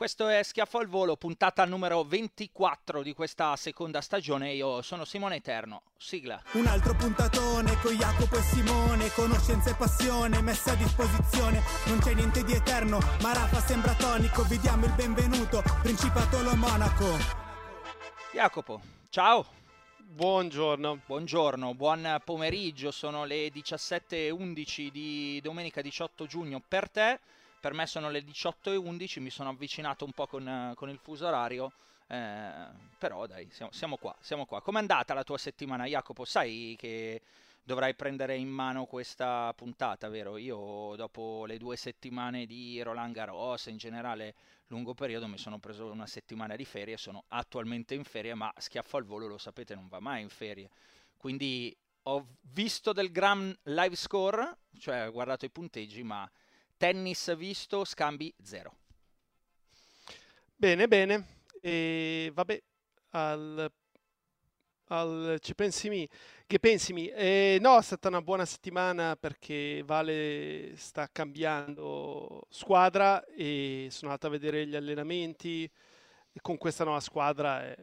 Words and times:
Questo 0.00 0.28
è 0.28 0.42
Schiaffo 0.42 0.78
al 0.78 0.86
Volo, 0.86 1.14
puntata 1.16 1.62
numero 1.66 2.02
24 2.04 3.02
di 3.02 3.12
questa 3.12 3.54
seconda 3.56 4.00
stagione. 4.00 4.54
Io 4.54 4.80
sono 4.80 5.04
Simone 5.04 5.36
Eterno. 5.36 5.82
Sigla. 5.98 6.42
Un 6.52 6.64
altro 6.64 6.94
puntatone 6.94 7.78
con 7.82 7.92
Jacopo 7.92 8.36
e 8.36 8.40
Simone, 8.40 9.12
conoscenza 9.12 9.68
e 9.68 9.74
passione 9.74 10.40
messa 10.40 10.72
a 10.72 10.76
disposizione. 10.76 11.62
Non 11.88 11.98
c'è 11.98 12.14
niente 12.14 12.42
di 12.44 12.54
eterno, 12.54 12.98
ma 13.20 13.34
Rafa 13.34 13.60
sembra 13.60 13.92
tonico. 13.92 14.42
Vi 14.44 14.58
diamo 14.58 14.86
il 14.86 14.94
benvenuto, 14.94 15.62
Principato 15.82 16.40
lo 16.40 16.56
Monaco. 16.56 17.18
Jacopo, 18.32 18.80
ciao. 19.10 19.44
Buongiorno. 19.98 21.00
Buongiorno, 21.04 21.74
buon 21.74 22.22
pomeriggio. 22.24 22.90
Sono 22.90 23.26
le 23.26 23.48
17.11 23.48 24.88
di 24.90 25.40
domenica 25.42 25.82
18 25.82 26.24
giugno 26.24 26.62
per 26.66 26.88
te. 26.88 27.20
Per 27.60 27.74
me 27.74 27.86
sono 27.86 28.08
le 28.08 28.24
18.11, 28.24 29.20
mi 29.20 29.28
sono 29.28 29.50
avvicinato 29.50 30.06
un 30.06 30.12
po' 30.12 30.26
con, 30.26 30.72
con 30.74 30.88
il 30.88 30.98
fuso 30.98 31.26
orario. 31.26 31.70
Eh, 32.06 32.52
però 32.98 33.26
dai, 33.26 33.48
siamo, 33.50 33.70
siamo 33.70 33.96
qua, 33.98 34.16
siamo 34.18 34.46
qua. 34.46 34.62
Com'è 34.62 34.78
andata 34.78 35.12
la 35.12 35.22
tua 35.22 35.36
settimana, 35.36 35.84
Jacopo? 35.84 36.24
Sai 36.24 36.74
che 36.78 37.20
dovrai 37.62 37.94
prendere 37.94 38.36
in 38.36 38.48
mano 38.48 38.86
questa 38.86 39.52
puntata, 39.54 40.08
vero? 40.08 40.38
Io 40.38 40.94
dopo 40.96 41.44
le 41.46 41.58
due 41.58 41.76
settimane 41.76 42.46
di 42.46 42.80
Roland 42.82 43.12
Garros, 43.12 43.66
in 43.66 43.76
generale 43.76 44.34
lungo 44.68 44.94
periodo, 44.94 45.28
mi 45.28 45.38
sono 45.38 45.58
preso 45.58 45.90
una 45.90 46.06
settimana 46.06 46.56
di 46.56 46.64
ferie, 46.64 46.96
sono 46.96 47.24
attualmente 47.28 47.94
in 47.94 48.04
ferie, 48.04 48.34
ma 48.34 48.52
schiaffo 48.56 48.96
al 48.96 49.04
volo, 49.04 49.26
lo 49.26 49.38
sapete, 49.38 49.74
non 49.74 49.86
va 49.86 50.00
mai 50.00 50.22
in 50.22 50.30
ferie. 50.30 50.70
Quindi 51.16 51.76
ho 52.04 52.26
visto 52.40 52.92
del 52.92 53.12
Gram 53.12 53.54
live 53.64 53.96
score, 53.96 54.56
cioè 54.78 55.06
ho 55.06 55.12
guardato 55.12 55.44
i 55.44 55.50
punteggi, 55.50 56.02
ma 56.02 56.28
tennis 56.80 57.36
visto, 57.36 57.84
scambi 57.84 58.32
zero. 58.42 58.74
Bene, 60.56 60.88
bene. 60.88 61.26
E 61.60 62.30
vabbè, 62.32 62.62
al, 63.10 63.70
al 64.86 65.36
ci 65.42 65.54
pensi 65.54 65.90
mi, 65.90 66.08
che 66.46 66.58
pensi 66.58 66.94
mi? 66.94 67.08
Eh, 67.08 67.58
no, 67.60 67.76
è 67.76 67.82
stata 67.82 68.08
una 68.08 68.22
buona 68.22 68.46
settimana 68.46 69.14
perché 69.14 69.82
Vale 69.84 70.72
sta 70.76 71.06
cambiando 71.12 72.46
squadra 72.48 73.22
e 73.26 73.88
sono 73.90 74.12
andato 74.12 74.28
a 74.28 74.30
vedere 74.30 74.66
gli 74.66 74.74
allenamenti 74.74 75.64
e 76.32 76.40
con 76.40 76.56
questa 76.56 76.84
nuova 76.84 77.00
squadra 77.00 77.62
è, 77.62 77.76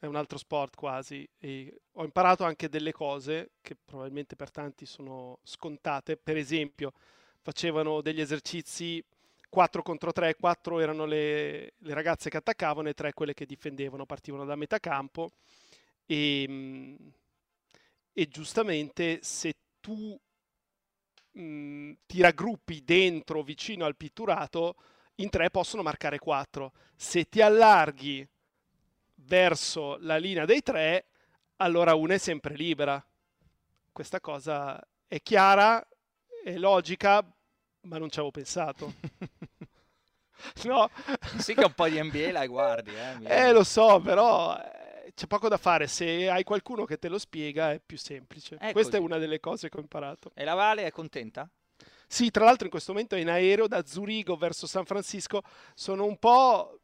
è 0.00 0.04
un 0.04 0.16
altro 0.16 0.36
sport 0.36 0.76
quasi 0.76 1.26
e 1.38 1.80
ho 1.92 2.04
imparato 2.04 2.44
anche 2.44 2.68
delle 2.68 2.92
cose 2.92 3.52
che 3.62 3.74
probabilmente 3.82 4.36
per 4.36 4.50
tanti 4.50 4.84
sono 4.84 5.38
scontate, 5.44 6.18
per 6.18 6.36
esempio 6.36 6.92
facevano 7.44 8.00
degli 8.00 8.22
esercizi 8.22 9.04
4 9.50 9.82
contro 9.82 10.12
3, 10.12 10.34
4 10.34 10.80
erano 10.80 11.04
le, 11.04 11.74
le, 11.76 11.94
ragazze 11.94 12.30
che 12.30 12.38
attaccavano 12.38 12.88
e 12.88 12.94
3 12.94 13.12
quelle 13.12 13.34
che 13.34 13.44
difendevano, 13.44 14.06
partivano 14.06 14.46
da 14.46 14.56
metà 14.56 14.80
campo 14.80 15.30
e, 16.06 16.96
e 18.12 18.28
giustamente 18.28 19.18
se 19.22 19.54
tu 19.80 20.18
mh, 21.32 21.92
ti 22.06 22.22
raggruppi 22.22 22.82
dentro 22.82 23.42
vicino 23.42 23.84
al 23.84 23.94
pitturato, 23.94 24.76
in 25.16 25.28
3 25.28 25.50
possono 25.50 25.82
marcare 25.82 26.18
4. 26.18 26.72
Se 26.96 27.28
ti 27.28 27.42
allarghi 27.42 28.26
verso 29.16 29.98
la 30.00 30.16
linea 30.16 30.46
dei 30.46 30.62
3, 30.62 31.04
allora 31.56 31.94
una 31.94 32.14
è 32.14 32.18
sempre 32.18 32.54
libera. 32.54 33.04
Questa 33.92 34.18
cosa 34.18 34.82
è 35.06 35.20
chiara, 35.20 35.86
è 36.42 36.56
logica, 36.56 37.24
ma 37.84 37.98
non 37.98 38.10
ci 38.10 38.18
avevo 38.18 38.32
pensato. 38.32 38.92
no. 40.64 40.90
Sì 41.38 41.54
che 41.54 41.64
un 41.64 41.72
po' 41.72 41.88
di 41.88 42.02
NBA 42.02 42.32
la 42.32 42.46
guardi, 42.46 42.92
eh. 42.94 43.46
Eh, 43.46 43.52
lo 43.52 43.64
so, 43.64 44.00
però 44.00 44.56
eh, 44.56 45.12
c'è 45.14 45.26
poco 45.26 45.48
da 45.48 45.56
fare. 45.56 45.86
Se 45.86 46.28
hai 46.28 46.44
qualcuno 46.44 46.84
che 46.84 46.98
te 46.98 47.08
lo 47.08 47.18
spiega 47.18 47.72
è 47.72 47.80
più 47.84 47.96
semplice. 47.98 48.56
È 48.56 48.72
Questa 48.72 48.98
così. 48.98 49.02
è 49.02 49.06
una 49.06 49.18
delle 49.18 49.40
cose 49.40 49.68
che 49.68 49.76
ho 49.78 49.80
imparato. 49.80 50.30
E 50.34 50.44
la 50.44 50.54
Vale 50.54 50.84
è 50.84 50.90
contenta? 50.90 51.48
Sì, 52.06 52.30
tra 52.30 52.44
l'altro 52.44 52.64
in 52.64 52.70
questo 52.70 52.92
momento 52.92 53.16
è 53.16 53.18
in 53.18 53.28
aereo 53.28 53.66
da 53.66 53.84
Zurigo 53.84 54.36
verso 54.36 54.66
San 54.66 54.84
Francisco. 54.84 55.42
Sono 55.74 56.04
un 56.04 56.18
po' 56.18 56.78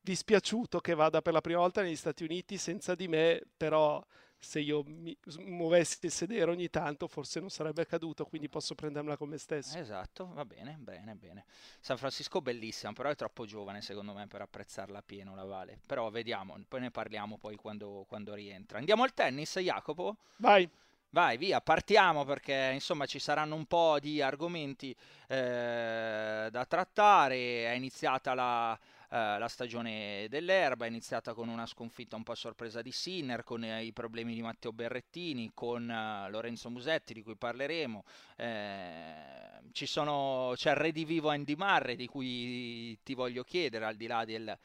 dispiaciuto 0.00 0.80
che 0.80 0.94
vada 0.94 1.22
per 1.22 1.32
la 1.32 1.40
prima 1.40 1.60
volta 1.60 1.82
negli 1.82 1.96
Stati 1.96 2.24
Uniti 2.24 2.56
senza 2.58 2.94
di 2.94 3.08
me, 3.08 3.42
però 3.56 4.04
se 4.38 4.60
io 4.60 4.82
mi 4.84 5.16
muovessi 5.40 6.06
il 6.06 6.12
sedere 6.12 6.50
ogni 6.50 6.70
tanto 6.70 7.08
forse 7.08 7.40
non 7.40 7.50
sarebbe 7.50 7.82
accaduto, 7.82 8.24
quindi 8.24 8.48
posso 8.48 8.74
prendermela 8.74 9.16
con 9.16 9.28
me 9.28 9.38
stesso. 9.38 9.76
Esatto, 9.78 10.30
va 10.32 10.44
bene, 10.44 10.76
bene, 10.78 11.14
bene. 11.14 11.44
San 11.80 11.96
Francisco 11.96 12.40
bellissima, 12.40 12.92
però 12.92 13.08
è 13.10 13.16
troppo 13.16 13.46
giovane 13.46 13.82
secondo 13.82 14.12
me 14.12 14.26
per 14.26 14.42
apprezzarla 14.42 15.02
pieno 15.02 15.34
la 15.34 15.44
Vale. 15.44 15.80
Però 15.86 16.08
vediamo, 16.10 16.56
poi 16.68 16.80
ne 16.80 16.90
parliamo 16.90 17.38
poi 17.38 17.56
quando, 17.56 18.04
quando 18.08 18.34
rientra. 18.34 18.78
Andiamo 18.78 19.02
al 19.02 19.14
tennis, 19.14 19.58
Jacopo? 19.58 20.16
Vai. 20.36 20.68
Vai, 21.10 21.38
via, 21.38 21.62
partiamo 21.62 22.24
perché 22.24 22.70
insomma 22.74 23.06
ci 23.06 23.18
saranno 23.18 23.54
un 23.54 23.64
po' 23.64 23.98
di 23.98 24.20
argomenti 24.20 24.94
eh, 25.26 26.48
da 26.50 26.64
trattare. 26.66 27.64
È 27.64 27.70
iniziata 27.70 28.34
la, 28.34 28.78
la 29.16 29.48
stagione 29.48 30.26
dell'erba, 30.28 30.84
è 30.84 30.88
iniziata 30.88 31.32
con 31.32 31.48
una 31.48 31.66
sconfitta 31.66 32.16
un 32.16 32.22
po' 32.22 32.32
a 32.32 32.36
sorpresa 32.36 32.82
di 32.82 32.92
Sinner, 32.92 33.42
con 33.42 33.64
eh, 33.64 33.84
i 33.84 33.92
problemi 33.92 34.34
di 34.34 34.42
Matteo 34.42 34.72
Berrettini, 34.72 35.52
con 35.54 35.90
eh, 35.90 36.28
Lorenzo 36.30 36.68
Musetti 36.70 37.14
di 37.14 37.22
cui 37.22 37.36
parleremo, 37.36 38.04
eh, 38.36 39.60
ci 39.72 39.86
sono, 39.86 40.52
c'è 40.54 40.70
il 40.70 40.76
redivivo 40.76 41.30
Andy 41.30 41.54
Murray 41.56 41.96
di 41.96 42.06
cui 42.06 42.98
ti 43.02 43.14
voglio 43.14 43.44
chiedere 43.44 43.86
al 43.86 43.96
di 43.96 44.06
là 44.06 44.24
del 44.24 44.58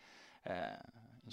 eh, 0.43 0.77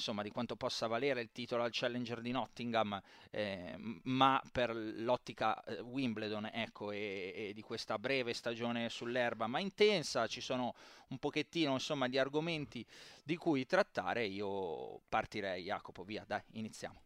insomma, 0.00 0.22
di 0.22 0.30
quanto 0.30 0.56
possa 0.56 0.86
valere 0.86 1.20
il 1.20 1.30
titolo 1.30 1.62
al 1.62 1.70
Challenger 1.72 2.20
di 2.22 2.30
Nottingham, 2.32 3.00
eh, 3.30 3.74
ma 4.04 4.42
per 4.50 4.74
l'ottica 4.74 5.62
eh, 5.64 5.80
Wimbledon 5.80 6.50
ecco, 6.52 6.90
e, 6.90 7.32
e, 7.36 7.52
di 7.54 7.60
questa 7.60 7.98
breve 7.98 8.32
stagione 8.32 8.88
sull'erba, 8.88 9.46
ma 9.46 9.60
intensa, 9.60 10.26
ci 10.26 10.40
sono 10.40 10.74
un 11.08 11.18
pochettino 11.18 11.72
insomma, 11.72 12.08
di 12.08 12.18
argomenti 12.18 12.84
di 13.22 13.36
cui 13.36 13.66
trattare. 13.66 14.24
Io 14.24 15.00
partirei, 15.08 15.62
Jacopo, 15.62 16.02
via, 16.02 16.24
dai, 16.26 16.42
iniziamo. 16.52 17.02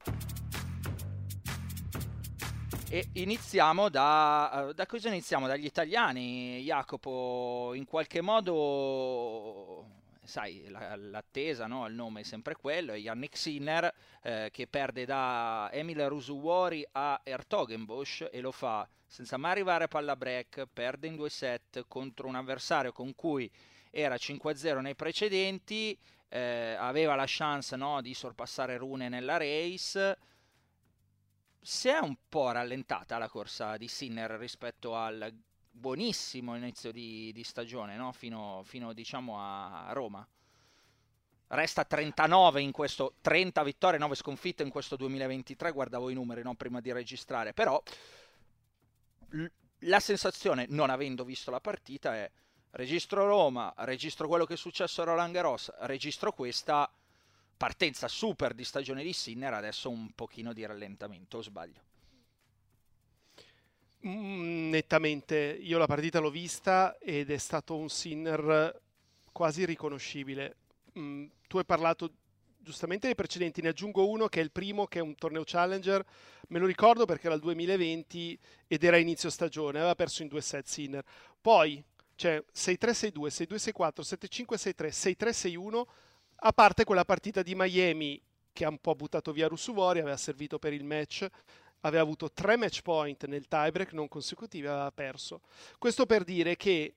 E 2.88 3.08
iniziamo 3.14 3.88
da, 3.88 4.70
da 4.72 4.86
cosa 4.86 5.08
iniziamo? 5.08 5.48
Dagli 5.48 5.64
italiani, 5.64 6.62
Jacopo, 6.62 7.72
in 7.74 7.86
qualche 7.86 8.20
modo 8.20 10.02
sai, 10.24 10.66
la, 10.68 10.96
l'attesa, 10.96 11.66
no? 11.66 11.86
il 11.86 11.94
nome 11.94 12.20
è 12.20 12.24
sempre 12.24 12.54
quello, 12.54 12.92
è 12.92 12.96
Yannick 12.96 13.36
Sinner 13.36 13.92
eh, 14.22 14.48
che 14.52 14.66
perde 14.66 15.04
da 15.04 15.70
Emil 15.72 16.08
Rusuwori 16.08 16.86
a 16.92 17.20
Ertogenbosch 17.22 18.28
e 18.32 18.40
lo 18.40 18.52
fa 18.52 18.88
senza 19.06 19.36
mai 19.36 19.52
arrivare 19.52 19.84
a 19.84 19.88
palla 19.88 20.16
break, 20.16 20.66
perde 20.72 21.06
in 21.06 21.14
due 21.14 21.30
set 21.30 21.84
contro 21.86 22.26
un 22.26 22.34
avversario 22.34 22.90
con 22.90 23.14
cui 23.14 23.50
era 23.90 24.16
5-0 24.16 24.80
nei 24.80 24.96
precedenti, 24.96 25.96
eh, 26.28 26.74
aveva 26.76 27.14
la 27.14 27.24
chance 27.26 27.76
no, 27.76 28.00
di 28.00 28.12
sorpassare 28.12 28.76
Rune 28.76 29.08
nella 29.08 29.36
race. 29.36 30.18
Si 31.60 31.88
è 31.88 31.98
un 31.98 32.16
po' 32.28 32.50
rallentata 32.50 33.18
la 33.18 33.28
corsa 33.28 33.76
di 33.76 33.86
Sinner 33.86 34.32
rispetto 34.32 34.96
al 34.96 35.32
buonissimo 35.74 36.56
inizio 36.56 36.92
di, 36.92 37.32
di 37.32 37.42
stagione, 37.42 37.96
no? 37.96 38.12
fino, 38.12 38.62
fino 38.64 38.92
diciamo 38.92 39.38
a 39.38 39.90
Roma. 39.92 40.26
Resta 41.48 41.84
39 41.84 42.62
in 42.62 42.72
questo 42.72 43.14
30 43.20 43.62
vittorie, 43.62 43.98
9 43.98 44.14
sconfitte 44.14 44.62
in 44.62 44.70
questo 44.70 44.96
2023. 44.96 45.72
Guardavo 45.72 46.08
i 46.10 46.14
numeri 46.14 46.42
no? 46.42 46.54
prima 46.54 46.80
di 46.80 46.92
registrare, 46.92 47.52
però 47.52 47.82
l- 49.30 49.44
la 49.80 50.00
sensazione, 50.00 50.66
non 50.68 50.90
avendo 50.90 51.24
visto 51.24 51.50
la 51.50 51.60
partita, 51.60 52.14
è 52.14 52.30
registro 52.70 53.26
Roma, 53.26 53.72
registro 53.78 54.28
quello 54.28 54.46
che 54.46 54.54
è 54.54 54.56
successo 54.56 55.02
a 55.02 55.04
Roland 55.04 55.34
Garros, 55.34 55.72
registro 55.80 56.32
questa 56.32 56.90
partenza 57.56 58.08
super 58.08 58.54
di 58.54 58.64
stagione 58.64 59.02
di 59.02 59.12
Sinner, 59.12 59.52
adesso 59.52 59.90
un 59.90 60.12
pochino 60.14 60.52
di 60.52 60.64
rallentamento, 60.64 61.38
o 61.38 61.42
sbaglio? 61.42 61.92
Mm, 64.06 64.68
nettamente, 64.68 65.58
io 65.60 65.78
la 65.78 65.86
partita 65.86 66.18
l'ho 66.18 66.30
vista 66.30 66.98
ed 66.98 67.30
è 67.30 67.38
stato 67.38 67.76
un 67.76 67.88
Sinner 67.88 68.80
quasi 69.32 69.64
riconoscibile. 69.64 70.56
Mm, 70.98 71.26
tu 71.48 71.56
hai 71.58 71.64
parlato 71.64 72.12
giustamente 72.58 73.06
dei 73.06 73.14
precedenti, 73.14 73.62
ne 73.62 73.68
aggiungo 73.68 74.08
uno 74.08 74.28
che 74.28 74.40
è 74.40 74.42
il 74.42 74.50
primo, 74.50 74.86
che 74.86 74.98
è 74.98 75.02
un 75.02 75.14
torneo 75.14 75.42
Challenger, 75.44 76.04
me 76.48 76.58
lo 76.58 76.66
ricordo 76.66 77.04
perché 77.04 77.26
era 77.26 77.34
il 77.34 77.40
2020 77.40 78.38
ed 78.66 78.84
era 78.84 78.96
inizio 78.96 79.30
stagione, 79.30 79.78
aveva 79.78 79.94
perso 79.94 80.22
in 80.22 80.28
due 80.28 80.40
set 80.40 80.66
Sinner. 80.66 81.04
Poi 81.40 81.82
c'è 82.14 82.42
6-3-6-2, 82.54 83.28
6-2-6-4, 83.28 84.00
7-5-6-3, 84.00 85.16
6-3-6-1, 85.16 85.82
a 86.36 86.52
parte 86.52 86.84
quella 86.84 87.04
partita 87.04 87.42
di 87.42 87.54
Miami 87.54 88.20
che 88.52 88.64
ha 88.64 88.68
un 88.68 88.78
po' 88.78 88.94
buttato 88.94 89.32
via 89.32 89.48
Russuvori, 89.48 89.98
aveva 89.98 90.16
servito 90.16 90.58
per 90.58 90.72
il 90.72 90.84
match, 90.84 91.26
aveva 91.84 92.02
avuto 92.02 92.30
tre 92.30 92.56
match 92.56 92.82
point 92.82 93.26
nel 93.26 93.46
tiebreak 93.46 93.92
non 93.92 94.08
consecutivi, 94.08 94.66
aveva 94.66 94.90
perso. 94.90 95.40
Questo 95.78 96.06
per 96.06 96.24
dire 96.24 96.56
che 96.56 96.94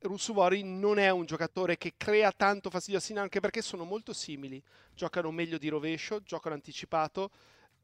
Russuvori 0.00 0.62
non 0.64 0.98
è 0.98 1.10
un 1.10 1.24
giocatore 1.24 1.76
che 1.76 1.94
crea 1.96 2.32
tanto 2.32 2.70
fastidio 2.70 2.98
a 2.98 3.02
Sinner, 3.02 3.22
anche 3.22 3.40
perché 3.40 3.62
sono 3.62 3.84
molto 3.84 4.12
simili. 4.12 4.62
Giocano 4.94 5.30
meglio 5.30 5.58
di 5.58 5.68
rovescio, 5.68 6.20
giocano 6.22 6.56
anticipato, 6.56 7.30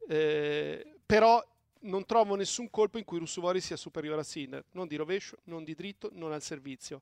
eh, 0.07 0.99
però 1.05 1.41
non 1.81 2.05
trovo 2.05 2.35
nessun 2.35 2.69
colpo 2.69 2.97
in 2.97 3.05
cui 3.05 3.19
Russuvori 3.19 3.61
sia 3.61 3.77
superiore 3.77 4.19
a 4.19 4.25
Sinner, 4.25 4.65
non 4.71 4.87
di 4.87 4.97
rovescio, 4.97 5.37
non 5.45 5.63
di 5.63 5.73
dritto, 5.73 6.09
non 6.13 6.33
al 6.33 6.41
servizio. 6.41 7.01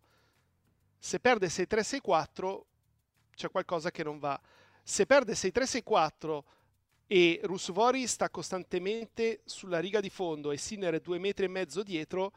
Se 1.00 1.20
perde 1.20 1.48
6-3-6-4 1.48 2.62
c'è 3.34 3.50
qualcosa 3.50 3.90
che 3.90 4.04
non 4.04 4.20
va. 4.20 4.40
Se 4.84 5.08
perde 5.08 5.34
6-3-6-4 5.34 6.44
e 7.08 7.40
Russuvori 7.44 8.06
sta 8.06 8.30
costantemente 8.30 9.40
sulla 9.46 9.80
riga 9.80 10.02
di 10.02 10.10
fondo 10.10 10.52
e 10.52 10.58
Sinner 10.58 10.96
è 10.96 11.00
due 11.00 11.18
metri 11.18 11.46
e 11.46 11.48
mezzo 11.48 11.82
dietro, 11.82 12.34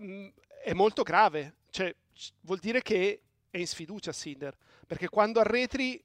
mm, 0.00 0.28
è 0.64 0.72
molto 0.72 1.02
grave. 1.02 1.56
Cioè, 1.70 1.94
vuol 2.40 2.58
dire 2.58 2.80
che 2.80 3.20
è 3.50 3.58
in 3.58 3.66
sfiducia 3.66 4.12
Sinner, 4.12 4.56
perché 4.86 5.08
quando 5.08 5.38
arretri 5.40 6.02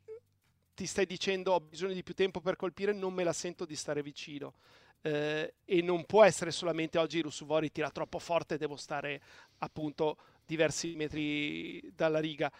ti 0.76 0.86
stai 0.86 1.06
dicendo 1.06 1.54
ho 1.54 1.62
bisogno 1.62 1.94
di 1.94 2.04
più 2.04 2.14
tempo 2.14 2.42
per 2.42 2.58
colpire, 2.58 2.92
non 2.92 3.14
me 3.14 3.24
la 3.24 3.34
sento 3.34 3.66
di 3.66 3.76
stare 3.76 4.04
vicino. 4.04 4.56
Eh, 5.02 5.54
e 5.64 5.82
non 5.82 6.06
può 6.06 6.24
essere 6.24 6.52
solamente 6.52 6.98
oggi 6.98 7.22
Russuvori 7.22 7.72
tira 7.72 7.90
troppo 7.92 8.20
forte, 8.20 8.58
devo 8.58 8.76
stare 8.76 9.22
appunto 9.60 10.18
diversi 10.46 10.96
metri 10.96 11.82
dalla 11.96 12.20
riga. 12.20 12.52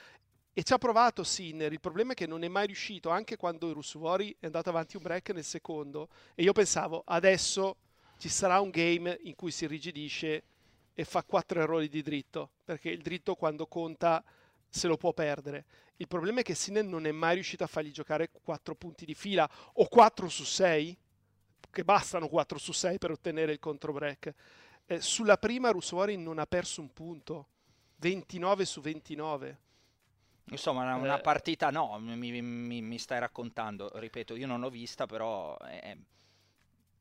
E 0.58 0.64
ci 0.64 0.74
ha 0.74 0.80
provato 0.80 1.24
Sinner, 1.24 1.72
il 1.72 1.80
problema 1.80 2.14
è 2.14 2.16
che 2.16 2.26
non 2.26 2.42
è 2.42 2.48
mai 2.48 2.66
riuscito, 2.66 3.12
anche 3.12 3.38
quando 3.38 3.72
Russuvori 3.74 4.36
è 4.40 4.48
andato 4.48 4.70
avanti 4.70 4.98
un 4.98 5.04
break 5.04 5.30
nel 5.30 5.44
secondo, 5.44 6.10
e 6.34 6.42
io 6.42 6.52
pensavo 6.52 7.04
adesso 7.06 7.76
ci 8.18 8.28
sarà 8.28 8.60
un 8.60 8.72
game 8.72 9.20
in 9.26 9.36
cui 9.36 9.52
si 9.52 9.66
irrigidisce 9.66 10.44
e 10.96 11.04
fa 11.04 11.22
quattro 11.22 11.62
errori 11.62 11.90
di 11.90 12.02
dritto, 12.02 12.50
perché 12.66 12.90
il 12.90 13.04
dritto 13.04 13.36
quando 13.36 13.68
conta 13.68 14.24
se 14.68 14.88
lo 14.88 14.98
può 14.98 15.14
perdere. 15.14 15.66
Il 15.98 16.08
problema 16.08 16.40
è 16.40 16.44
che 16.44 16.56
Sinner 16.56 16.86
non 16.86 17.06
è 17.06 17.12
mai 17.12 17.36
riuscito 17.36 17.64
a 17.64 17.68
fargli 17.68 17.92
giocare 17.92 18.32
quattro 18.32 18.74
punti 18.74 19.06
di 19.06 19.14
fila 19.14 19.48
o 19.74 19.88
4 19.88 20.28
su 20.28 20.44
6, 20.44 20.98
che 21.70 21.84
bastano 21.84 22.28
4 22.28 22.58
su 22.58 22.72
6 22.72 22.98
per 22.98 23.12
ottenere 23.12 23.52
il 23.52 23.60
contro 23.60 23.94
break. 23.94 24.34
Eh, 24.88 25.02
sulla 25.02 25.38
prima 25.38 25.70
Russovori 25.70 26.18
non 26.18 26.40
ha 26.40 26.48
perso 26.48 26.82
un 26.82 26.92
punto, 26.92 27.48
29 27.98 28.66
su 28.66 28.82
29. 28.82 29.66
Insomma, 30.50 30.96
una, 30.96 31.18
eh, 31.18 31.22
partita 31.22 31.70
no, 31.72 32.00
mi, 32.00 32.42
mi, 32.42 32.82
mi, 32.82 32.98
stai 32.98 33.20
raccontando, 33.20 33.92
ripeto, 33.96 34.36
io 34.36 34.48
non 34.48 34.60
l'ho 34.62 34.70
vista, 34.70 35.06
però... 35.06 35.58
È... 35.58 35.98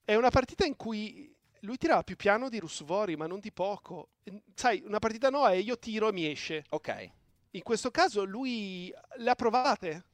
è 0.05 0.15
una 0.15 0.31
partita 0.31 0.65
in 0.65 0.77
cui 0.77 1.33
lui 1.61 1.77
tirava 1.77 2.03
più 2.03 2.17
piano 2.17 2.49
di 2.49 2.59
Russovori, 2.59 3.17
ma 3.17 3.27
non 3.27 3.41
di 3.41 3.53
poco. 3.53 4.09
Sai, 4.55 4.83
una 4.85 4.99
partita 4.99 5.31
no 5.31 5.47
è 5.47 5.55
io 5.55 5.79
tiro 5.79 6.09
e 6.09 6.13
mi 6.13 6.27
esce. 6.27 6.65
Ok. 6.71 7.11
In 7.51 7.63
questo 7.63 7.91
caso 7.91 8.25
lui 8.25 8.93
le 9.17 9.31
ha 9.31 9.35
provate, 9.35 10.05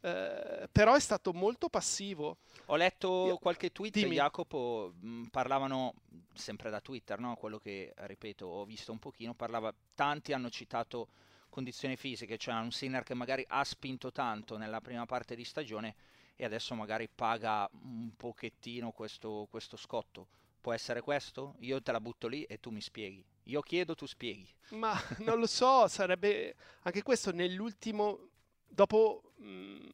eh, 0.00 0.68
però 0.70 0.94
è 0.94 1.00
stato 1.00 1.32
molto 1.32 1.68
passivo. 1.68 2.38
Ho 2.66 2.76
letto 2.76 3.26
io... 3.26 3.38
qualche 3.38 3.72
tweet, 3.72 3.94
Dimmi. 3.94 4.16
Jacopo, 4.16 4.92
mh, 5.00 5.08
mm, 5.08 5.24
parlavano 5.26 5.94
sempre 6.34 6.70
da 6.70 6.80
Twitter, 6.80 7.18
no? 7.18 7.36
quello 7.36 7.58
che, 7.58 7.92
ripeto, 7.94 8.46
ho 8.46 8.64
visto 8.64 8.92
un 8.92 8.98
pochino, 8.98 9.34
parlava, 9.34 9.74
tanti 9.94 10.32
hanno 10.32 10.50
citato 10.50 11.08
condizioni 11.54 11.96
fisiche, 11.96 12.36
cioè 12.36 12.54
un 12.54 12.72
Sinner 12.72 13.04
che 13.04 13.14
magari 13.14 13.44
ha 13.46 13.62
spinto 13.62 14.10
tanto 14.10 14.56
nella 14.56 14.80
prima 14.80 15.06
parte 15.06 15.36
di 15.36 15.44
stagione 15.44 15.94
e 16.34 16.44
adesso 16.44 16.74
magari 16.74 17.08
paga 17.08 17.70
un 17.70 18.10
pochettino 18.16 18.90
questo, 18.90 19.46
questo 19.48 19.76
scotto 19.76 20.26
Può 20.64 20.72
essere 20.72 21.02
questo? 21.02 21.56
Io 21.58 21.82
te 21.82 21.92
la 21.92 22.00
butto 22.00 22.26
lì 22.26 22.42
e 22.44 22.58
tu 22.58 22.70
mi 22.70 22.80
spieghi. 22.80 23.22
Io 23.42 23.60
chiedo, 23.60 23.94
tu 23.94 24.06
spieghi. 24.06 24.48
Ma 24.70 24.98
non 25.18 25.38
lo 25.38 25.46
so, 25.46 25.86
sarebbe 25.88 26.54
anche 26.84 27.02
questo 27.02 27.32
nell'ultimo 27.32 28.30
dopo 28.66 29.34
mh, 29.36 29.46
mm, 29.46 29.88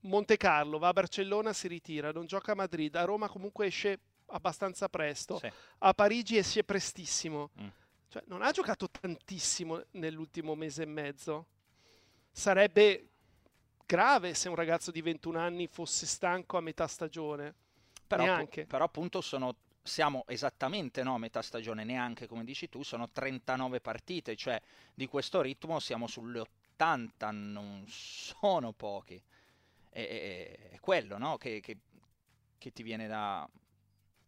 Monte 0.00 0.36
Carlo, 0.36 0.78
va 0.78 0.88
a 0.88 0.92
Barcellona, 0.92 1.54
si 1.54 1.68
ritira, 1.68 2.12
non 2.12 2.26
gioca 2.26 2.52
a 2.52 2.54
Madrid, 2.54 2.94
a 2.96 3.04
Roma 3.04 3.30
comunque 3.30 3.68
esce 3.68 3.98
abbastanza 4.26 4.90
presto, 4.90 5.38
sì. 5.38 5.50
a 5.78 5.94
Parigi 5.94 6.36
esce 6.36 6.64
prestissimo. 6.64 7.48
Mm. 7.58 7.68
Cioè, 8.08 8.22
non 8.26 8.42
ha 8.42 8.50
giocato 8.50 8.88
tantissimo 8.90 9.84
nell'ultimo 9.92 10.54
mese 10.54 10.82
e 10.82 10.86
mezzo. 10.86 11.46
Sarebbe 12.30 13.08
grave 13.84 14.34
se 14.34 14.48
un 14.48 14.54
ragazzo 14.54 14.90
di 14.90 15.02
21 15.02 15.38
anni 15.38 15.66
fosse 15.66 16.06
stanco 16.06 16.56
a 16.56 16.60
metà 16.60 16.86
stagione. 16.86 17.54
Però, 18.06 18.46
però 18.66 18.84
appunto 18.84 19.20
sono 19.20 19.56
siamo 19.88 20.24
esattamente 20.28 21.02
no, 21.02 21.14
a 21.14 21.18
metà 21.18 21.42
stagione, 21.42 21.82
neanche 21.82 22.26
come 22.26 22.44
dici 22.44 22.68
tu, 22.68 22.82
sono 22.82 23.08
39 23.10 23.80
partite, 23.80 24.36
cioè 24.36 24.60
di 24.94 25.06
questo 25.06 25.40
ritmo 25.40 25.80
siamo 25.80 26.06
sulle 26.06 26.40
80, 26.40 27.30
non 27.30 27.84
sono 27.88 28.72
pochi. 28.72 29.20
È, 29.88 30.70
è 30.72 30.78
quello 30.80 31.18
no, 31.18 31.38
che, 31.38 31.60
che, 31.60 31.78
che, 32.58 32.72
ti 32.72 32.82
viene 32.82 33.06
da... 33.08 33.48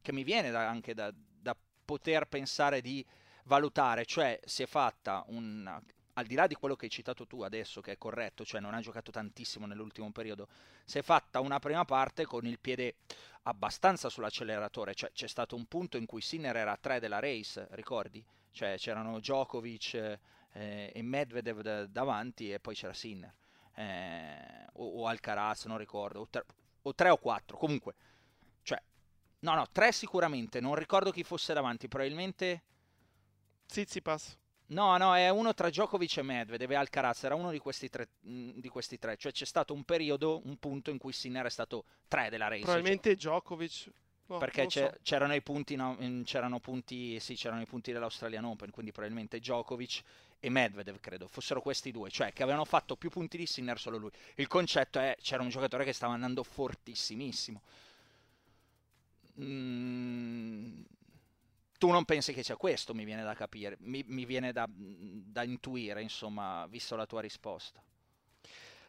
che 0.00 0.12
mi 0.12 0.25
viene 0.25 0.50
da, 0.50 0.66
anche 0.66 0.95
da, 0.95 1.12
da 1.14 1.55
poter 1.85 2.26
pensare 2.26 2.81
di 2.81 3.05
valutare, 3.50 4.04
cioè 4.04 4.38
si 4.45 4.62
è 4.62 4.66
fatta 4.66 5.25
un 5.26 5.69
al 6.14 6.26
di 6.26 6.35
là 6.35 6.47
di 6.47 6.54
quello 6.54 6.76
che 6.76 6.85
hai 6.85 6.90
citato 6.90 7.26
tu 7.26 7.42
adesso, 7.42 7.80
che 7.80 7.92
è 7.92 7.99
corretto, 7.99 8.45
cioè 8.45 8.61
non 8.61 8.75
ha 8.75 8.80
giocato 8.80 9.11
tantissimo 9.11 9.66
nell'ultimo 9.66 10.11
periodo, 10.12 10.49
si 10.85 10.99
è 10.99 11.02
fatta 11.02 11.40
una 11.40 11.59
prima 11.59 11.85
parte 11.85 12.26
con 12.26 12.47
il 12.47 12.59
piede 12.59 12.97
abbastanza 13.45 14.09
sull'acceleratore, 14.09 14.95
cioè 14.95 15.11
c'è 15.12 15.26
stato 15.26 15.57
un 15.57 15.66
punto 15.66 15.97
in 15.97 16.07
cui 16.07 16.21
Sinner 16.21 16.54
era 16.57 16.73
a 16.73 16.78
3 16.78 17.00
della 17.00 17.21
race, 17.21 17.66
ricordi? 17.71 18.25
Cioè 18.50 18.76
c'erano 18.76 19.19
Djokovic 19.19 20.19
eh, 20.52 20.92
e 20.95 21.02
Medvedev 21.02 21.61
d- 21.61 21.87
davanti 21.88 22.52
e 22.52 22.61
poi 22.61 22.75
c'era 22.75 22.92
Sinner, 22.92 23.35
eh, 23.76 24.66
o, 24.75 25.00
o, 25.00 25.07
Alcaraz, 25.07 25.64
non 25.64 25.78
ricordo, 25.78 26.21
o 26.21 26.28
3 26.28 26.45
o, 26.83 26.95
tre 26.95 27.09
o 27.09 27.16
4, 27.16 27.57
comunque, 27.57 27.95
cioè, 28.62 28.80
no 29.40 29.54
no, 29.54 29.66
3 29.73 29.90
sicuramente, 29.92 30.61
non 30.61 30.75
ricordo 30.75 31.11
chi 31.11 31.25
fosse 31.25 31.54
davanti, 31.54 31.88
probabilmente... 31.88 32.62
Zizipas. 33.71 34.37
No, 34.71 34.97
no, 34.97 35.17
è 35.17 35.29
uno 35.31 35.53
tra 35.53 35.69
Djokovic 35.69 36.19
e 36.19 36.23
Medvedev 36.23 36.71
e 36.71 36.75
Alcaraz, 36.75 37.25
era 37.25 37.35
uno 37.35 37.50
di 37.50 37.59
questi, 37.59 37.89
tre, 37.89 38.09
mm, 38.27 38.50
di 38.57 38.69
questi 38.69 38.99
tre, 38.99 39.17
cioè 39.17 39.33
c'è 39.33 39.45
stato 39.45 39.75
un 39.75 39.85
periodo, 39.85 40.41
un 40.45 40.57
punto 40.59 40.91
in 40.91 40.99
cui 40.99 41.12
Sinner 41.12 41.47
è 41.47 41.50
stato 41.50 41.85
tre 42.07 42.31
della 42.31 42.47
race. 42.47 42.62
Probabilmente 42.62 43.17
cioè. 43.17 43.33
Djokovic. 43.33 43.91
No, 44.27 44.39
perché 44.39 44.71
so. 44.71 44.95
c'erano 45.03 45.35
i 45.35 45.43
punti, 45.43 45.75
no, 45.75 45.97
c'erano 46.23 46.61
punti, 46.61 47.19
sì, 47.19 47.35
c'erano 47.35 47.62
i 47.62 47.67
punti 47.67 47.91
dell'Australian 47.91 48.45
Open, 48.45 48.71
quindi 48.71 48.93
probabilmente 48.93 49.41
Djokovic 49.41 50.03
e 50.39 50.49
Medvedev, 50.50 51.00
credo, 51.00 51.27
fossero 51.27 51.61
questi 51.61 51.91
due, 51.91 52.11
cioè 52.11 52.33
che 52.33 52.45
avevano 52.45 52.65
fatto 52.65 52.95
più 52.95 53.11
punti 53.11 53.37
di 53.37 53.47
Sinner 53.47 53.77
solo 53.77 53.97
lui. 53.97 54.11
Il 54.37 54.47
concetto 54.47 55.00
è, 55.00 55.17
c'era 55.21 55.43
un 55.43 55.49
giocatore 55.49 55.85
che 55.85 55.93
stava 55.93 56.12
andando 56.12 56.45
fortissimissimo. 56.45 57.61
Mm, 59.41 60.83
tu 61.81 61.89
non 61.89 62.05
pensi 62.05 62.35
che 62.35 62.43
sia 62.43 62.57
questo, 62.57 62.93
mi 62.93 63.05
viene 63.05 63.23
da 63.23 63.33
capire, 63.33 63.79
mi, 63.81 64.05
mi 64.07 64.27
viene 64.27 64.53
da, 64.53 64.69
da, 64.69 65.43
intuire, 65.45 66.03
insomma, 66.03 66.67
visto 66.67 66.95
la 66.95 67.07
tua 67.07 67.23
risposta. 67.23 67.83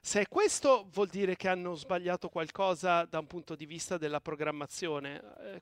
Se 0.02 0.20
è 0.20 0.28
questo 0.28 0.90
vuol 0.92 1.08
dire 1.08 1.38
che 1.38 1.48
hanno 1.48 1.74
sbagliato 1.76 2.28
qualcosa 2.28 3.06
da 3.06 3.20
un 3.20 3.28
punto 3.28 3.56
di 3.56 3.66
vista 3.66 3.98
della 3.98 4.20
programmazione. 4.20 5.22
Eh, 5.40 5.62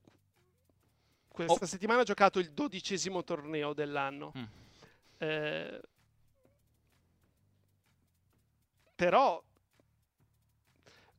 questa 1.27 1.65
oh. 1.65 1.67
settimana 1.67 2.01
ha 2.01 2.03
giocato 2.03 2.39
il 2.39 2.51
dodicesimo 2.51 3.23
torneo 3.23 3.73
dell'anno. 3.73 4.31
Mm. 4.35 4.43
Eh, 5.19 5.81
però 8.95 9.39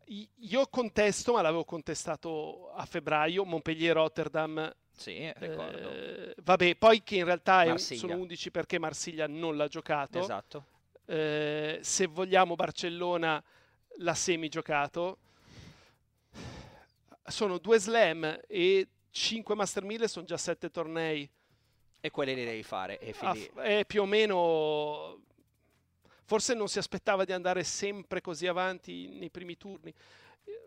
io 0.06 0.66
contesto, 0.66 1.34
ma 1.34 1.40
l'avevo 1.40 1.64
contestato 1.64 2.72
a 2.72 2.84
febbraio, 2.84 3.44
Montpellier-Rotterdam. 3.44 4.74
Sì, 5.00 5.32
ricordo. 5.36 5.90
Eh, 5.90 6.34
vabbè, 6.42 6.76
poi 6.76 7.02
che 7.02 7.16
in 7.16 7.24
realtà 7.24 7.62
è, 7.62 7.78
sono 7.78 8.16
11 8.16 8.50
perché 8.50 8.78
Marsiglia 8.78 9.26
non 9.26 9.56
l'ha 9.56 9.66
giocato. 9.66 10.18
Esatto. 10.18 10.64
Eh, 11.06 11.78
se 11.80 12.06
vogliamo 12.06 12.54
Barcellona 12.54 13.42
l'ha 13.96 14.14
semi 14.14 14.50
giocato. 14.50 15.16
Sono 17.24 17.56
due 17.56 17.78
slam 17.78 18.40
e 18.46 18.88
5 19.10 19.54
Master 19.54 19.84
1000 19.84 20.06
sono 20.06 20.26
già 20.26 20.36
7 20.36 20.70
tornei. 20.70 21.26
E 21.98 22.10
quelli 22.10 22.34
li 22.34 22.44
devi 22.44 22.62
fare. 22.62 22.98
E 22.98 23.14
ah, 23.20 23.34
è 23.62 23.86
più 23.86 24.02
o 24.02 24.06
meno 24.06 25.22
forse 26.24 26.52
non 26.52 26.68
si 26.68 26.78
aspettava 26.78 27.24
di 27.24 27.32
andare 27.32 27.64
sempre 27.64 28.20
così 28.20 28.46
avanti 28.46 29.08
nei 29.08 29.30
primi 29.30 29.56
turni. 29.56 29.94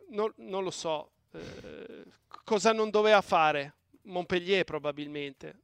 Non, 0.10 0.34
non 0.38 0.64
lo 0.64 0.72
so. 0.72 1.12
Eh, 1.32 2.04
cosa 2.44 2.74
non 2.74 2.90
doveva 2.90 3.22
fare? 3.22 3.76
Montpellier 4.04 4.64
probabilmente. 4.64 5.60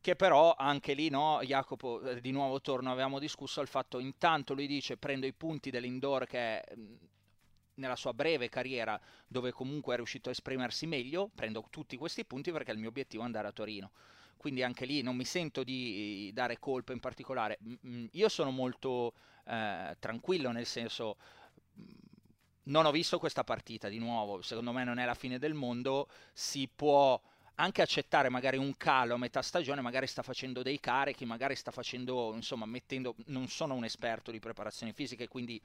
Che 0.00 0.16
però 0.16 0.54
anche 0.56 0.94
lì, 0.94 1.10
no, 1.10 1.40
Jacopo, 1.42 2.00
eh, 2.02 2.20
di 2.20 2.30
nuovo 2.30 2.60
torno, 2.60 2.90
avevamo 2.90 3.18
discusso 3.18 3.60
il 3.60 3.68
fatto, 3.68 3.98
intanto 3.98 4.54
lui 4.54 4.66
dice 4.66 4.96
prendo 4.96 5.26
i 5.26 5.34
punti 5.34 5.70
dell'indoor 5.70 6.26
che 6.26 6.64
nella 7.74 7.96
sua 7.96 8.14
breve 8.14 8.48
carriera, 8.48 8.98
dove 9.26 9.52
comunque 9.52 9.92
è 9.94 9.96
riuscito 9.96 10.28
a 10.28 10.32
esprimersi 10.32 10.86
meglio, 10.86 11.30
prendo 11.34 11.66
tutti 11.70 11.96
questi 11.96 12.24
punti 12.24 12.50
perché 12.50 12.72
il 12.72 12.78
mio 12.78 12.88
obiettivo 12.88 13.22
è 13.22 13.26
andare 13.26 13.48
a 13.48 13.52
Torino 13.52 13.90
quindi 14.40 14.62
anche 14.62 14.86
lì 14.86 15.02
non 15.02 15.16
mi 15.16 15.26
sento 15.26 15.62
di 15.62 16.30
dare 16.32 16.58
colpe 16.58 16.94
in 16.94 16.98
particolare. 16.98 17.58
Io 18.12 18.28
sono 18.30 18.50
molto 18.50 19.12
eh, 19.44 19.94
tranquillo, 19.98 20.50
nel 20.50 20.64
senso 20.64 21.18
non 22.64 22.86
ho 22.86 22.90
visto 22.90 23.18
questa 23.18 23.44
partita 23.44 23.88
di 23.88 23.98
nuovo, 23.98 24.42
secondo 24.42 24.72
me 24.72 24.84
non 24.84 24.98
è 24.98 25.04
la 25.04 25.14
fine 25.14 25.38
del 25.38 25.54
mondo, 25.54 26.08
si 26.32 26.68
può 26.68 27.20
anche 27.56 27.82
accettare 27.82 28.28
magari 28.30 28.56
un 28.56 28.76
calo 28.76 29.14
a 29.14 29.18
metà 29.18 29.42
stagione, 29.42 29.80
magari 29.80 30.06
sta 30.06 30.22
facendo 30.22 30.62
dei 30.62 30.80
carichi, 30.80 31.24
magari 31.26 31.54
sta 31.54 31.70
facendo, 31.70 32.32
insomma, 32.34 32.64
mettendo, 32.64 33.14
non 33.26 33.48
sono 33.48 33.74
un 33.74 33.84
esperto 33.84 34.30
di 34.30 34.38
preparazione 34.38 34.92
fisica 34.92 35.24
e 35.24 35.28
quindi 35.28 35.60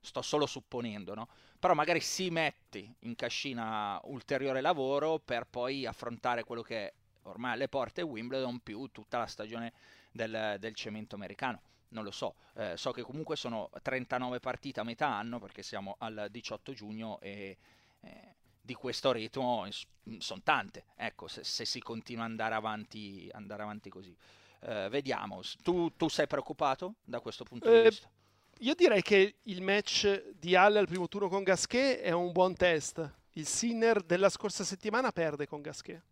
sto 0.00 0.22
solo 0.22 0.46
supponendo, 0.46 1.14
no? 1.14 1.28
Però 1.58 1.74
magari 1.74 2.00
si 2.00 2.30
mette 2.30 2.96
in 3.00 3.14
cascina 3.14 4.00
ulteriore 4.04 4.60
lavoro 4.60 5.18
per 5.18 5.46
poi 5.46 5.86
affrontare 5.86 6.44
quello 6.44 6.62
che 6.62 6.92
ormai 7.22 7.52
alle 7.52 7.68
porte 7.68 8.02
Wimbledon 8.02 8.60
più 8.60 8.88
tutta 8.88 9.18
la 9.18 9.26
stagione 9.26 9.72
del, 10.10 10.56
del 10.58 10.74
cemento 10.74 11.14
americano. 11.14 11.60
Non 11.92 12.04
lo 12.04 12.10
so, 12.10 12.34
eh, 12.54 12.76
so 12.76 12.90
che 12.90 13.02
comunque 13.02 13.36
sono 13.36 13.70
39 13.82 14.40
partite 14.40 14.80
a 14.80 14.82
metà 14.82 15.08
anno 15.08 15.38
perché 15.38 15.62
siamo 15.62 15.96
al 15.98 16.28
18 16.30 16.72
giugno 16.72 17.20
e 17.20 17.56
eh, 18.00 18.34
di 18.60 18.74
questo 18.74 19.12
ritmo 19.12 19.66
sono 20.18 20.40
tante, 20.42 20.84
ecco, 20.96 21.28
se, 21.28 21.44
se, 21.44 21.64
si 21.64 21.80
continua 21.80 22.24
ad 22.24 22.30
andare 22.30 22.54
avanti, 22.54 23.28
andare 23.32 23.62
avanti 23.62 23.90
così. 23.90 24.16
Eh, 24.60 24.88
vediamo, 24.88 25.40
tu, 25.62 25.94
tu, 25.96 26.08
sei 26.08 26.26
preoccupato 26.26 26.94
da 27.04 27.20
questo 27.20 27.44
punto 27.44 27.68
di 27.68 27.76
eh, 27.76 27.82
vista? 27.88 28.10
Io 28.60 28.74
direi 28.74 29.02
che 29.02 29.34
il 29.42 29.60
match 29.60 30.30
di 30.38 30.54
Halle 30.54 30.78
al 30.78 30.86
primo 30.86 31.08
turno 31.08 31.28
con 31.28 31.42
Gasquet 31.42 32.00
è 32.00 32.12
un 32.12 32.30
buon 32.30 32.54
test. 32.54 33.10
Il 33.32 33.46
Sinner 33.46 34.02
della 34.02 34.28
scorsa 34.28 34.62
settimana 34.62 35.10
perde 35.10 35.48
con 35.48 35.60
Gasquet. 35.60 36.02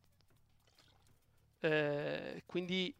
Eh, 1.60 2.42
quindi 2.46 2.92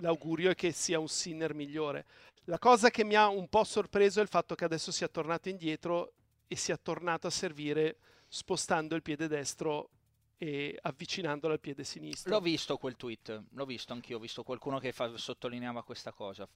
l'augurio 0.00 0.50
è 0.50 0.54
che 0.54 0.72
sia 0.72 0.98
un 0.98 1.08
Sinner 1.08 1.54
migliore. 1.54 2.04
La 2.44 2.58
cosa 2.58 2.90
che 2.90 3.04
mi 3.04 3.14
ha 3.14 3.28
un 3.28 3.48
po' 3.48 3.64
sorpreso 3.64 4.20
è 4.20 4.22
il 4.22 4.28
fatto 4.28 4.54
che 4.54 4.64
adesso 4.64 4.90
sia 4.90 5.08
tornato 5.08 5.48
indietro 5.48 6.12
e 6.48 6.56
sia 6.56 6.76
tornato 6.76 7.26
a 7.26 7.30
servire 7.30 7.98
spostando 8.26 8.94
il 8.94 9.02
piede 9.02 9.28
destro 9.28 9.90
e 10.36 10.78
avvicinandolo 10.80 11.52
al 11.52 11.60
piede 11.60 11.84
sinistro. 11.84 12.32
L'ho 12.32 12.40
visto 12.40 12.76
quel 12.76 12.96
tweet, 12.96 13.42
l'ho 13.50 13.64
visto 13.66 13.92
anch'io, 13.92 14.16
ho 14.16 14.20
visto 14.20 14.42
qualcuno 14.42 14.78
che 14.78 14.92
fa, 14.92 15.16
sottolineava 15.16 15.82
questa 15.82 16.12
cosa. 16.12 16.48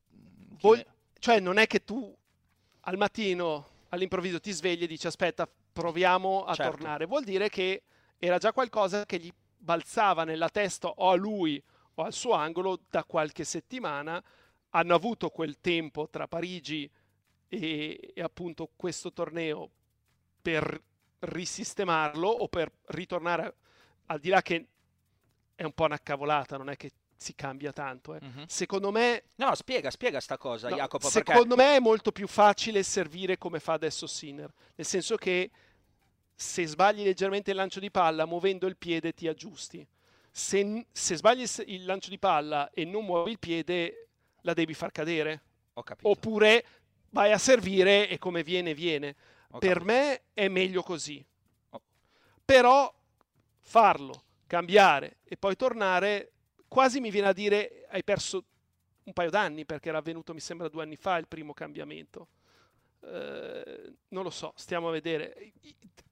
Ne... 0.60 0.86
Cioè 1.18 1.40
non 1.40 1.58
è 1.58 1.66
che 1.66 1.84
tu 1.84 2.16
al 2.80 2.96
mattino 2.96 3.68
all'improvviso 3.90 4.40
ti 4.40 4.52
svegli 4.52 4.84
e 4.84 4.86
dici 4.86 5.06
aspetta 5.06 5.48
proviamo 5.72 6.44
a 6.44 6.54
certo. 6.54 6.72
tornare, 6.72 7.06
vuol 7.06 7.24
dire 7.24 7.48
che 7.48 7.82
era 8.18 8.38
già 8.38 8.52
qualcosa 8.52 9.04
che 9.04 9.18
gli 9.18 9.32
balzava 9.56 10.24
nella 10.24 10.48
testa 10.48 10.88
o 10.88 11.10
a 11.10 11.14
lui 11.14 11.62
o 11.94 12.02
al 12.02 12.12
suo 12.12 12.32
angolo 12.32 12.80
da 12.88 13.04
qualche 13.04 13.44
settimana. 13.44 14.22
Hanno 14.70 14.94
avuto 14.94 15.30
quel 15.30 15.60
tempo 15.60 16.08
tra 16.08 16.26
Parigi 16.26 16.90
e, 17.48 18.12
e 18.14 18.22
appunto 18.22 18.70
questo 18.74 19.12
torneo 19.12 19.70
per 20.42 20.82
risistemarlo 21.20 22.28
o 22.28 22.48
per 22.48 22.70
ritornare 22.86 23.54
al 24.06 24.18
di 24.18 24.28
là 24.28 24.42
che 24.42 24.66
è 25.54 25.62
un 25.62 25.72
po' 25.72 25.84
una 25.84 25.98
cavolata, 25.98 26.56
non 26.56 26.68
è 26.68 26.76
che 26.76 26.92
si 27.16 27.34
cambia 27.34 27.72
tanto. 27.72 28.14
Eh. 28.14 28.18
Uh-huh. 28.20 28.44
Secondo 28.46 28.90
me... 28.90 29.24
No, 29.36 29.54
spiega, 29.54 29.90
spiega 29.90 30.20
sta 30.20 30.36
cosa, 30.36 30.68
no, 30.68 30.76
Jacopo. 30.76 31.08
Secondo 31.08 31.54
perché... 31.54 31.70
me 31.70 31.76
è 31.76 31.80
molto 31.80 32.12
più 32.12 32.26
facile 32.26 32.82
servire 32.82 33.38
come 33.38 33.60
fa 33.60 33.74
adesso 33.74 34.06
Sinner, 34.06 34.52
nel 34.74 34.86
senso 34.86 35.16
che 35.16 35.50
se 36.34 36.66
sbagli 36.66 37.04
leggermente 37.04 37.50
il 37.52 37.56
lancio 37.56 37.80
di 37.80 37.90
palla 37.90 38.26
muovendo 38.26 38.66
il 38.66 38.76
piede 38.76 39.14
ti 39.14 39.28
aggiusti. 39.28 39.86
Se, 40.36 40.86
se 40.90 41.14
sbagli 41.14 41.44
il 41.66 41.84
lancio 41.84 42.10
di 42.10 42.18
palla 42.18 42.68
e 42.72 42.84
non 42.84 43.04
muovi 43.04 43.30
il 43.30 43.38
piede 43.38 44.08
la 44.40 44.52
devi 44.52 44.74
far 44.74 44.90
cadere. 44.90 45.42
Oppure 46.02 46.64
vai 47.10 47.30
a 47.30 47.38
servire 47.38 48.08
e 48.08 48.18
come 48.18 48.42
viene 48.42 48.74
viene. 48.74 49.14
per 49.60 49.84
me 49.84 50.22
è 50.34 50.48
meglio 50.48 50.82
così. 50.82 51.24
Oh. 51.70 51.80
Però 52.44 52.92
farlo, 53.60 54.24
cambiare 54.48 55.18
e 55.22 55.36
poi 55.36 55.54
tornare, 55.54 56.32
quasi 56.66 56.98
mi 56.98 57.12
viene 57.12 57.28
a 57.28 57.32
dire 57.32 57.86
hai 57.90 58.02
perso 58.02 58.44
un 59.04 59.12
paio 59.12 59.30
d'anni 59.30 59.64
perché 59.64 59.90
era 59.90 59.98
avvenuto 59.98 60.34
mi 60.34 60.40
sembra 60.40 60.66
due 60.68 60.82
anni 60.82 60.96
fa 60.96 61.16
il 61.16 61.28
primo 61.28 61.52
cambiamento. 61.52 62.26
Eh, 63.06 63.94
non 64.08 64.23
lo 64.23 64.30
so, 64.30 64.52
stiamo 64.56 64.88
a 64.88 64.92
vedere. 64.92 65.52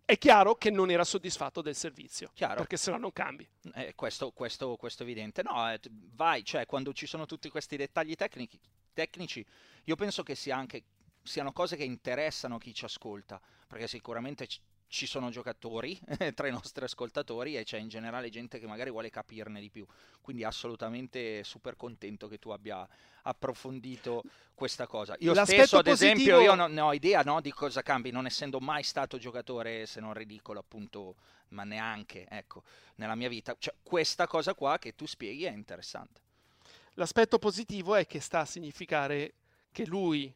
È 0.05 0.19
chiaro 0.19 0.57
che 0.57 0.71
non 0.71 0.91
era 0.91 1.05
soddisfatto 1.05 1.63
del 1.63 1.75
servizio, 1.75 2.31
chiaro. 2.35 2.57
perché 2.57 2.77
se 2.77 2.91
no 2.91 2.99
non 2.99 3.13
cambi. 3.13 3.49
Eh, 3.75 3.95
questo, 3.95 4.31
questo, 4.33 4.77
questo, 4.77 5.03
è 5.03 5.07
evidente. 5.07 5.43
No, 5.43 5.71
eh, 5.73 5.81
vai, 6.15 6.45
cioè 6.45 6.67
quando 6.67 6.93
ci 6.93 7.07
sono 7.07 7.25
tutti 7.27 7.49
questi 7.49 7.77
dettagli 7.77 8.15
tecnici, 8.15 8.59
tecnici 8.93 9.45
io 9.85 9.97
penso 9.97 10.23
che 10.23 10.35
sia 10.35 10.57
anche, 10.57 10.85
siano 11.23 11.53
cose 11.53 11.77
che 11.77 11.85
interessano 11.85 12.59
chi 12.59 12.75
ci 12.75 12.85
ascolta, 12.85 13.41
perché 13.67 13.87
sicuramente 13.87 14.47
ci 14.93 15.07
sono 15.07 15.31
giocatori 15.31 15.99
tra 16.35 16.47
i 16.49 16.51
nostri 16.51 16.85
ascoltatori 16.85 17.57
e 17.57 17.65
c'è 17.65 17.79
in 17.79 17.89
generale 17.89 18.29
gente 18.29 18.59
che 18.59 18.67
magari 18.67 18.91
vuole 18.91 19.09
capirne 19.09 19.59
di 19.59 19.71
più. 19.71 19.87
Quindi 20.21 20.45
assolutamente 20.45 21.43
super 21.45 21.77
contento 21.77 22.29
che 22.29 22.39
tu 22.39 22.51
abbia 22.51 22.87
approfondito 23.23 24.23
questa 24.55 24.87
cosa. 24.87 25.17
Io 25.21 25.33
L'aspetto 25.33 25.63
stesso, 25.63 25.79
ad 25.79 25.85
positivo... 25.87 26.13
esempio, 26.13 26.41
io 26.41 26.55
non 26.55 26.77
ho 26.77 26.93
idea 26.93 27.23
no, 27.23 27.41
di 27.41 27.51
cosa 27.53 27.81
cambi, 27.81 28.11
non 28.11 28.27
essendo 28.27 28.61
mai 28.61 28.83
stato 28.83 29.17
giocatore, 29.17 29.87
se 29.87 30.01
non 30.01 30.13
ridicolo, 30.13 30.61
appunto, 30.61 31.15
ma 31.49 31.65
neanche, 31.65 32.27
ecco, 32.29 32.63
nella 32.97 33.15
mia 33.15 33.31
vita. 33.31 33.57
Cioè, 33.59 33.75
questa 33.83 34.27
cosa 34.27 34.53
qua 34.53 34.79
che 34.79 34.95
tu 34.95 35.07
spieghi 35.07 35.45
è 35.45 35.53
interessante. 35.53 36.21
L'aspetto 36.97 37.39
positivo 37.39 37.95
è 37.95 38.07
che 38.07 38.21
sta 38.21 38.41
a 38.41 38.45
significare 38.45 39.33
che 39.73 39.87
lui 39.87 40.31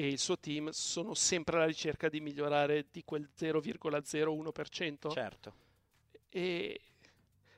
e 0.00 0.08
il 0.08 0.18
suo 0.18 0.38
team 0.38 0.70
sono 0.70 1.12
sempre 1.12 1.56
alla 1.56 1.66
ricerca 1.66 2.08
di 2.08 2.20
migliorare 2.20 2.86
di 2.90 3.04
quel 3.04 3.28
0,01%. 3.38 5.12
Certo. 5.12 5.52
E, 6.30 6.80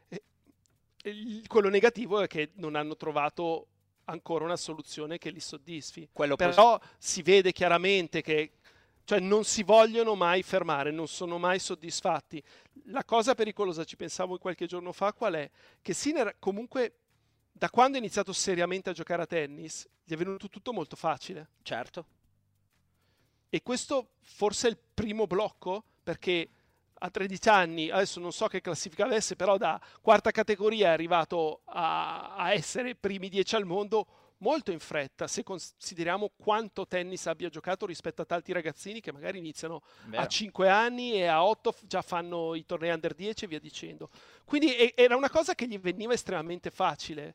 e, 0.08 0.22
e, 1.00 1.42
quello 1.46 1.68
negativo 1.68 2.20
è 2.20 2.26
che 2.26 2.50
non 2.54 2.75
hanno 2.75 2.96
trovato 2.96 3.68
ancora 4.06 4.44
una 4.44 4.56
soluzione 4.56 5.18
che 5.18 5.30
li 5.30 5.38
soddisfi. 5.38 6.08
Quello 6.12 6.34
Però 6.34 6.78
pos- 6.78 6.88
si 6.99 7.22
vede 7.22 7.52
chiaramente 7.52 8.22
che 8.22 8.54
cioè 9.04 9.20
non 9.20 9.44
si 9.44 9.62
vogliono 9.62 10.16
mai 10.16 10.42
fermare, 10.42 10.90
non 10.90 11.06
sono 11.06 11.38
mai 11.38 11.61
soddisfatti. 11.61 12.42
La 12.87 13.04
cosa 13.04 13.37
pericolosa, 13.37 13.84
ci 13.84 13.94
pensavo 13.94 14.37
qualche 14.38 14.66
giorno 14.66 14.90
fa, 14.90 15.12
qual 15.12 15.34
è? 15.34 15.49
Che 15.80 15.94
Sinner 15.94 16.34
comunque 16.40 16.94
da 17.52 17.70
quando 17.70 17.99
ha 17.99 18.00
iniziato 18.00 18.32
seriamente 18.32 18.90
a 18.90 18.92
giocare 18.92 19.22
a 19.22 19.26
tennis 19.26 19.88
gli 20.02 20.12
è 20.12 20.16
venuto 20.16 20.49
tutto 20.49 20.72
molto 20.72 20.96
facile. 20.96 21.50
Certo. 21.62 22.20
E 23.54 23.62
questo 23.62 24.12
forse 24.23 24.68
è 24.68 24.71
il 24.71 24.78
primo 24.94 25.26
blocco 25.26 25.85
perché 26.02 26.49
a 26.94 27.11
13 27.11 27.49
anni, 27.50 27.90
adesso 27.90 28.18
non 28.18 28.32
so 28.32 28.47
che 28.47 28.62
classifica 28.62 29.04
avesse, 29.04 29.37
però 29.37 29.59
da 29.59 29.78
quarta 30.00 30.30
categoria 30.30 30.87
è 30.87 30.92
arrivato 30.92 31.61
a, 31.64 32.35
a 32.35 32.54
essere 32.54 32.94
primi 32.94 33.28
10 33.28 33.56
al 33.56 33.66
mondo 33.66 34.06
molto 34.38 34.73
in 34.73 34.78
fretta 34.78 35.28
se 35.28 35.42
consideriamo 35.42 36.32
quanto 36.35 36.87
tennis 36.87 37.26
abbia 37.26 37.50
giocato 37.50 37.85
rispetto 37.85 38.23
a 38.23 38.25
tanti 38.25 38.52
ragazzini 38.52 39.00
che 39.00 39.12
magari 39.12 39.37
iniziano 39.37 39.82
Vero. 40.06 40.23
a 40.23 40.26
5 40.26 40.68
anni 40.71 41.12
e 41.12 41.26
a 41.26 41.44
8 41.44 41.75
già 41.82 42.00
fanno 42.00 42.54
i 42.54 42.64
tornei 42.64 42.90
under 42.90 43.12
10 43.12 43.44
e 43.44 43.49
via 43.49 43.61
dicendo. 43.61 44.09
Quindi 44.47 44.94
era 44.94 45.14
una 45.14 45.28
cosa 45.28 45.54
che 45.54 45.68
gli 45.68 45.78
veniva 45.78 46.14
estremamente 46.14 46.71
facile. 46.71 47.35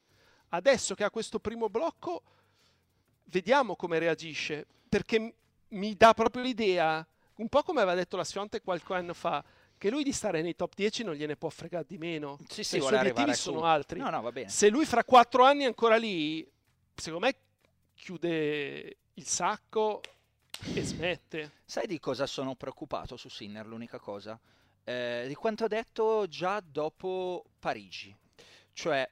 Adesso 0.49 0.95
che 0.95 1.03
ha 1.03 1.11
questo 1.11 1.37
primo 1.37 1.69
blocco, 1.69 2.23
vediamo 3.25 3.75
come 3.75 3.99
reagisce, 3.99 4.65
perché 4.89 5.35
mi 5.69 5.95
dà 5.95 6.13
proprio 6.13 6.43
l'idea, 6.43 7.05
un 7.35 7.49
po' 7.49 7.63
come 7.63 7.81
aveva 7.81 7.95
detto 7.95 8.17
la 8.17 8.23
Sfionte 8.23 8.61
qualche 8.61 8.93
anno 8.93 9.13
fa, 9.13 9.43
che 9.77 9.89
lui 9.89 10.03
di 10.03 10.11
stare 10.11 10.41
nei 10.41 10.55
top 10.55 10.73
10 10.73 11.03
non 11.03 11.13
gliene 11.13 11.35
può 11.35 11.49
fregare 11.49 11.85
di 11.87 11.97
meno. 11.97 12.39
Sì, 12.47 12.63
sì, 12.63 12.77
I 12.77 12.81
suoi 12.81 12.95
obiettivi 12.95 13.33
sono 13.35 13.63
altri. 13.63 13.99
No, 13.99 14.09
no, 14.09 14.31
Se 14.47 14.69
lui 14.69 14.85
fra 14.85 15.03
4 15.03 15.43
anni 15.43 15.63
è 15.63 15.67
ancora 15.67 15.97
lì, 15.97 16.47
secondo 16.95 17.25
me 17.25 17.35
chiude 17.93 18.97
il 19.13 19.27
sacco 19.27 20.01
e 20.73 20.83
smette. 20.83 21.51
Sai 21.65 21.85
di 21.85 21.99
cosa 21.99 22.25
sono 22.25 22.55
preoccupato 22.55 23.17
su 23.17 23.29
Sinner? 23.29 23.65
L'unica 23.65 23.99
cosa? 23.99 24.39
Eh, 24.83 25.25
di 25.27 25.35
quanto 25.35 25.65
ha 25.65 25.67
detto 25.67 26.25
già 26.27 26.59
dopo 26.59 27.45
Parigi. 27.59 28.15
Cioè, 28.73 29.09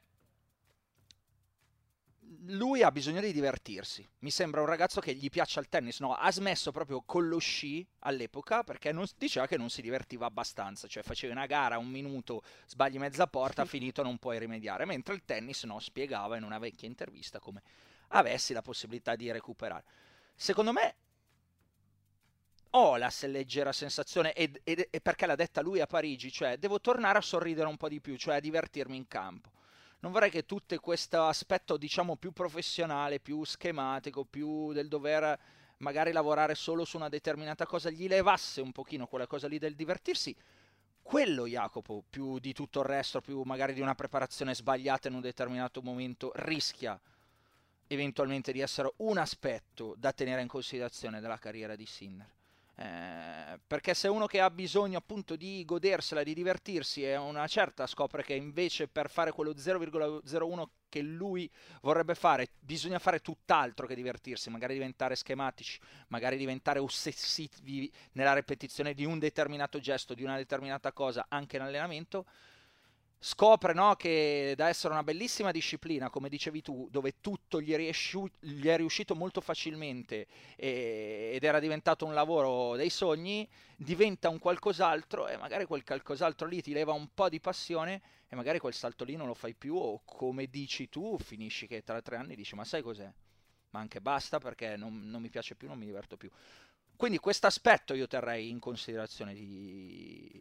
lui 2.47 2.83
ha 2.83 2.91
bisogno 2.91 3.21
di 3.21 3.31
divertirsi. 3.31 4.07
Mi 4.19 4.31
sembra 4.31 4.61
un 4.61 4.67
ragazzo 4.67 5.01
che 5.01 5.13
gli 5.13 5.29
piace 5.29 5.59
il 5.59 5.69
tennis. 5.69 5.99
No, 5.99 6.13
ha 6.13 6.31
smesso 6.31 6.71
proprio 6.71 7.01
con 7.01 7.27
lo 7.27 7.37
sci 7.37 7.85
all'epoca 7.99 8.63
perché 8.63 8.91
non, 8.91 9.05
diceva 9.17 9.47
che 9.47 9.57
non 9.57 9.69
si 9.69 9.81
divertiva 9.81 10.25
abbastanza. 10.25 10.87
Cioè, 10.87 11.03
facevi 11.03 11.31
una 11.31 11.45
gara, 11.45 11.77
un 11.77 11.87
minuto, 11.87 12.43
sbagli 12.67 12.97
mezza 12.97 13.27
porta, 13.27 13.65
finito, 13.65 14.03
non 14.03 14.17
puoi 14.17 14.39
rimediare. 14.39 14.85
Mentre 14.85 15.15
il 15.15 15.23
tennis, 15.25 15.63
no, 15.63 15.79
spiegava 15.79 16.37
in 16.37 16.43
una 16.43 16.59
vecchia 16.59 16.87
intervista 16.87 17.39
come 17.39 17.61
avessi 18.09 18.53
la 18.53 18.61
possibilità 18.61 19.15
di 19.15 19.31
recuperare. 19.31 19.83
Secondo 20.35 20.71
me 20.71 20.95
ho 22.71 22.97
la 22.97 23.11
leggera 23.21 23.71
sensazione, 23.71 24.33
e, 24.33 24.51
e, 24.63 24.89
e 24.91 25.01
perché 25.01 25.25
l'ha 25.25 25.35
detta 25.35 25.61
lui 25.61 25.79
a 25.79 25.87
Parigi, 25.87 26.31
cioè 26.31 26.57
devo 26.57 26.81
tornare 26.81 27.17
a 27.17 27.21
sorridere 27.21 27.67
un 27.67 27.77
po' 27.77 27.87
di 27.87 28.01
più, 28.01 28.17
cioè 28.17 28.35
a 28.35 28.39
divertirmi 28.41 28.97
in 28.97 29.07
campo 29.07 29.53
non 30.05 30.13
vorrei 30.13 30.29
che 30.29 30.45
tutto 30.45 30.77
questo 30.79 31.23
aspetto, 31.23 31.77
diciamo, 31.77 32.15
più 32.15 32.31
professionale, 32.31 33.19
più 33.19 33.43
schematico, 33.43 34.23
più 34.23 34.71
del 34.71 34.87
dover 34.87 35.35
magari 35.77 36.11
lavorare 36.11 36.53
solo 36.53 36.85
su 36.85 36.97
una 36.97 37.09
determinata 37.09 37.65
cosa, 37.65 37.89
gli 37.89 38.07
levasse 38.07 38.61
un 38.61 38.71
pochino 38.71 39.07
quella 39.07 39.25
cosa 39.25 39.47
lì 39.47 39.57
del 39.57 39.73
divertirsi. 39.73 40.35
Quello, 41.01 41.47
Jacopo, 41.47 42.03
più 42.07 42.37
di 42.37 42.53
tutto 42.53 42.81
il 42.81 42.85
resto, 42.85 43.19
più 43.19 43.41
magari 43.45 43.73
di 43.73 43.81
una 43.81 43.95
preparazione 43.95 44.53
sbagliata 44.53 45.07
in 45.07 45.15
un 45.15 45.21
determinato 45.21 45.81
momento, 45.81 46.31
rischia 46.35 46.99
eventualmente 47.87 48.51
di 48.51 48.59
essere 48.59 48.93
un 48.97 49.17
aspetto 49.17 49.95
da 49.97 50.13
tenere 50.13 50.41
in 50.41 50.47
considerazione 50.47 51.19
della 51.19 51.39
carriera 51.39 51.75
di 51.75 51.85
Sinner. 51.87 52.29
Eh, 52.77 53.57
perché 53.65 53.93
se 53.93 54.09
uno 54.09 54.25
che 54.25 54.41
ha 54.41 54.49
bisogno 54.49 54.97
appunto 54.97 55.37
di 55.37 55.63
godersela, 55.63 56.23
di 56.23 56.33
divertirsi 56.33 57.05
e 57.05 57.15
una 57.15 57.47
certa 57.47 57.87
scopre 57.87 58.21
che 58.21 58.33
invece 58.33 58.89
per 58.89 59.09
fare 59.09 59.31
quello 59.31 59.53
0,01 59.53 60.65
che 60.89 61.01
lui 61.01 61.49
vorrebbe 61.81 62.15
fare 62.15 62.49
bisogna 62.59 62.99
fare 62.99 63.19
tutt'altro 63.19 63.87
che 63.87 63.95
divertirsi, 63.95 64.49
magari 64.49 64.73
diventare 64.73 65.15
schematici, 65.15 65.79
magari 66.07 66.35
diventare 66.35 66.79
ossessivi 66.79 67.91
nella 68.13 68.33
ripetizione 68.33 68.93
di 68.93 69.05
un 69.05 69.19
determinato 69.19 69.79
gesto, 69.79 70.13
di 70.13 70.23
una 70.23 70.35
determinata 70.35 70.91
cosa 70.91 71.27
anche 71.29 71.55
in 71.55 71.61
allenamento, 71.61 72.25
scopre 73.27 73.73
no, 73.73 73.95
che 73.95 74.53
da 74.55 74.67
essere 74.67 74.93
una 74.93 75.01
bellissima 75.01 75.49
disciplina, 75.49 76.11
come 76.11 76.29
dicevi 76.29 76.61
tu, 76.61 76.87
dove 76.91 77.15
tutto 77.21 77.59
gli 77.59 77.73
è, 77.73 77.91
gli 78.39 78.67
è 78.67 78.77
riuscito 78.77 79.15
molto 79.15 79.41
facilmente 79.41 80.27
e- 80.55 81.31
ed 81.33 81.43
era 81.43 81.59
diventato 81.59 82.05
un 82.05 82.13
lavoro 82.13 82.75
dei 82.75 82.91
sogni, 82.91 83.49
diventa 83.75 84.29
un 84.29 84.37
qualcos'altro 84.37 85.27
e 85.27 85.37
magari 85.37 85.65
quel 85.65 85.83
qualcos'altro 85.83 86.45
lì 86.47 86.61
ti 86.61 86.71
leva 86.71 86.93
un 86.93 87.09
po' 87.15 87.27
di 87.27 87.39
passione 87.39 87.99
e 88.29 88.35
magari 88.35 88.59
quel 88.59 88.75
salto 88.75 89.03
lì 89.03 89.15
non 89.15 89.25
lo 89.25 89.33
fai 89.33 89.55
più 89.55 89.75
o 89.75 90.03
come 90.05 90.45
dici 90.45 90.87
tu 90.87 91.17
finisci 91.17 91.65
che 91.65 91.83
tra 91.83 91.99
tre 92.03 92.17
anni 92.17 92.35
dici 92.35 92.53
ma 92.53 92.63
sai 92.63 92.83
cos'è? 92.83 93.11
Ma 93.71 93.79
anche 93.79 94.01
basta 94.01 94.37
perché 94.37 94.77
non, 94.77 95.09
non 95.09 95.19
mi 95.19 95.29
piace 95.29 95.55
più, 95.55 95.67
non 95.67 95.79
mi 95.79 95.85
diverto 95.85 96.15
più. 96.15 96.29
Quindi 96.95 97.17
questo 97.17 97.47
aspetto 97.47 97.95
io 97.95 98.05
terrei 98.05 98.49
in 98.49 98.59
considerazione 98.59 99.33
di, 99.33 100.39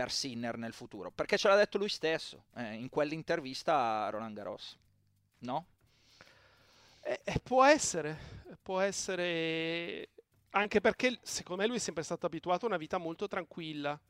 per 0.00 0.10
Sinner 0.10 0.56
nel 0.56 0.72
futuro, 0.72 1.10
perché 1.10 1.36
ce 1.36 1.48
l'ha 1.48 1.56
detto 1.56 1.76
lui 1.76 1.90
stesso 1.90 2.44
eh, 2.54 2.72
in 2.72 2.88
quell'intervista 2.88 4.06
a 4.06 4.08
Roland 4.08 4.34
Garros, 4.34 4.78
no? 5.40 5.66
Eh, 7.02 7.20
eh, 7.22 7.38
può 7.40 7.62
essere, 7.66 8.18
può 8.62 8.80
essere 8.80 10.08
anche 10.52 10.80
perché 10.80 11.18
secondo 11.20 11.60
me 11.60 11.68
lui 11.68 11.76
è 11.76 11.80
sempre 11.80 12.02
stato 12.02 12.24
abituato 12.24 12.64
a 12.64 12.68
una 12.68 12.78
vita 12.78 12.96
molto 12.96 13.28
tranquilla 13.28 14.00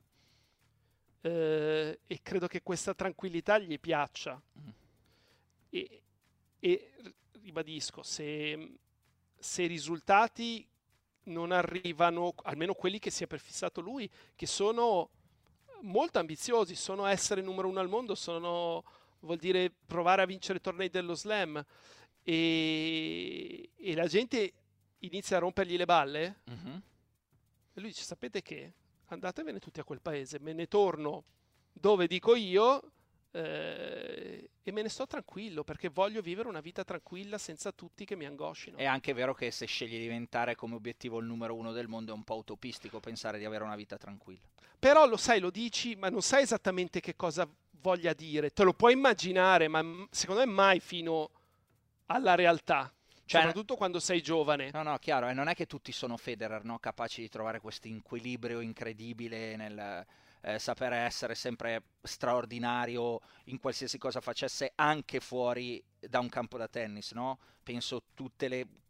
eh, 1.22 2.00
e 2.06 2.22
credo 2.22 2.46
che 2.46 2.62
questa 2.62 2.94
tranquillità 2.94 3.58
gli 3.58 3.80
piaccia. 3.80 4.40
Mm. 4.60 4.68
E, 5.70 6.02
e, 6.60 6.92
ribadisco, 7.42 8.04
se, 8.04 8.76
se 9.36 9.62
i 9.64 9.66
risultati 9.66 10.64
non 11.24 11.50
arrivano, 11.50 12.32
almeno 12.44 12.74
quelli 12.74 13.00
che 13.00 13.10
si 13.10 13.24
è 13.24 13.26
prefissato 13.26 13.80
lui, 13.80 14.08
che 14.36 14.46
sono 14.46 15.10
molto 15.82 16.18
ambiziosi, 16.18 16.74
sono 16.74 17.06
essere 17.06 17.42
numero 17.42 17.68
uno 17.68 17.80
al 17.80 17.88
mondo, 17.88 18.14
sono, 18.14 18.84
vuol 19.20 19.38
dire 19.38 19.72
provare 19.86 20.22
a 20.22 20.26
vincere 20.26 20.60
tornei 20.60 20.88
dello 20.88 21.14
slam. 21.14 21.64
E, 22.22 23.70
e 23.74 23.94
la 23.94 24.06
gente 24.06 24.52
inizia 24.98 25.36
a 25.36 25.40
rompergli 25.40 25.76
le 25.76 25.86
balle? 25.86 26.40
Mm-hmm. 26.50 26.76
e 27.74 27.80
lui 27.80 27.88
dice 27.88 28.02
sapete 28.02 28.42
che? 28.42 28.74
Andatevene 29.06 29.58
tutti 29.58 29.80
a 29.80 29.84
quel 29.84 30.00
paese, 30.00 30.38
me 30.38 30.52
ne 30.52 30.68
torno 30.68 31.24
dove 31.72 32.06
dico 32.06 32.34
io 32.34 32.92
eh, 33.32 34.50
e 34.62 34.72
me 34.72 34.82
ne 34.82 34.88
sto 34.88 35.06
tranquillo 35.06 35.62
perché 35.62 35.88
voglio 35.88 36.20
vivere 36.20 36.48
una 36.48 36.60
vita 36.60 36.84
tranquilla 36.84 37.38
senza 37.38 37.72
tutti 37.72 38.04
che 38.04 38.16
mi 38.16 38.26
angoscino. 38.26 38.76
È 38.76 38.84
anche 38.84 39.12
vero 39.12 39.34
che 39.34 39.50
se 39.50 39.66
scegli 39.66 39.92
di 39.92 40.00
diventare 40.00 40.54
come 40.54 40.74
obiettivo 40.74 41.18
il 41.18 41.26
numero 41.26 41.54
uno 41.54 41.72
del 41.72 41.88
mondo 41.88 42.12
è 42.12 42.14
un 42.14 42.24
po' 42.24 42.36
utopistico 42.36 43.00
pensare 43.00 43.38
di 43.38 43.44
avere 43.44 43.64
una 43.64 43.76
vita 43.76 43.96
tranquilla. 43.96 44.48
Però 44.78 45.06
lo 45.06 45.16
sai, 45.16 45.40
lo 45.40 45.50
dici, 45.50 45.94
ma 45.94 46.08
non 46.08 46.22
sai 46.22 46.42
esattamente 46.42 47.00
che 47.00 47.14
cosa 47.14 47.48
voglia 47.80 48.12
dire. 48.12 48.50
Te 48.50 48.64
lo 48.64 48.72
puoi 48.72 48.94
immaginare, 48.94 49.68
ma 49.68 49.84
secondo 50.10 50.44
me 50.44 50.50
mai 50.50 50.80
fino 50.80 51.30
alla 52.06 52.34
realtà. 52.34 52.92
Cioè, 53.24 53.42
soprattutto 53.42 53.76
quando 53.76 54.00
sei 54.00 54.22
giovane. 54.22 54.70
No, 54.72 54.82
no, 54.82 54.98
chiaro, 54.98 55.28
e 55.28 55.32
non 55.32 55.46
è 55.46 55.54
che 55.54 55.66
tutti 55.66 55.92
sono 55.92 56.16
Federer, 56.16 56.64
no? 56.64 56.78
capaci 56.80 57.20
di 57.20 57.28
trovare 57.28 57.60
questo 57.60 57.86
equilibrio 57.86 58.60
incredibile 58.60 59.54
nel, 59.54 60.04
eh, 60.42 60.58
sapere 60.58 60.96
essere 60.96 61.34
sempre 61.34 61.82
straordinario 62.02 63.20
in 63.44 63.58
qualsiasi 63.58 63.98
cosa 63.98 64.20
facesse 64.20 64.72
anche 64.74 65.20
fuori 65.20 65.82
da 65.98 66.18
un 66.18 66.28
campo 66.28 66.56
da 66.56 66.68
tennis, 66.68 67.12
no? 67.12 67.38
Penso 67.62 68.04
tutti 68.14 68.48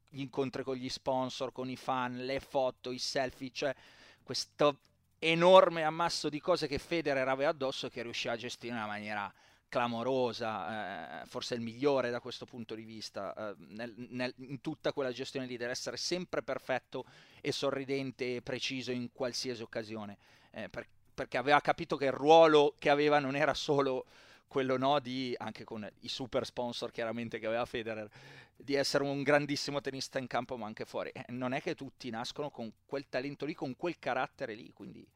gli 0.09 0.21
incontri 0.21 0.63
con 0.63 0.77
gli 0.77 0.89
sponsor, 0.89 1.53
con 1.53 1.69
i 1.69 1.77
fan, 1.77 2.25
le 2.25 2.41
foto, 2.41 2.91
i 2.91 2.99
selfie, 2.99 3.51
cioè 3.53 3.75
questo 4.23 4.79
enorme 5.19 5.83
ammasso 5.83 6.29
di 6.29 6.41
cose 6.41 6.67
che 6.67 6.79
Federer 6.79 7.29
aveva 7.29 7.51
addosso 7.51 7.89
che 7.89 8.03
riusciva 8.03 8.35
a 8.35 8.37
gestire 8.37 8.73
in 8.73 8.79
una 8.79 8.89
maniera 8.89 9.33
clamorosa, 9.69 11.23
eh, 11.23 11.27
forse 11.27 11.55
il 11.55 11.61
migliore 11.61 12.11
da 12.11 12.21
questo 12.21 12.45
punto 12.45 12.75
di 12.75 12.83
vista, 12.83 13.33
eh, 13.35 13.55
nel, 13.69 13.95
nel, 14.11 14.35
in 14.39 14.61
tutta 14.61 14.93
quella 14.93 15.13
gestione 15.13 15.47
lì, 15.47 15.57
deve 15.57 15.71
essere 15.71 15.97
sempre 15.97 16.43
perfetto 16.43 17.05
e 17.41 17.53
sorridente 17.53 18.37
e 18.37 18.43
preciso 18.43 18.91
in 18.91 19.13
qualsiasi 19.13 19.63
occasione, 19.63 20.19
eh, 20.51 20.69
per, 20.69 20.87
perché 21.13 21.37
aveva 21.37 21.61
capito 21.61 21.97
che 21.97 22.07
il 22.07 22.13
ruolo 22.13 22.75
che 22.79 22.91
aveva 22.91 23.19
non 23.19 23.37
era 23.37 23.55
solo 23.55 24.07
quello 24.51 24.77
no 24.77 24.99
di, 24.99 25.33
anche 25.39 25.63
con 25.63 25.89
i 26.01 26.09
super 26.09 26.45
sponsor 26.45 26.91
chiaramente 26.91 27.39
che 27.39 27.47
aveva 27.47 27.65
Federer, 27.65 28.11
di 28.57 28.75
essere 28.75 29.05
un 29.05 29.23
grandissimo 29.23 29.81
tennista 29.81 30.19
in 30.19 30.27
campo 30.27 30.57
ma 30.57 30.67
anche 30.67 30.85
fuori. 30.85 31.11
Eh, 31.11 31.25
non 31.29 31.53
è 31.53 31.63
che 31.63 31.77
tutti 31.77 32.11
nascono 32.11 32.51
con 32.51 32.73
quel 32.85 33.09
talento 33.09 33.45
lì, 33.45 33.55
con 33.55 33.77
quel 33.77 34.01
carattere 34.01 34.55
lì, 34.55 34.73
quindi 34.73 35.07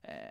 eh, 0.00 0.30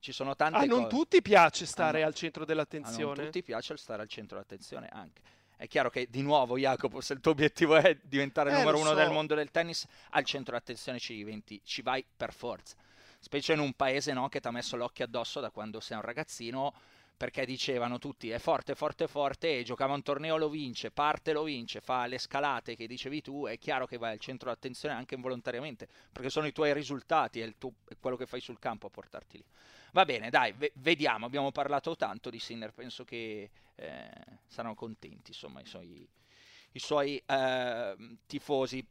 ci 0.00 0.12
sono 0.12 0.36
tante 0.36 0.58
A 0.58 0.64
non 0.64 0.82
cose. 0.82 0.96
tutti 0.96 1.22
piace 1.22 1.64
stare 1.64 2.00
no, 2.00 2.06
al 2.06 2.14
centro 2.14 2.44
dell'attenzione. 2.44 3.12
A 3.12 3.14
non 3.14 3.24
tutti 3.24 3.42
piace 3.42 3.74
stare 3.78 4.02
al 4.02 4.08
centro 4.08 4.36
dell'attenzione 4.36 4.88
anche. 4.92 5.22
È 5.56 5.66
chiaro 5.66 5.88
che 5.88 6.08
di 6.10 6.20
nuovo 6.20 6.58
Jacopo, 6.58 7.00
se 7.00 7.14
il 7.14 7.20
tuo 7.20 7.30
obiettivo 7.30 7.74
è 7.76 7.98
diventare 8.02 8.50
il 8.50 8.56
eh, 8.56 8.58
numero 8.58 8.78
uno 8.78 8.90
so. 8.90 8.94
del 8.96 9.10
mondo 9.10 9.34
del 9.34 9.50
tennis, 9.50 9.86
al 10.10 10.24
centro 10.24 10.52
dell'attenzione 10.52 10.98
ci 10.98 11.14
diventi, 11.14 11.58
ci 11.64 11.80
vai 11.80 12.04
per 12.16 12.34
forza 12.34 12.76
specie 13.18 13.52
in 13.52 13.58
un 13.58 13.72
paese 13.74 14.12
no, 14.12 14.28
che 14.28 14.40
ti 14.40 14.46
ha 14.48 14.52
messo 14.52 14.76
l'occhio 14.76 15.04
addosso 15.04 15.40
da 15.40 15.50
quando 15.50 15.80
sei 15.80 15.96
un 15.96 16.02
ragazzino, 16.02 16.74
perché 17.18 17.44
dicevano 17.44 17.98
tutti 17.98 18.30
è 18.30 18.38
forte, 18.38 18.76
forte, 18.76 19.08
forte, 19.08 19.58
e 19.58 19.64
giocava 19.64 19.92
un 19.92 20.02
torneo 20.02 20.36
lo 20.36 20.48
vince, 20.48 20.92
parte 20.92 21.32
lo 21.32 21.42
vince, 21.42 21.80
fa 21.80 22.06
le 22.06 22.16
scalate 22.16 22.76
che 22.76 22.86
dicevi 22.86 23.20
tu, 23.20 23.44
è 23.46 23.58
chiaro 23.58 23.86
che 23.86 23.98
vai 23.98 24.12
al 24.12 24.20
centro 24.20 24.50
d'attenzione 24.50 24.94
anche 24.94 25.16
involontariamente, 25.16 25.88
perché 26.12 26.30
sono 26.30 26.46
i 26.46 26.52
tuoi 26.52 26.72
risultati, 26.72 27.40
è, 27.40 27.52
tuo, 27.58 27.72
è 27.88 27.96
quello 27.98 28.16
che 28.16 28.26
fai 28.26 28.40
sul 28.40 28.60
campo 28.60 28.86
a 28.86 28.90
portarti 28.90 29.36
lì. 29.36 29.44
Va 29.92 30.04
bene, 30.04 30.30
dai, 30.30 30.52
v- 30.52 30.70
vediamo, 30.74 31.26
abbiamo 31.26 31.50
parlato 31.50 31.96
tanto 31.96 32.30
di 32.30 32.38
Sinner, 32.38 32.72
penso 32.72 33.02
che 33.02 33.50
eh, 33.74 34.10
saranno 34.46 34.76
contenti, 34.76 35.32
insomma, 35.32 35.60
i 35.60 35.66
suoi, 35.66 36.08
i 36.70 36.78
suoi 36.78 37.20
eh, 37.26 37.96
tifosi. 38.26 38.86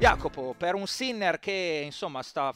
Jacopo, 0.00 0.54
per 0.56 0.74
un 0.74 0.86
Sinner 0.86 1.38
che 1.38 1.82
insomma 1.84 2.22
sta, 2.22 2.54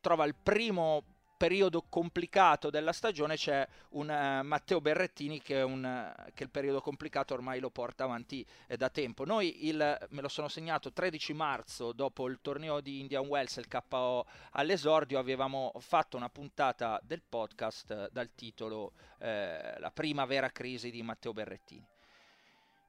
trova 0.00 0.24
il 0.24 0.34
primo 0.34 1.04
periodo 1.36 1.84
complicato 1.88 2.70
della 2.70 2.90
stagione 2.90 3.36
c'è 3.36 3.64
un 3.90 4.08
uh, 4.08 4.44
Matteo 4.44 4.80
Berrettini 4.80 5.40
che, 5.40 5.62
un, 5.62 5.84
uh, 5.84 6.32
che, 6.34 6.42
il 6.42 6.50
periodo 6.50 6.80
complicato 6.80 7.34
ormai 7.34 7.60
lo 7.60 7.70
porta 7.70 8.02
avanti 8.02 8.44
eh, 8.66 8.76
da 8.76 8.88
tempo. 8.88 9.24
Noi 9.24 9.68
il, 9.68 10.06
me 10.10 10.20
lo 10.20 10.26
sono 10.26 10.48
segnato 10.48 10.92
13 10.92 11.34
marzo 11.34 11.92
dopo 11.92 12.26
il 12.26 12.40
torneo 12.42 12.80
di 12.80 12.98
Indian 12.98 13.26
Wells, 13.26 13.58
il 13.58 13.68
KO 13.68 14.26
all'esordio, 14.50 15.20
avevamo 15.20 15.72
fatto 15.78 16.16
una 16.16 16.30
puntata 16.30 16.98
del 17.04 17.22
podcast 17.22 17.90
uh, 17.90 18.12
dal 18.12 18.34
titolo 18.34 18.94
eh, 19.18 19.78
La 19.78 19.92
prima 19.92 20.24
vera 20.24 20.50
crisi 20.50 20.90
di 20.90 21.00
Matteo 21.04 21.32
Berrettini. 21.32 21.94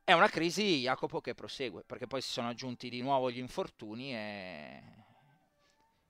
È 0.08 0.14
una 0.14 0.30
crisi, 0.30 0.80
Jacopo, 0.80 1.20
che 1.20 1.36
prosegue, 1.36 1.84
perché 1.84 2.08
poi 2.08 2.22
si 2.22 2.32
sono 2.32 2.48
aggiunti 2.48 2.88
di 2.88 3.02
nuovo 3.02 3.30
gli 3.30 3.40
infortuni 3.40 4.16
e 4.16 4.82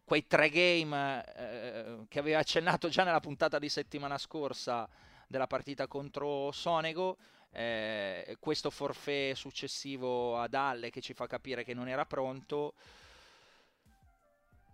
quei 0.03 0.27
tre 0.27 0.51
game 0.51 1.25
eh, 1.35 2.05
che 2.07 2.19
aveva 2.19 2.37
accennato 2.37 2.89
già 2.89 3.03
nella 3.03 3.19
puntata 3.19 3.57
di 3.57 3.69
settimana 3.69 4.19
scorsa 4.19 4.87
della 5.25 5.47
partita 5.47 5.87
contro 5.87 6.51
Sonego. 6.51 7.17
Eh, 7.49 8.37
questo 8.39 8.69
forfè 8.69 9.31
successivo 9.33 10.37
a 10.37 10.47
Dalle 10.47 10.91
che 10.91 11.01
ci 11.01 11.15
fa 11.15 11.25
capire 11.25 11.63
che 11.63 11.73
non 11.73 11.87
era 11.87 12.05
pronto. 12.05 12.75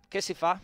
Che 0.06 0.20
si 0.20 0.34
fa? 0.34 0.60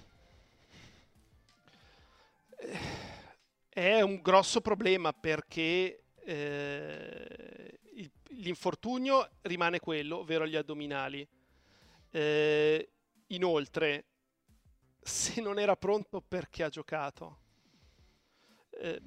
È 3.70 4.00
un 4.02 4.20
grosso 4.20 4.60
problema 4.60 5.14
perché 5.14 6.02
eh, 6.26 7.69
l'infortunio 8.30 9.30
rimane 9.42 9.80
quello, 9.80 10.18
ovvero 10.18 10.46
gli 10.46 10.56
addominali. 10.56 11.26
Eh, 12.10 12.90
inoltre, 13.28 14.04
se 15.00 15.40
non 15.40 15.58
era 15.58 15.76
pronto 15.76 16.20
perché 16.20 16.62
ha 16.62 16.68
giocato. 16.68 17.38
Eh, 18.70 19.00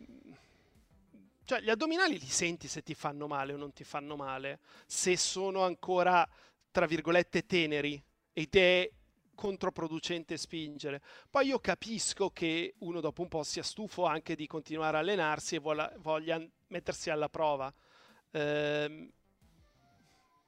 cioè, 1.45 1.61
gli 1.61 1.69
addominali 1.69 2.17
li 2.19 2.25
senti 2.25 2.67
se 2.67 2.83
ti 2.83 2.93
fanno 2.93 3.27
male 3.27 3.53
o 3.53 3.57
non 3.57 3.73
ti 3.73 3.83
fanno 3.83 4.15
male, 4.15 4.59
se 4.85 5.17
sono 5.17 5.63
ancora, 5.63 6.27
tra 6.71 6.85
virgolette, 6.85 7.45
teneri 7.45 8.01
ed 8.31 8.55
è 8.55 8.89
controproducente 9.35 10.37
spingere. 10.37 11.01
Poi 11.29 11.47
io 11.47 11.59
capisco 11.59 12.29
che 12.29 12.75
uno 12.79 13.01
dopo 13.01 13.21
un 13.21 13.27
po' 13.27 13.43
sia 13.43 13.63
stufo 13.63 14.05
anche 14.05 14.35
di 14.35 14.47
continuare 14.47 14.97
a 14.97 14.99
allenarsi 15.01 15.55
e 15.55 15.59
voglia, 15.59 15.91
voglia 15.97 16.41
mettersi 16.67 17.09
alla 17.09 17.29
prova. 17.29 17.73
Eh, 18.33 19.11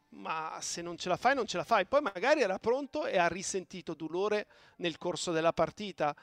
ma 0.09 0.57
se 0.61 0.81
non 0.81 0.97
ce 0.97 1.09
la 1.09 1.17
fai, 1.17 1.35
non 1.35 1.45
ce 1.45 1.57
la 1.57 1.63
fai. 1.63 1.85
Poi 1.85 2.01
magari 2.01 2.41
era 2.41 2.57
pronto 2.57 3.05
e 3.05 3.17
ha 3.17 3.27
risentito 3.27 3.93
dolore 3.93 4.47
nel 4.77 4.97
corso 4.97 5.31
della 5.31 5.53
partita. 5.53 6.15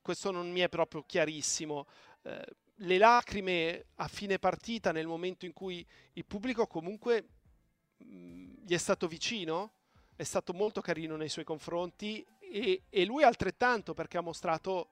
Questo 0.00 0.30
non 0.30 0.50
mi 0.50 0.60
è 0.60 0.68
proprio 0.68 1.04
chiarissimo. 1.04 1.86
Eh, 2.22 2.44
le 2.82 2.98
lacrime 2.98 3.86
a 3.96 4.08
fine 4.08 4.38
partita, 4.38 4.92
nel 4.92 5.06
momento 5.06 5.44
in 5.44 5.52
cui 5.52 5.86
il 6.14 6.24
pubblico 6.24 6.66
comunque 6.66 7.28
mh, 7.98 8.14
mm, 8.14 8.54
gli 8.64 8.72
è 8.72 8.78
stato 8.78 9.06
vicino, 9.06 9.72
è 10.16 10.22
stato 10.22 10.54
molto 10.54 10.80
carino 10.80 11.16
nei 11.16 11.28
suoi 11.28 11.44
confronti 11.44 12.24
e, 12.38 12.84
e 12.88 13.04
lui 13.04 13.22
altrettanto 13.22 13.92
perché 13.92 14.16
ha 14.16 14.22
mostrato 14.22 14.88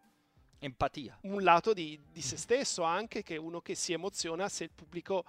empatia. 0.58 1.16
Un 1.22 1.42
lato 1.42 1.72
di, 1.72 1.98
di 2.12 2.20
se 2.20 2.36
stesso 2.36 2.82
anche, 2.82 3.22
che 3.22 3.36
è 3.36 3.38
uno 3.38 3.60
che 3.60 3.74
si 3.74 3.92
emoziona 3.92 4.48
se 4.48 4.64
il 4.64 4.70
pubblico 4.74 5.24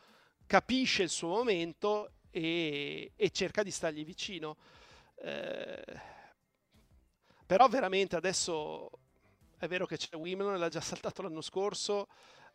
capisce 0.50 1.04
il 1.04 1.10
suo 1.10 1.28
momento 1.28 2.14
e, 2.32 3.12
e 3.16 3.30
cerca 3.30 3.62
di 3.62 3.70
stargli 3.70 4.04
vicino. 4.04 4.58
Eh, 5.18 6.02
però 7.46 7.68
veramente 7.68 8.16
adesso 8.16 8.90
è 9.60 9.68
vero 9.68 9.86
che 9.86 9.98
c'è 9.98 10.16
Wimbledon, 10.16 10.58
l'ha 10.58 10.70
già 10.70 10.82
saltato 10.82 11.22
l'anno 11.22 11.42
scorso, 11.42 12.08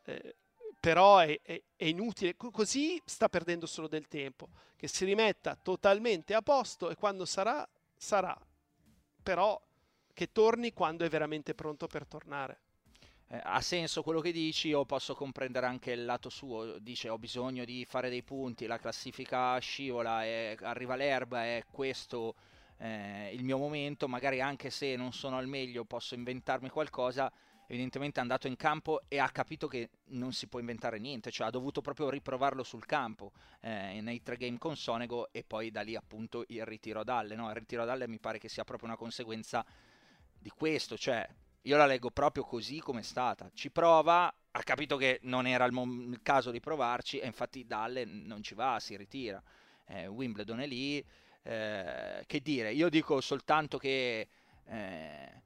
eh, 0.06 0.34
però 0.80 1.18
è, 1.18 1.40
è, 1.40 1.62
è, 1.76 1.84
inutile, 1.84 2.34
così 2.34 3.00
sta 3.04 3.28
perdendo 3.28 3.66
solo 3.66 3.86
del 3.86 4.08
tempo, 4.08 4.48
che 4.74 4.88
si 4.88 5.04
rimetta 5.04 5.54
totalmente 5.54 6.34
a 6.34 6.42
posto 6.42 6.90
e 6.90 6.96
quando 6.96 7.24
sarà, 7.24 7.66
sarà, 7.96 8.36
però 9.22 9.60
che 10.12 10.32
torni 10.32 10.72
quando 10.72 11.04
è 11.04 11.08
veramente 11.08 11.54
pronto 11.54 11.86
per 11.86 12.06
tornare 12.06 12.63
eh, 13.34 13.40
ha 13.42 13.60
senso 13.60 14.02
quello 14.02 14.20
che 14.20 14.30
dici 14.30 14.72
o 14.72 14.84
posso 14.84 15.14
comprendere 15.14 15.66
anche 15.66 15.92
il 15.92 16.04
lato 16.04 16.28
suo, 16.28 16.78
dice 16.78 17.08
ho 17.08 17.18
bisogno 17.18 17.64
di 17.64 17.84
fare 17.84 18.08
dei 18.08 18.22
punti, 18.22 18.66
la 18.66 18.78
classifica 18.78 19.58
scivola, 19.58 20.24
e 20.24 20.56
arriva 20.62 20.94
l'erba, 20.94 21.44
è 21.44 21.64
questo 21.70 22.36
eh, 22.78 23.30
il 23.32 23.42
mio 23.42 23.58
momento, 23.58 24.06
magari 24.06 24.40
anche 24.40 24.70
se 24.70 24.94
non 24.94 25.12
sono 25.12 25.36
al 25.36 25.48
meglio 25.48 25.84
posso 25.84 26.14
inventarmi 26.14 26.68
qualcosa, 26.68 27.32
evidentemente 27.66 28.18
è 28.18 28.22
andato 28.22 28.46
in 28.46 28.56
campo 28.56 29.02
e 29.08 29.18
ha 29.18 29.28
capito 29.30 29.66
che 29.66 29.90
non 30.08 30.32
si 30.32 30.46
può 30.46 30.60
inventare 30.60 30.98
niente, 30.98 31.32
cioè 31.32 31.48
ha 31.48 31.50
dovuto 31.50 31.80
proprio 31.80 32.10
riprovarlo 32.10 32.62
sul 32.62 32.86
campo 32.86 33.32
eh, 33.62 34.00
nei 34.00 34.22
tre 34.22 34.36
game 34.36 34.58
con 34.58 34.76
Sonego 34.76 35.32
e 35.32 35.42
poi 35.42 35.72
da 35.72 35.80
lì 35.80 35.96
appunto 35.96 36.44
il 36.48 36.64
ritiro 36.64 37.00
ad 37.00 37.08
Alle, 37.08 37.34
no? 37.34 37.48
il 37.48 37.56
ritiro 37.56 37.82
ad 37.82 37.88
Alle 37.88 38.06
mi 38.06 38.20
pare 38.20 38.38
che 38.38 38.48
sia 38.48 38.64
proprio 38.64 38.88
una 38.88 38.98
conseguenza 38.98 39.64
di 40.38 40.50
questo, 40.50 40.96
cioè 40.96 41.26
io 41.66 41.76
la 41.76 41.86
leggo 41.86 42.10
proprio 42.10 42.44
così 42.44 42.78
come 42.80 43.00
è 43.00 43.02
stata. 43.02 43.50
Ci 43.54 43.70
prova, 43.70 44.32
ha 44.50 44.62
capito 44.62 44.96
che 44.96 45.18
non 45.22 45.46
era 45.46 45.64
il, 45.64 45.72
mom- 45.72 46.12
il, 46.12 46.20
caso 46.22 46.50
di 46.50 46.60
provarci 46.60 47.18
e 47.18 47.26
infatti 47.26 47.66
Dalle 47.66 48.04
non 48.04 48.42
ci 48.42 48.54
va, 48.54 48.78
si 48.80 48.96
ritira. 48.96 49.42
Eh, 49.86 50.06
Wimbledon 50.06 50.60
è 50.60 50.66
lì. 50.66 51.04
Eh, 51.42 52.24
che 52.26 52.40
dire, 52.40 52.72
io 52.72 52.88
dico 52.88 53.20
soltanto 53.20 53.78
che 53.78 54.28
eh, 54.66 55.42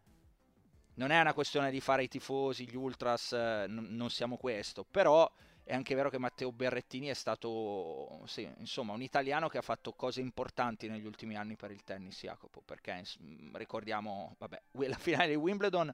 non 0.94 1.11
è 1.11 1.20
una 1.20 1.35
questione 1.35 1.70
di 1.70 1.81
fare 1.81 2.04
i 2.04 2.09
tifosi, 2.09 2.68
gli 2.68 2.76
ultras, 2.76 3.33
n- 3.33 3.87
non 3.90 4.11
siamo 4.11 4.37
questo, 4.37 4.85
però 4.85 5.31
è 5.68 5.74
anche 5.74 5.94
vero 5.94 6.09
che 6.09 6.16
Matteo 6.16 6.50
Berrettini 6.50 7.09
è 7.09 7.14
stato 7.14 8.22
sì, 8.24 8.50
insomma, 8.57 8.94
un 8.94 9.02
italiano 9.02 9.50
che 9.50 9.59
ha 9.59 9.62
fatto 9.62 9.92
cose 9.92 10.22
importanti 10.22 10.88
negli 10.88 11.04
ultimi 11.04 11.37
anni 11.37 11.57
per 11.57 11.70
il 11.70 11.85
tennis, 11.85 12.20
Jacopo, 12.22 12.62
perché 12.64 13.04
ricordiamo, 13.52 14.35
vabbè, 14.38 14.62
la 14.88 14.96
finale 14.96 15.28
di 15.28 15.35
Wimbledon 15.35 15.92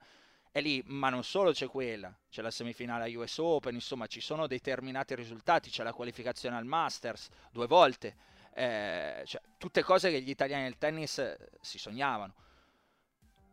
è 0.52 0.60
lì, 0.60 0.80
ma 0.86 1.08
non 1.08 1.24
solo 1.24 1.50
c'è 1.50 1.66
quella, 1.66 2.16
c'è 2.30 2.40
la 2.40 2.52
semifinale 2.52 3.12
a 3.12 3.18
US 3.18 3.38
Open, 3.38 3.74
insomma 3.74 4.06
ci 4.06 4.20
sono 4.20 4.46
determinati 4.46 5.16
risultati, 5.16 5.70
c'è 5.70 5.82
la 5.82 5.92
qualificazione 5.92 6.56
al 6.56 6.64
Masters 6.64 7.28
due 7.50 7.66
volte, 7.66 8.14
eh, 8.54 9.24
cioè, 9.26 9.42
tutte 9.58 9.82
cose 9.82 10.08
che 10.08 10.22
gli 10.22 10.30
italiani 10.30 10.62
del 10.62 10.78
tennis 10.78 11.36
si 11.60 11.78
sognavano. 11.78 12.32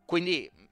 Quindi 0.05 0.69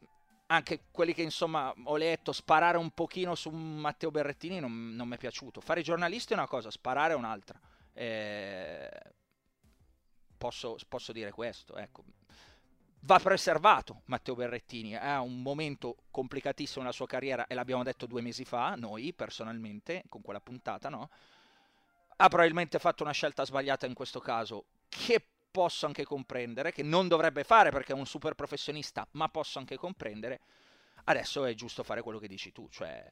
anche 0.52 0.86
quelli 0.92 1.14
che 1.14 1.22
insomma 1.22 1.74
ho 1.84 1.96
letto, 1.96 2.32
sparare 2.32 2.78
un 2.78 2.90
pochino 2.92 3.36
su 3.36 3.50
Matteo 3.50 4.10
Berrettini 4.10 4.60
non, 4.60 4.96
non 4.96 5.08
mi 5.08 5.16
è 5.16 5.18
piaciuto. 5.18 5.62
Fare 5.62 5.82
i 5.82 5.84
giornalisti 5.84 6.34
è 6.34 6.36
una 6.36 6.48
cosa, 6.48 6.72
sparare 6.72 7.14
è 7.14 7.16
un'altra. 7.16 7.60
Eh, 7.94 8.90
posso, 10.38 10.76
posso, 10.88 11.12
dire 11.12 11.32
questo, 11.32 11.76
ecco. 11.76 12.04
Va 13.02 13.20
preservato 13.20 14.02
Matteo 14.06 14.34
Berrettini, 14.34 14.96
ha 14.96 15.22
un 15.22 15.42
momento 15.42 15.98
complicatissimo 16.10 16.82
nella 16.82 16.94
sua 16.94 17.06
carriera 17.06 17.46
e 17.46 17.54
l'abbiamo 17.54 17.84
detto 17.84 18.08
due 18.08 18.22
mesi 18.22 18.44
fa, 18.44 18.74
noi 18.76 19.14
personalmente, 19.14 20.04
con 20.10 20.22
quella 20.22 20.42
puntata, 20.42 20.90
no? 20.90 21.10
Ha 22.18 22.28
probabilmente 22.28 22.80
fatto 22.80 23.04
una 23.04 23.14
scelta 23.14 23.46
sbagliata 23.46 23.86
in 23.86 23.94
questo 23.94 24.20
caso, 24.20 24.66
che 24.90 25.26
posso 25.52 25.86
anche 25.86 26.04
comprendere, 26.04 26.72
che 26.72 26.84
non 26.84 27.08
dovrebbe 27.08 27.44
fare 27.44 27.72
perché 27.72 27.94
è 27.94 27.96
un 27.96 28.06
super 28.06 28.34
professionista, 28.36 29.08
ma 29.12 29.30
posso 29.30 29.60
anche 29.60 29.78
comprendere, 29.78 30.42
adesso 31.06 31.46
è 31.46 31.54
giusto 31.54 31.84
fare 31.84 32.02
quello 32.02 32.20
che 32.20 32.28
dici 32.28 32.52
tu, 32.52 32.68
cioè 32.70 33.10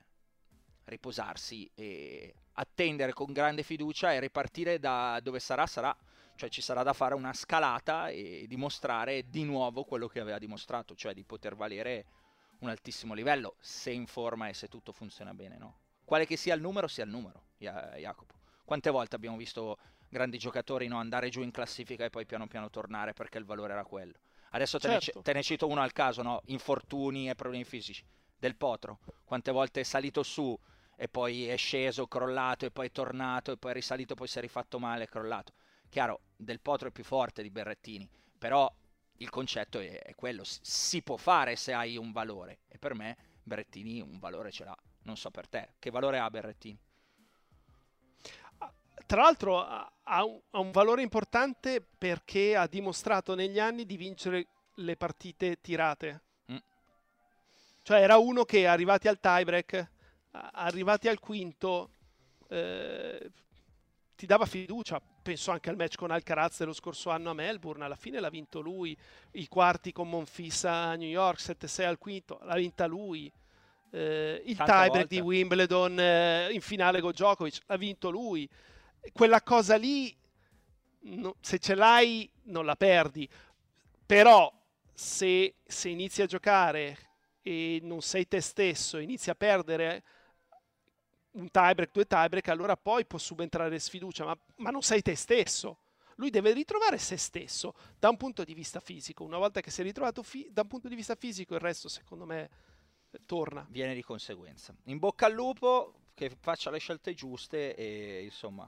riposarsi 0.86 1.70
e 1.76 2.34
attendere 2.54 3.12
con 3.14 3.34
grande 3.34 3.64
fiducia 3.64 4.14
e 4.14 4.20
ripartire 4.20 4.80
da 4.80 5.20
dove 5.22 5.40
sarà, 5.40 5.66
sarà, 5.66 5.96
cioè 6.36 6.50
ci 6.50 6.62
sarà 6.62 6.84
da 6.84 6.94
fare 6.94 7.14
una 7.14 7.34
scalata 7.34 8.10
e 8.10 8.46
dimostrare 8.48 9.28
di 9.30 9.44
nuovo 9.44 9.84
quello 9.84 10.08
che 10.08 10.20
aveva 10.20 10.38
dimostrato, 10.38 10.96
cioè 10.96 11.14
di 11.14 11.24
poter 11.24 11.56
valere 11.56 12.06
un 12.60 12.70
altissimo 12.70 13.14
livello, 13.14 13.56
se 13.60 13.92
in 13.92 14.08
forma 14.08 14.48
e 14.48 14.54
se 14.54 14.68
tutto 14.68 14.92
funziona 14.92 15.34
bene, 15.34 15.58
no? 15.58 15.80
Quale 16.06 16.26
che 16.26 16.38
sia 16.38 16.56
il 16.56 16.62
numero, 16.62 16.88
sia 16.88 17.04
il 17.04 17.10
numero, 17.10 17.48
Jacopo. 17.58 18.36
Quante 18.64 18.90
volte 18.90 19.16
abbiamo 19.16 19.38
visto 19.38 19.78
grandi 20.10 20.38
giocatori 20.38 20.88
no? 20.88 20.98
andare 20.98 21.30
giù 21.30 21.42
in 21.42 21.52
classifica 21.52 22.06
e 22.06 22.10
poi 22.10 22.26
piano 22.26 22.48
piano 22.48 22.70
tornare 22.70 23.14
perché 23.14 23.38
il 23.38 23.46
valore 23.46 23.74
era 23.74 23.84
quello. 23.84 24.14
Adesso 24.52 24.80
te, 24.80 24.88
certo. 24.88 25.12
ne, 25.16 25.22
te 25.24 25.34
ne, 25.34 25.44
cito 25.44 25.68
uno 25.68 25.82
al 25.82 25.92
caso, 25.92 26.22
no? 26.22 26.42
infortuni 26.46 27.30
e 27.30 27.36
problemi 27.36 27.64
fisici. 27.64 28.06
Del 28.40 28.56
Potro, 28.56 29.00
quante 29.24 29.52
volte 29.52 29.82
è 29.82 29.84
salito 29.84 30.24
su 30.24 30.58
e 30.96 31.08
poi 31.08 31.48
è 31.48 31.58
sceso, 31.58 32.08
crollato 32.08 32.66
e 32.66 32.72
poi 32.72 32.88
è 32.88 32.92
tornato 32.92 33.52
e 33.52 33.58
poi 33.58 33.72
è 33.72 33.74
risalito, 33.74 34.16
poi 34.16 34.28
si 34.28 34.38
è 34.38 34.42
rifatto 34.42 34.80
male 34.80 35.04
e 35.04 35.08
crollato. 35.08 35.54
Chiaro, 35.90 36.22
Del 36.36 36.60
Potro 36.60 36.90
è 36.90 36.92
più 36.92 37.04
forte 37.04 37.42
di 37.42 37.50
Berrettini, 37.50 38.10
però 38.38 38.72
il 39.18 39.30
concetto 39.30 39.80
è, 39.80 40.02
è 40.02 40.16
quello, 40.16 40.44
si 40.44 41.02
può 41.02 41.18
fare 41.18 41.56
se 41.56 41.74
hai 41.74 41.98
un 41.98 42.12
valore 42.12 42.60
e 42.68 42.78
per 42.78 42.94
me 42.94 43.18
Berrettini 43.44 44.02
un 44.02 44.20
valore 44.20 44.52
ce 44.52 44.64
l'ha, 44.64 44.78
non 45.04 45.18
so 45.18 45.32
per 45.32 45.48
te, 45.48 45.74
che 45.80 45.90
valore 45.90 46.20
ha 46.20 46.30
Berrettini? 46.30 46.80
Tra 49.08 49.22
l'altro 49.22 49.60
ha 49.64 50.24
un, 50.24 50.40
ha 50.52 50.60
un, 50.60 50.72
valore 50.72 51.02
importante 51.02 51.82
perché 51.82 52.56
ha 52.56 52.68
dimostrato 52.68 53.34
negli 53.34 53.58
anni 53.58 53.86
di 53.86 53.98
vincere 53.98 54.48
le 54.76 54.96
partite 54.96 55.60
tirate. 55.62 56.22
Mm. 56.52 56.58
Cioè 57.82 58.02
era 58.02 58.18
uno 58.18 58.44
che 58.44 58.68
arrivati 58.68 59.08
al 59.08 59.20
tiebreak, 59.20 59.90
arrivati 60.32 61.08
al 61.08 61.20
quinto, 61.20 61.90
eh, 62.50 63.32
ti 64.16 64.26
dava 64.26 64.46
fiducia. 64.46 65.02
Penso 65.22 65.52
anche 65.52 65.70
al 65.70 65.76
match 65.76 65.96
con 65.96 66.12
Alcaraz 66.12 66.60
dello 66.60 66.74
scorso 66.74 67.10
anno 67.10 67.32
a 67.32 67.34
Melbourne, 67.34 67.84
alla 67.84 67.96
fine 67.96 68.20
l'ha 68.20 68.30
vinto 68.30 68.62
lui, 68.62 68.98
i 69.32 69.48
quarti 69.48 69.92
con 69.92 70.10
Monfissa 70.10 70.72
a 70.72 70.96
New 70.96 71.10
York, 71.10 71.40
7-6 71.40 71.86
al 71.86 71.98
quinto, 71.98 72.40
l'ha 72.44 72.56
vinta 72.56 72.86
lui. 72.86 73.32
Eh, 73.90 74.42
il 74.46 74.58
tiebreak 74.58 75.08
di 75.08 75.20
Wimbledon 75.20 76.00
eh, 76.00 76.50
in 76.52 76.62
finale 76.62 77.02
con 77.02 77.12
Djokovic, 77.12 77.62
l'ha 77.66 77.78
vinto 77.78 78.10
lui. 78.10 78.50
Quella 79.14 79.42
cosa 79.42 79.76
lì, 79.76 80.16
no, 81.02 81.36
se 81.40 81.60
ce 81.60 81.76
l'hai, 81.76 82.30
non 82.44 82.66
la 82.66 82.76
perdi. 82.76 83.28
Però 84.06 84.52
se, 84.94 85.56
se 85.66 85.90
inizi 85.90 86.22
a 86.22 86.26
giocare 86.26 86.98
e 87.42 87.80
non 87.84 88.02
sei 88.02 88.28
te 88.28 88.42
stesso, 88.42 88.98
inizi 88.98 89.30
a 89.30 89.36
perdere 89.36 90.04
un 91.32 91.52
tiebreak, 91.52 91.92
due 91.92 92.06
tiebreak, 92.06 92.48
allora 92.50 92.76
poi 92.76 93.06
può 93.06 93.20
subentrare 93.20 93.78
sfiducia, 93.80 94.26
ma, 94.26 94.38
ma, 94.56 94.70
non 94.72 94.82
sei 94.82 95.02
te 95.02 95.16
stesso. 95.16 95.80
Lui 96.16 96.32
deve 96.32 96.52
ritrovare 96.52 96.98
se 96.98 97.16
stesso 97.16 97.76
da 98.00 98.10
un 98.10 98.18
punto 98.18 98.44
di 98.44 98.56
vista 98.56 98.80
fisico. 98.80 99.24
Una 99.24 99.38
volta 99.38 99.62
che 99.62 99.70
si 99.70 99.82
è 99.82 99.84
ritrovato 99.84 100.24
fi- 100.24 100.48
da 100.50 100.62
un 100.62 100.68
punto 100.68 100.88
di 100.88 100.96
vista 100.96 101.14
fisico, 101.14 101.54
il 101.54 101.60
resto 101.60 101.90
secondo 101.90 102.26
me 102.26 102.50
torna. 103.28 103.66
Viene 103.70 103.94
di 103.94 104.02
conseguenza. 104.02 104.76
In 104.86 104.98
bocca 104.98 105.28
al 105.28 105.34
lupo, 105.34 105.94
che 106.16 106.32
faccia 106.40 106.72
le 106.72 106.80
scelte 106.80 107.14
giuste 107.14 107.76
e 107.76 108.24
insomma 108.24 108.68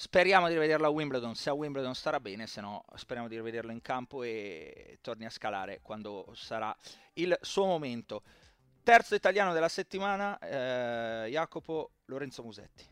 Speriamo 0.00 0.46
di 0.46 0.54
rivederlo 0.54 0.86
a 0.86 0.90
Wimbledon, 0.90 1.34
se 1.34 1.50
a 1.50 1.54
Wimbledon 1.54 1.92
starà 1.92 2.20
bene, 2.20 2.46
se 2.46 2.60
no 2.60 2.84
speriamo 2.94 3.26
di 3.26 3.34
rivederlo 3.34 3.72
in 3.72 3.82
campo 3.82 4.22
e 4.22 4.98
torni 5.00 5.24
a 5.24 5.28
scalare 5.28 5.80
quando 5.82 6.30
sarà 6.36 6.72
il 7.14 7.36
suo 7.40 7.64
momento. 7.64 8.22
Terzo 8.84 9.16
italiano 9.16 9.52
della 9.52 9.68
settimana, 9.68 10.38
eh, 10.38 11.28
Jacopo 11.30 11.94
Lorenzo 12.04 12.44
Musetti. 12.44 12.84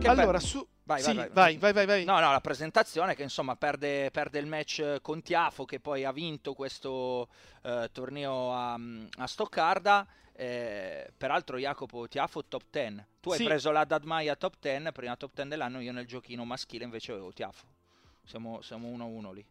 Che 0.00 0.08
allora, 0.08 0.40
su... 0.40 0.66
Vai, 0.84 1.02
sì, 1.02 1.12
vai, 1.12 1.28
vai, 1.30 1.58
vai, 1.58 1.72
vai, 1.74 1.84
vai, 1.84 2.04
No, 2.06 2.18
no, 2.18 2.30
la 2.30 2.40
presentazione 2.40 3.14
che 3.14 3.22
insomma 3.22 3.54
perde, 3.56 4.10
perde 4.10 4.38
il 4.38 4.46
match 4.46 5.02
con 5.02 5.20
Tiafo 5.20 5.66
che 5.66 5.78
poi 5.78 6.04
ha 6.04 6.12
vinto 6.12 6.54
questo 6.54 7.28
eh, 7.62 7.90
torneo 7.92 8.50
a, 8.54 8.78
a 9.18 9.26
Stoccarda 9.26 10.06
eh, 10.36 11.10
peraltro 11.16 11.56
Jacopo 11.56 12.06
Tiafo 12.06 12.44
top 12.44 12.64
10. 12.70 13.04
Tu 13.20 13.30
sì. 13.30 13.40
hai 13.40 13.48
preso 13.48 13.70
la 13.70 13.84
Dadmaia 13.84 14.36
top 14.36 14.56
10, 14.60 14.92
prima 14.92 15.16
top 15.16 15.32
10 15.34 15.48
dell'anno, 15.48 15.80
io 15.80 15.92
nel 15.92 16.06
giochino 16.06 16.44
maschile 16.44 16.84
invece 16.84 17.12
avevo 17.12 17.32
Tiafo. 17.32 17.66
Siamo, 18.24 18.60
siamo 18.60 18.88
1-1 18.88 19.32
lì. 19.32 19.46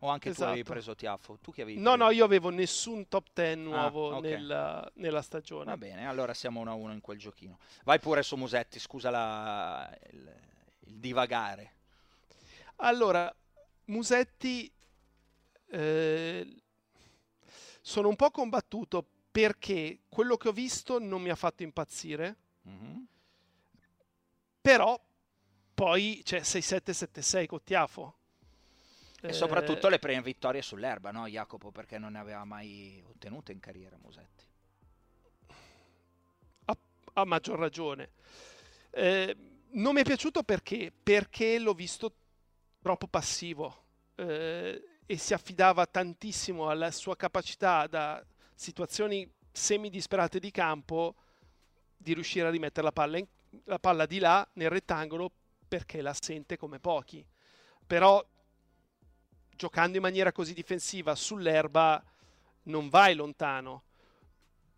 O 0.00 0.08
anche 0.08 0.30
esatto. 0.30 0.44
tu 0.44 0.50
avevi 0.50 0.64
preso 0.64 0.94
Tiafo. 0.94 1.38
Tu 1.40 1.52
che 1.52 1.62
avevi 1.62 1.78
No, 1.78 1.92
preso? 1.92 2.04
no, 2.04 2.10
io 2.10 2.24
avevo 2.24 2.50
nessun 2.50 3.08
top 3.08 3.28
10 3.32 3.60
nuovo 3.60 4.12
ah, 4.12 4.16
okay. 4.16 4.30
nella, 4.32 4.90
nella, 4.94 5.22
stagione. 5.22 5.66
Va 5.66 5.76
bene, 5.76 6.06
allora 6.06 6.34
siamo 6.34 6.64
1-1 6.64 6.90
in 6.90 7.00
quel 7.00 7.18
giochino. 7.18 7.58
Vai 7.84 8.00
pure 8.00 8.22
su 8.22 8.34
Musetti, 8.34 8.80
scusa 8.80 9.10
la, 9.10 9.98
il, 10.10 10.34
il 10.86 10.98
divagare. 10.98 11.72
Allora, 12.76 13.32
Musetti 13.84 14.70
eh, 15.70 16.62
sono 17.80 18.08
un 18.08 18.16
po' 18.16 18.30
combattuto 18.30 19.06
perché 19.34 20.02
quello 20.08 20.36
che 20.36 20.46
ho 20.46 20.52
visto 20.52 21.00
non 21.00 21.20
mi 21.20 21.28
ha 21.28 21.34
fatto 21.34 21.64
impazzire. 21.64 22.36
Mm-hmm. 22.68 23.02
Però 24.60 25.00
poi 25.74 26.20
c'è 26.22 26.38
6-7-7-6 26.38 27.46
con 27.46 27.64
Tiafo. 27.64 28.16
E 29.20 29.28
eh... 29.30 29.32
soprattutto 29.32 29.88
le 29.88 29.98
prime 29.98 30.22
vittorie 30.22 30.62
sull'erba, 30.62 31.10
no 31.10 31.26
Jacopo? 31.26 31.72
Perché 31.72 31.98
non 31.98 32.12
ne 32.12 32.20
aveva 32.20 32.44
mai 32.44 33.02
ottenute 33.08 33.50
in 33.50 33.58
carriera 33.58 33.96
Musetti. 34.00 34.44
Ha, 36.66 36.76
ha 37.14 37.24
maggior 37.24 37.58
ragione. 37.58 38.10
Eh, 38.90 39.36
non 39.70 39.94
mi 39.94 40.02
è 40.02 40.04
piaciuto 40.04 40.44
perché? 40.44 40.92
Perché 41.02 41.58
l'ho 41.58 41.74
visto 41.74 42.14
troppo 42.80 43.08
passivo 43.08 43.82
eh, 44.14 45.00
e 45.04 45.16
si 45.16 45.34
affidava 45.34 45.86
tantissimo 45.86 46.68
alla 46.68 46.92
sua 46.92 47.16
capacità 47.16 47.88
da 47.88 48.24
situazioni 48.54 49.30
semi-disperate 49.50 50.38
di 50.38 50.50
campo 50.50 51.14
di 51.96 52.14
riuscire 52.14 52.46
a 52.46 52.50
rimettere 52.50 52.86
la 52.86 52.92
palla, 52.92 53.18
in, 53.18 53.26
la 53.64 53.78
palla 53.78 54.06
di 54.06 54.18
là 54.18 54.46
nel 54.54 54.70
rettangolo 54.70 55.30
perché 55.66 56.02
la 56.02 56.14
sente 56.14 56.56
come 56.56 56.78
pochi. 56.78 57.24
Però 57.86 58.24
giocando 59.56 59.96
in 59.96 60.02
maniera 60.02 60.32
così 60.32 60.52
difensiva 60.52 61.14
sull'erba 61.14 62.02
non 62.64 62.88
vai 62.88 63.14
lontano. 63.14 63.84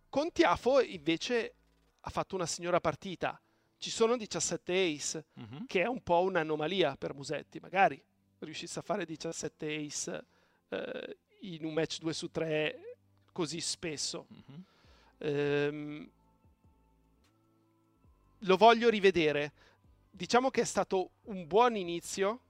Con 0.09 0.31
Tiafo 0.33 0.81
invece 0.81 1.55
ha 2.01 2.11
fatto 2.11 2.35
una 2.35 2.47
signora 2.47 2.81
partita. 2.81 3.41
Ci 3.79 3.91
sono 3.91 4.17
17 4.17 4.73
ace, 4.73 5.27
uh-huh. 5.35 5.67
che 5.67 5.83
è 5.83 5.87
un 5.87 6.03
po' 6.03 6.23
un'anomalia 6.23 6.97
per 6.97 7.15
Musetti. 7.15 7.59
Magari 7.61 8.03
riuscisse 8.39 8.79
a 8.79 8.83
fare 8.83 9.05
17 9.05 9.75
ace 9.75 10.25
eh, 10.69 11.19
in 11.41 11.65
un 11.65 11.75
match 11.75 11.99
2 11.99 12.13
su 12.13 12.31
3 12.31 12.96
così 13.37 13.61
spesso. 13.61 14.27
Mm-hmm. 14.33 14.61
Ehm, 15.19 16.11
lo 18.39 18.57
voglio 18.57 18.89
rivedere. 18.89 19.53
Diciamo 20.11 20.49
che 20.49 20.63
è 20.63 20.65
stato 20.65 21.11
un 21.25 21.47
buon 21.47 21.77
inizio, 21.77 22.41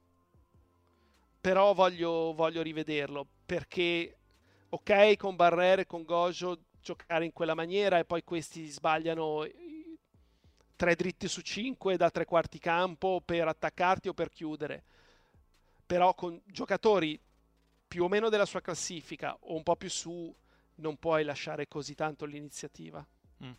però 1.40 1.74
voglio, 1.74 2.32
voglio 2.34 2.62
rivederlo 2.62 3.26
perché, 3.44 4.16
ok, 4.68 5.16
con 5.16 5.34
Barrere 5.34 5.82
e 5.82 5.86
con 5.86 6.04
Gojo 6.04 6.56
giocare 6.80 7.24
in 7.24 7.32
quella 7.32 7.54
maniera 7.54 7.98
e 7.98 8.04
poi 8.04 8.22
questi 8.22 8.68
sbagliano 8.68 9.44
tre 10.76 10.94
dritti 10.94 11.26
su 11.26 11.40
cinque 11.40 11.96
da 11.96 12.10
tre 12.10 12.24
quarti 12.24 12.60
campo 12.60 13.20
per 13.24 13.48
attaccarti 13.48 14.06
o 14.06 14.14
per 14.14 14.30
chiudere. 14.30 14.84
Però 15.84 16.14
con 16.14 16.40
giocatori 16.44 17.18
più 17.88 18.04
o 18.04 18.08
meno 18.08 18.28
della 18.28 18.46
sua 18.46 18.60
classifica 18.60 19.36
o 19.40 19.56
un 19.56 19.64
po' 19.64 19.74
più 19.74 19.90
su 19.90 20.32
non 20.76 20.96
puoi 20.96 21.24
lasciare 21.24 21.68
così 21.68 21.94
tanto 21.94 22.24
l'iniziativa. 22.24 23.04
Mm. 23.44 23.52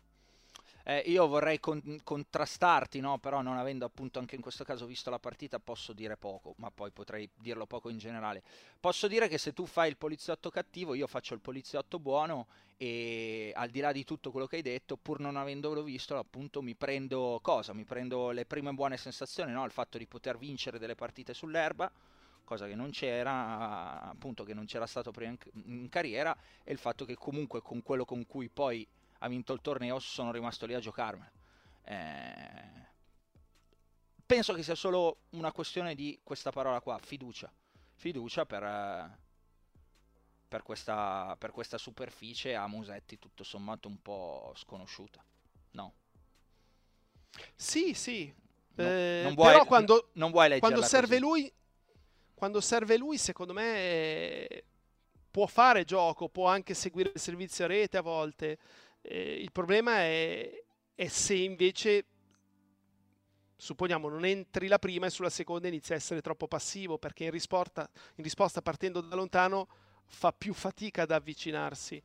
Eh, 0.83 1.03
io 1.07 1.27
vorrei 1.27 1.59
con- 1.59 1.99
contrastarti, 2.01 3.01
no? 3.01 3.17
però 3.17 3.41
non 3.41 3.57
avendo 3.57 3.83
appunto 3.83 4.19
anche 4.19 4.35
in 4.35 4.41
questo 4.41 4.63
caso 4.63 4.85
visto 4.85 5.09
la 5.09 5.19
partita 5.19 5.59
posso 5.59 5.91
dire 5.91 6.15
poco, 6.15 6.53
ma 6.59 6.71
poi 6.71 6.91
potrei 6.91 7.29
dirlo 7.35 7.65
poco 7.65 7.89
in 7.89 7.97
generale. 7.97 8.41
Posso 8.79 9.07
dire 9.07 9.27
che 9.27 9.37
se 9.37 9.51
tu 9.51 9.65
fai 9.65 9.89
il 9.89 9.97
poliziotto 9.97 10.49
cattivo, 10.49 10.93
io 10.93 11.07
faccio 11.07 11.33
il 11.33 11.41
poliziotto 11.41 11.99
buono 11.99 12.47
e 12.77 13.51
al 13.53 13.69
di 13.69 13.81
là 13.81 13.91
di 13.91 14.05
tutto 14.05 14.31
quello 14.31 14.47
che 14.47 14.57
hai 14.57 14.61
detto, 14.61 14.95
pur 14.95 15.19
non 15.19 15.35
avendolo 15.35 15.83
visto, 15.83 16.17
appunto 16.17 16.61
mi 16.61 16.73
prendo 16.73 17.39
cosa? 17.41 17.73
Mi 17.73 17.83
prendo 17.83 18.31
le 18.31 18.45
prime 18.45 18.71
buone 18.71 18.95
sensazioni, 18.95 19.51
no? 19.51 19.65
il 19.65 19.71
fatto 19.71 19.97
di 19.97 20.07
poter 20.07 20.37
vincere 20.37 20.79
delle 20.79 20.95
partite 20.95 21.33
sull'erba 21.33 21.91
cosa 22.47 22.65
che 22.65 22.75
non 22.75 22.91
c'era, 22.91 24.03
appunto 24.03 24.45
che 24.45 24.53
non 24.53 24.65
c'era 24.65 24.87
stato 24.87 25.11
prima 25.11 25.35
in, 25.65 25.89
carriera, 25.89 26.33
e 26.63 26.71
il 26.71 26.77
fatto 26.77 27.03
che 27.03 27.15
comunque 27.15 27.61
con 27.61 27.83
quello 27.83 28.05
con 28.05 28.25
cui 28.25 28.47
poi 28.47 28.87
ha 29.19 29.27
vinto 29.27 29.51
il 29.51 29.59
torneo 29.59 29.99
sono 29.99 30.31
rimasto 30.31 30.65
lì 30.65 30.73
a 30.73 30.79
giocarmelo. 30.79 31.29
Eh, 31.83 32.85
penso 34.25 34.53
che 34.53 34.63
sia 34.63 34.75
solo 34.75 35.23
una 35.31 35.51
questione 35.51 35.93
di 35.93 36.17
questa 36.23 36.51
parola 36.51 36.79
qua, 36.79 36.97
fiducia. 36.99 37.51
Fiducia 37.95 38.45
per, 38.45 39.17
per, 40.47 40.63
questa, 40.63 41.35
per 41.37 41.51
questa 41.51 41.77
superficie 41.77 42.55
a 42.55 42.65
Musetti 42.67 43.19
tutto 43.19 43.43
sommato 43.43 43.89
un 43.89 44.01
po' 44.01 44.53
sconosciuta. 44.55 45.21
No? 45.71 45.93
Sì, 47.55 47.93
sì. 47.93 48.33
No, 48.75 48.83
eh, 48.85 49.21
non 49.23 49.33
vuoi, 49.33 49.51
però 49.51 49.65
quando, 49.65 50.11
non 50.13 50.31
vuoi 50.31 50.59
quando 50.59 50.81
serve 50.81 51.19
così. 51.19 51.19
lui 51.19 51.53
quando 52.37 52.61
serve 52.61 52.97
lui, 52.97 53.17
secondo 53.17 53.51
me, 53.51 54.63
può 55.31 55.47
fare 55.47 55.85
gioco, 55.85 56.29
può 56.29 56.45
anche 56.45 56.75
seguire 56.75 57.11
il 57.15 57.19
servizio 57.19 57.65
a 57.65 57.67
rete 57.67 57.97
a 57.97 58.01
volte. 58.01 58.59
Eh, 59.01 59.41
il 59.41 59.51
problema 59.51 59.95
è, 60.01 60.63
è, 60.93 61.07
se 61.07 61.33
invece, 61.33 62.05
supponiamo, 63.55 64.07
non 64.07 64.23
entri 64.23 64.67
la 64.67 64.77
prima 64.77 65.07
e 65.07 65.09
sulla 65.09 65.31
seconda 65.31 65.67
inizia 65.67 65.95
a 65.95 65.97
essere 65.97 66.21
troppo 66.21 66.47
passivo, 66.47 66.99
perché 66.99 67.23
in 67.23 67.31
risposta, 67.31 67.89
in 68.17 68.23
risposta 68.23 68.61
partendo 68.61 69.01
da 69.01 69.15
lontano 69.15 69.67
fa 70.05 70.31
più 70.31 70.53
fatica 70.53 71.01
ad 71.01 71.09
avvicinarsi. 71.09 71.99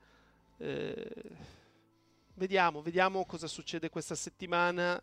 Eh, 0.56 1.10
vediamo, 2.36 2.80
vediamo 2.80 3.26
cosa 3.26 3.48
succede 3.48 3.90
questa 3.90 4.14
settimana 4.14 4.98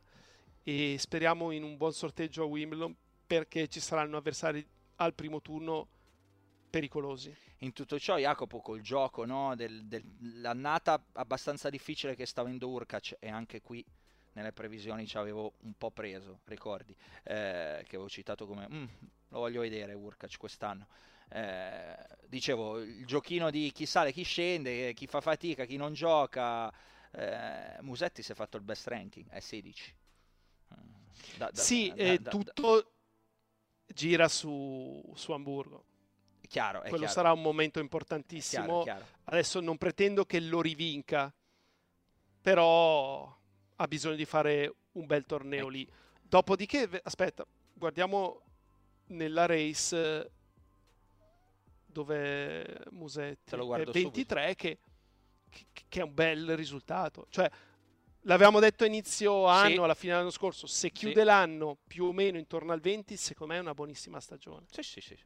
e 0.64 0.96
speriamo 0.98 1.52
in 1.52 1.62
un 1.62 1.78
buon 1.78 1.94
sorteggio 1.94 2.42
a 2.42 2.48
Wimbledon 2.48 2.96
perché 3.28 3.68
ci 3.68 3.80
saranno 3.80 4.18
avversari 4.18 4.68
al 5.00 5.14
primo 5.14 5.42
turno 5.42 5.88
pericolosi. 6.70 7.36
In 7.60 7.74
tutto 7.74 8.00
ciò, 8.00 8.18
Jacopo, 8.18 8.62
col 8.62 8.82
gioco 8.82 9.26
no, 9.26 9.56
del, 9.56 9.86
dell'annata 9.86 11.04
abbastanza 11.14 11.70
difficile 11.70 12.16
che 12.16 12.26
sta 12.26 12.42
avendo 12.42 12.70
Urkac 12.70 13.18
e 13.20 13.30
anche 13.30 13.62
qui 13.62 13.84
nelle 14.34 14.54
previsioni 14.54 15.08
ci 15.08 15.18
avevo 15.18 15.54
un 15.62 15.74
po' 15.78 15.92
preso, 15.92 16.42
ricordi, 16.46 16.96
eh, 17.24 17.84
che 17.88 17.96
avevo 17.96 18.08
citato 18.08 18.46
come 18.46 18.68
mm, 18.72 18.86
lo 19.30 19.40
voglio 19.40 19.62
vedere 19.62 19.94
Urkac 19.94 20.38
quest'anno. 20.38 20.88
Eh, 21.32 21.98
dicevo, 22.28 22.80
il 22.80 23.06
giochino 23.06 23.50
di 23.50 23.72
chi 23.72 23.86
sale, 23.86 24.12
chi 24.12 24.24
scende, 24.24 24.94
chi 24.94 25.08
fa 25.08 25.22
fatica, 25.22 25.66
chi 25.66 25.78
non 25.78 25.94
gioca. 25.94 26.72
Eh, 27.12 27.82
Musetti 27.82 28.22
si 28.22 28.32
è 28.32 28.36
fatto 28.36 28.58
il 28.58 28.64
best 28.64 28.88
ranking, 28.88 29.30
è 29.30 29.40
16. 29.40 29.96
Da, 31.38 31.50
da, 31.52 31.62
sì, 31.62 31.92
da, 31.96 32.30
tutto 32.30 32.99
gira 33.94 34.28
su, 34.28 35.02
su 35.16 35.32
Hamburgo. 35.32 35.84
Chiaro, 36.48 36.80
Quello 36.80 36.98
chiaro. 36.98 37.14
sarà 37.14 37.32
un 37.32 37.42
momento 37.42 37.80
importantissimo. 37.80 38.82
Chiaro, 38.82 38.84
chiaro. 38.84 39.06
Adesso 39.26 39.60
non 39.60 39.78
pretendo 39.78 40.26
che 40.26 40.40
lo 40.40 40.62
rivinca, 40.62 41.32
però 42.42 43.38
ha 43.76 43.88
bisogno 43.88 44.16
di 44.16 44.26
fare 44.26 44.74
un 44.94 45.06
bel 45.06 45.26
torneo 45.26 45.68
eh. 45.68 45.72
lì. 45.72 45.90
Dopodiché, 46.22 46.90
aspetta, 47.04 47.46
guardiamo 47.74 48.42
nella 49.08 49.46
race 49.46 50.32
dove 51.86 52.84
Musetti 52.92 53.56
è 53.56 53.84
23 53.84 54.56
che, 54.56 54.78
che, 55.50 55.66
che, 55.88 56.00
è 56.00 56.04
un 56.04 56.14
bel 56.14 56.56
risultato. 56.56 57.28
Cioè, 57.30 57.50
l'avevamo 58.22 58.60
detto 58.60 58.84
a 58.84 58.88
inizio 58.88 59.46
anno, 59.46 59.70
sì. 59.70 59.78
alla 59.78 59.94
fine 59.94 60.14
dell'anno 60.14 60.32
scorso, 60.32 60.68
se 60.68 60.92
chiude 60.92 61.20
sì. 61.20 61.26
l'anno 61.26 61.78
più 61.88 62.06
o 62.06 62.12
meno 62.12 62.38
intorno 62.38 62.74
al 62.74 62.80
20, 62.80 63.16
secondo 63.18 63.54
me 63.54 63.60
è 63.60 63.62
una 63.62 63.74
buonissima 63.74 64.20
stagione. 64.20 64.66
Sì, 64.72 64.84
sì, 64.84 65.02
sì 65.02 65.18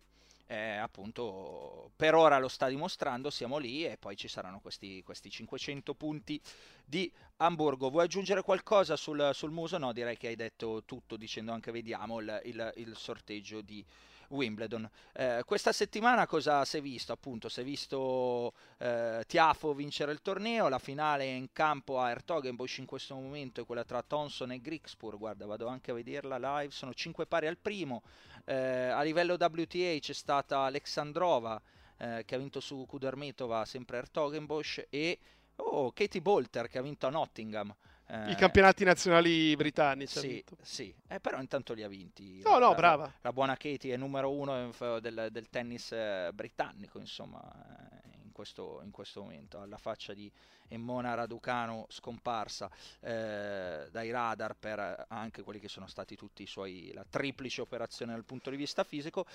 eh, 0.53 0.75
appunto 0.75 1.91
per 1.95 2.13
ora 2.13 2.37
lo 2.37 2.47
sta 2.47 2.67
dimostrando, 2.67 3.29
siamo 3.29 3.57
lì 3.57 3.85
e 3.85 3.97
poi 3.97 4.15
ci 4.15 4.27
saranno 4.27 4.59
questi, 4.59 5.01
questi 5.03 5.29
500 5.29 5.95
punti 5.95 6.39
di 6.85 7.11
Hamburgo. 7.37 7.89
Vuoi 7.89 8.03
aggiungere 8.05 8.43
qualcosa 8.43 8.95
sul, 8.95 9.31
sul, 9.33 9.51
muso? 9.51 9.77
No, 9.77 9.93
direi 9.93 10.17
che 10.17 10.27
hai 10.27 10.35
detto 10.35 10.83
tutto 10.85 11.17
dicendo 11.17 11.51
anche 11.51 11.71
vediamo 11.71 12.19
il, 12.19 12.41
il, 12.45 12.73
il 12.75 12.95
sorteggio 12.95 13.61
di 13.61 13.83
Wimbledon. 14.33 14.89
Eh, 15.13 15.43
questa 15.45 15.71
settimana 15.71 16.25
cosa 16.27 16.65
si 16.65 16.77
è 16.77 16.81
visto? 16.81 17.13
Appunto, 17.13 17.49
si 17.49 17.61
è 17.61 17.63
visto 17.63 18.53
eh, 18.79 19.23
Tiafo 19.25 19.73
vincere 19.73 20.11
il 20.11 20.21
torneo, 20.21 20.67
la 20.67 20.79
finale 20.79 21.25
in 21.25 21.51
campo 21.53 21.99
a 21.99 22.09
Ertogenbosch 22.09 22.79
in 22.79 22.85
questo 22.85 23.15
momento 23.15 23.61
è 23.61 23.65
quella 23.65 23.83
tra 23.83 24.01
Thompson 24.01 24.51
e 24.51 24.59
Grixpur, 24.61 25.17
guarda, 25.17 25.45
vado 25.45 25.67
anche 25.67 25.91
a 25.91 25.93
vederla 25.93 26.59
live, 26.59 26.71
sono 26.71 26.93
5 26.93 27.25
pari 27.25 27.47
al 27.47 27.57
primo. 27.57 28.01
Eh, 28.45 28.55
a 28.55 29.01
livello 29.03 29.35
WTA 29.39 29.97
c'è 29.99 30.13
stata 30.13 30.59
Alexandrova 30.59 31.61
eh, 31.97 32.23
che 32.25 32.35
ha 32.35 32.37
vinto 32.37 32.59
su 32.59 32.85
Kudermetova, 32.87 33.65
sempre 33.65 33.97
Ertogenbosch, 33.99 34.87
e 34.89 35.19
oh, 35.57 35.91
Katie 35.91 36.21
Bolter 36.21 36.67
che 36.67 36.79
ha 36.79 36.81
vinto 36.81 37.07
a 37.07 37.09
Nottingham. 37.09 37.73
Eh, 38.13 38.29
I 38.29 38.35
campionati 38.35 38.83
nazionali 38.83 39.55
britannici. 39.55 40.19
Sì, 40.19 40.43
sì. 40.61 40.95
Eh, 41.07 41.19
però 41.19 41.39
intanto 41.39 41.73
li 41.73 41.81
ha 41.81 41.87
vinti. 41.87 42.41
No, 42.43 42.59
la, 42.59 42.67
no, 42.67 42.75
brava. 42.75 43.11
La, 43.21 43.33
buona 43.33 43.57
Katie 43.57 43.95
è 43.95 43.97
numero 43.97 44.31
uno 44.31 44.71
del, 44.99 45.29
del 45.31 45.49
tennis 45.49 45.91
eh, 45.93 46.29
britannico, 46.31 46.99
insomma, 46.99 47.41
eh, 47.41 48.19
in 48.23 48.31
questo, 48.31 48.81
in 48.83 48.91
questo, 48.91 49.21
momento, 49.21 49.59
alla 49.59 49.79
faccia 49.79 50.13
di 50.13 50.31
Emmona 50.67 51.15
Raducano 51.15 51.87
scomparsa 51.89 52.69
eh, 52.99 53.87
dai 53.89 54.11
radar 54.11 54.55
per 54.57 55.05
anche 55.07 55.41
quelli 55.41 55.59
che 55.59 55.67
sono 55.67 55.87
stati 55.87 56.15
tutti 56.15 56.43
i 56.43 56.47
suoi, 56.47 56.91
la 56.93 57.05
triplice 57.09 57.61
operazione 57.61 58.11
dal 58.11 58.25
punto 58.25 58.51
di 58.51 58.57
vista 58.57 58.83
fisico. 58.83 59.25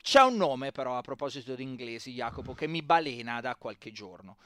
C'è 0.00 0.22
un 0.22 0.36
nome 0.36 0.70
però 0.70 0.96
a 0.96 1.00
proposito 1.00 1.56
di 1.56 1.64
inglesi, 1.64 2.12
Jacopo, 2.12 2.54
che 2.54 2.68
mi 2.68 2.80
balena 2.80 3.40
da 3.40 3.56
qualche 3.56 3.90
giorno. 3.90 4.36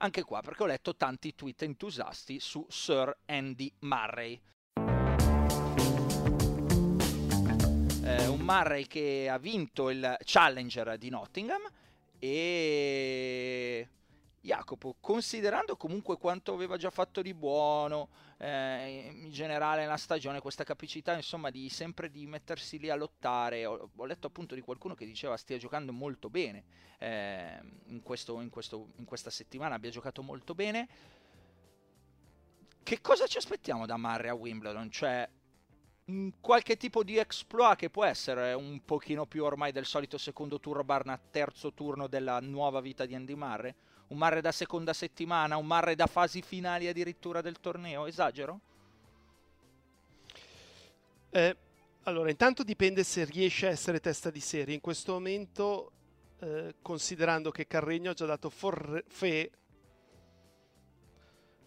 Anche 0.00 0.22
qua 0.22 0.40
perché 0.42 0.62
ho 0.62 0.66
letto 0.66 0.94
tanti 0.94 1.34
tweet 1.34 1.62
entusiasti 1.62 2.38
su 2.38 2.64
Sir 2.68 3.16
Andy 3.26 3.72
Murray. 3.80 4.40
Eh, 8.04 8.26
un 8.26 8.40
Murray 8.40 8.86
che 8.86 9.28
ha 9.28 9.38
vinto 9.38 9.90
il 9.90 10.16
Challenger 10.22 10.96
di 10.98 11.10
Nottingham 11.10 11.62
e 12.20 13.88
Jacopo, 14.48 14.96
considerando 14.98 15.76
comunque 15.76 16.16
quanto 16.16 16.54
aveva 16.54 16.78
già 16.78 16.88
fatto 16.88 17.20
di 17.20 17.34
buono 17.34 18.08
eh, 18.38 19.10
in 19.12 19.30
generale 19.30 19.82
nella 19.82 19.98
stagione, 19.98 20.40
questa 20.40 20.64
capacità 20.64 21.14
insomma 21.14 21.50
di 21.50 21.68
sempre 21.68 22.10
di 22.10 22.26
mettersi 22.26 22.78
lì 22.78 22.88
a 22.88 22.94
lottare, 22.94 23.66
ho, 23.66 23.90
ho 23.94 24.04
letto 24.06 24.26
appunto 24.26 24.54
di 24.54 24.62
qualcuno 24.62 24.94
che 24.94 25.04
diceva 25.04 25.36
stia 25.36 25.58
giocando 25.58 25.92
molto 25.92 26.30
bene 26.30 26.64
eh, 26.98 27.60
in, 27.88 28.00
questo, 28.02 28.40
in, 28.40 28.48
questo, 28.48 28.92
in 28.96 29.04
questa 29.04 29.28
settimana, 29.28 29.74
abbia 29.74 29.90
giocato 29.90 30.22
molto 30.22 30.54
bene. 30.54 30.88
Che 32.82 33.00
cosa 33.02 33.26
ci 33.26 33.36
aspettiamo 33.36 33.84
da 33.84 33.98
Murray 33.98 34.30
a 34.30 34.34
Wimbledon? 34.34 34.90
Cioè, 34.90 35.28
qualche 36.40 36.78
tipo 36.78 37.04
di 37.04 37.18
exploit 37.18 37.76
che 37.76 37.90
può 37.90 38.06
essere 38.06 38.54
un 38.54 38.82
pochino 38.82 39.26
più 39.26 39.44
ormai 39.44 39.72
del 39.72 39.84
solito 39.84 40.16
secondo 40.16 40.58
turno 40.58 40.84
barna 40.84 41.20
terzo 41.30 41.74
turno 41.74 42.06
della 42.06 42.40
nuova 42.40 42.80
vita 42.80 43.04
di 43.04 43.14
Andy 43.14 43.34
Murray? 43.34 43.74
Un 44.08 44.18
Marre 44.18 44.40
da 44.40 44.52
seconda 44.52 44.92
settimana, 44.92 45.56
un 45.56 45.66
Marre 45.66 45.94
da 45.94 46.06
fasi 46.06 46.42
finali 46.42 46.88
addirittura 46.88 47.40
del 47.40 47.60
torneo, 47.60 48.06
esagero? 48.06 48.60
Eh, 51.30 51.56
allora, 52.04 52.30
intanto 52.30 52.62
dipende 52.62 53.04
se 53.04 53.24
riesce 53.24 53.66
a 53.66 53.70
essere 53.70 54.00
testa 54.00 54.30
di 54.30 54.40
serie. 54.40 54.74
In 54.74 54.80
questo 54.80 55.12
momento, 55.12 55.92
eh, 56.38 56.76
considerando 56.80 57.50
che 57.50 57.66
Carregno 57.66 58.10
ha 58.10 58.14
già 58.14 58.24
dato 58.24 58.48
forfè, 58.48 59.50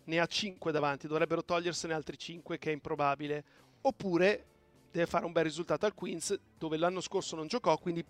ne 0.04 0.20
ha 0.20 0.26
5 0.26 0.72
davanti, 0.72 1.08
dovrebbero 1.08 1.44
togliersene 1.44 1.94
altri 1.94 2.18
5 2.18 2.58
che 2.58 2.72
è 2.72 2.74
improbabile. 2.74 3.44
Oppure 3.82 4.46
deve 4.92 5.06
fare 5.06 5.26
un 5.26 5.32
bel 5.32 5.44
risultato 5.44 5.86
al 5.86 5.94
Queens, 5.94 6.38
dove 6.58 6.78
l'anno 6.78 7.02
scorso 7.02 7.36
non 7.36 7.46
giocò, 7.46 7.78
quindi 7.78 8.04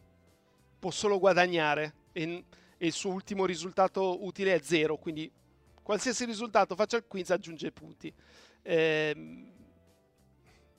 può 0.79 0.89
solo 0.89 1.19
guadagnare. 1.19 1.95
E 2.13 2.45
e 2.81 2.87
il 2.87 2.93
suo 2.93 3.11
ultimo 3.11 3.45
risultato 3.45 4.25
utile 4.25 4.55
è 4.55 4.59
zero, 4.59 4.97
quindi 4.97 5.31
qualsiasi 5.83 6.25
risultato 6.25 6.73
faccia 6.73 6.97
il 6.97 7.05
Queens 7.05 7.29
aggiunge 7.29 7.71
punti. 7.71 8.11
Eh, 8.63 9.45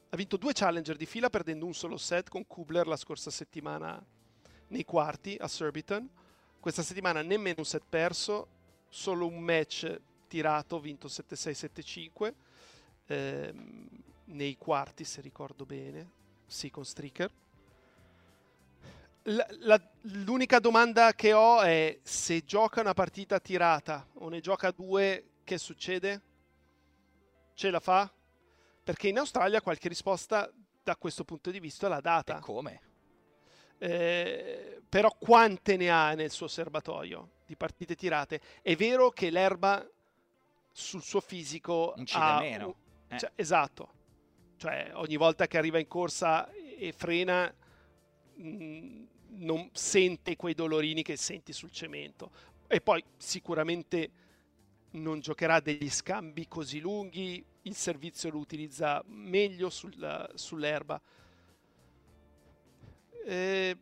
ha 0.09 0.17
vinto 0.17 0.37
due 0.37 0.53
challenger 0.53 0.97
di 0.97 1.07
fila 1.07 1.31
perdendo 1.31 1.65
un 1.65 1.75
solo 1.75 1.97
set 1.97 2.29
con 2.29 2.45
Kubler 2.45 2.89
la 2.89 2.97
scorsa 2.97 3.31
settimana 3.31 4.05
nei 4.67 4.85
quarti 4.85 5.37
a 5.39 5.47
Surbiton. 5.47 6.11
Questa 6.59 6.83
settimana 6.83 7.23
nemmeno 7.23 7.59
un 7.59 7.65
set 7.65 7.85
perso, 7.89 8.49
solo 8.89 9.29
un 9.29 9.39
match 9.39 10.01
tirato, 10.27 10.81
vinto 10.81 11.07
7-6-7-5 11.07 12.33
eh, 13.07 13.55
nei 14.25 14.57
quarti 14.57 15.05
se 15.05 15.21
ricordo 15.21 15.65
bene, 15.65 16.11
sì 16.47 16.69
con 16.69 16.85
Stricker. 16.85 17.33
L'unica 19.25 20.59
domanda 20.59 21.13
che 21.13 21.33
ho 21.33 21.61
è 21.61 22.01
se 22.03 22.45
gioca 22.45 22.81
una 22.81 22.95
partita 22.95 23.39
tirata 23.39 24.09
o 24.15 24.29
ne 24.29 24.41
gioca 24.41 24.71
due, 24.73 25.31
che 25.45 25.59
succede? 25.59 26.21
Ce 27.55 27.71
la 27.71 27.81
fa? 27.81 28.13
Perché 28.83 29.09
in 29.09 29.19
Australia 29.19 29.61
qualche 29.61 29.89
risposta 29.89 30.51
da 30.83 30.97
questo 30.97 31.25
punto 31.25 31.51
di 31.51 31.61
vista 31.61 31.87
l'ha 31.89 32.01
data. 32.01 32.39
E 32.39 32.41
come? 32.41 32.81
Eh, 33.79 34.83
però 34.89 35.15
quante 35.19 35.77
ne 35.77 35.91
ha 35.91 36.15
nel 36.15 36.31
suo 36.31 36.49
serbatoio 36.49 37.31
di 37.47 37.57
partite 37.57 37.95
tirate? 37.95 38.41
È 38.61 38.75
vero 38.75 39.11
che 39.11 39.31
l'erba 39.31 39.89
sul 40.73 41.03
suo 41.03 41.21
fisico 41.21 41.95
incide 41.97 42.25
ha, 42.25 42.41
meno. 42.41 42.77
Eh. 43.09 43.19
Cioè, 43.19 43.31
esatto. 43.37 44.01
Cioè, 44.57 44.91
ogni 44.95 45.17
volta 45.17 45.47
che 45.47 45.59
arriva 45.59 45.79
in 45.79 45.89
corsa 45.89 46.51
e 46.51 46.93
frena 46.93 47.53
mh, 48.35 48.65
mm, 48.65 49.05
non 49.35 49.71
sente 49.73 50.37
quei 50.37 50.55
dolorini 50.55 51.03
che 51.03 51.17
senti 51.17 51.53
sul 51.53 51.71
cemento. 51.71 52.31
E 52.67 52.81
poi 52.81 53.03
sicuramente 53.17 54.11
non 54.93 55.21
giocherà 55.21 55.61
degli 55.61 55.91
scambi 55.91 56.49
così 56.49 56.81
lunghi, 56.81 57.45
il 57.63 57.75
servizio 57.75 58.31
lo 58.31 58.39
utilizza 58.39 59.03
meglio 59.07 59.71
sul, 59.71 60.31
sull'erba. 60.35 61.01
Eh, 63.25 63.77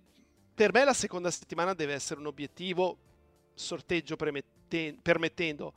per 0.55 0.73
me 0.73 0.85
la 0.85 0.93
seconda 0.93 1.31
settimana 1.31 1.73
deve 1.73 1.95
essere 1.95 2.21
un 2.21 2.27
obiettivo, 2.27 2.99
sorteggio 3.55 4.17
permettendo, 4.17 5.73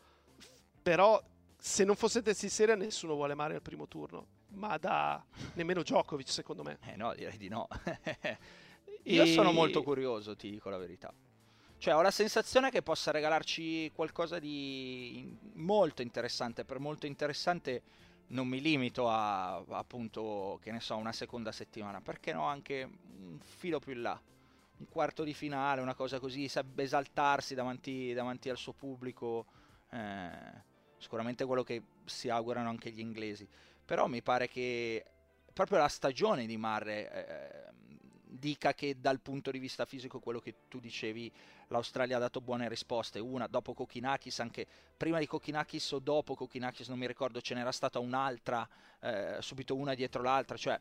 però 0.81 1.21
se 1.57 1.85
non 1.85 1.95
fosse 1.95 2.21
test 2.21 2.45
seria 2.47 2.75
nessuno 2.75 3.15
vuole 3.15 3.35
male 3.35 3.55
al 3.55 3.61
primo 3.61 3.87
turno, 3.87 4.27
ma 4.49 4.77
da 4.77 5.23
nemmeno 5.53 5.81
Djokovic 5.81 6.29
secondo 6.29 6.63
me. 6.63 6.77
Eh 6.81 6.97
no, 6.97 7.13
direi 7.13 7.37
di 7.37 7.47
no. 7.47 7.67
Io 9.03 9.25
sono 9.25 9.51
molto 9.51 9.83
curioso, 9.83 10.35
ti 10.35 10.49
dico 10.49 10.69
la 10.69 10.77
verità. 10.77 11.13
Cioè, 11.77 11.95
ho 11.95 12.01
la 12.01 12.11
sensazione 12.11 12.71
che 12.71 12.81
possa 12.81 13.11
regalarci 13.11 13.91
qualcosa 13.93 14.39
di 14.39 15.37
molto 15.55 16.01
interessante. 16.01 16.63
Per 16.63 16.79
molto 16.79 17.05
interessante 17.05 17.81
non 18.27 18.47
mi 18.47 18.61
limito 18.61 19.09
a, 19.09 19.55
appunto, 19.55 20.59
che 20.61 20.71
ne 20.71 20.79
so, 20.79 20.95
una 20.95 21.11
seconda 21.11 21.51
settimana. 21.51 21.99
Perché 21.99 22.31
no, 22.31 22.45
anche 22.45 22.83
un 22.83 23.37
filo 23.39 23.79
più 23.79 23.91
in 23.91 24.01
là. 24.01 24.21
Un 24.77 24.87
quarto 24.87 25.23
di 25.23 25.33
finale, 25.33 25.81
una 25.81 25.93
cosa 25.93 26.19
così, 26.19 26.47
sa 26.47 26.63
esaltarsi 26.75 27.53
davanti, 27.53 28.13
davanti 28.13 28.49
al 28.49 28.57
suo 28.57 28.71
pubblico. 28.71 29.45
Eh, 29.91 30.71
sicuramente 30.97 31.43
quello 31.43 31.63
che 31.63 31.83
si 32.05 32.29
augurano 32.29 32.69
anche 32.69 32.91
gli 32.91 32.99
inglesi. 32.99 33.45
però 33.85 34.07
mi 34.07 34.21
pare 34.21 34.47
che 34.47 35.05
proprio 35.51 35.77
la 35.77 35.87
stagione 35.87 36.45
di 36.45 36.57
Marre 36.57 37.11
eh, 37.11 37.73
dica 38.37 38.73
che 38.73 38.99
dal 38.99 39.19
punto 39.19 39.51
di 39.51 39.59
vista 39.59 39.85
fisico 39.85 40.19
quello 40.19 40.39
che 40.39 40.55
tu 40.67 40.79
dicevi 40.79 41.31
l'Australia 41.67 42.17
ha 42.17 42.19
dato 42.19 42.41
buone 42.41 42.67
risposte 42.67 43.19
una 43.19 43.47
dopo 43.47 43.73
Kokinakis 43.73 44.39
anche 44.39 44.65
prima 44.97 45.19
di 45.19 45.27
Kokinakis 45.27 45.91
o 45.91 45.99
dopo 45.99 46.35
Kokinakis 46.35 46.87
non 46.87 46.97
mi 46.97 47.07
ricordo 47.07 47.41
ce 47.41 47.53
n'era 47.53 47.71
stata 47.71 47.99
un'altra 47.99 48.67
eh, 49.01 49.37
subito 49.39 49.75
una 49.75 49.93
dietro 49.93 50.23
l'altra 50.23 50.57
cioè 50.57 50.79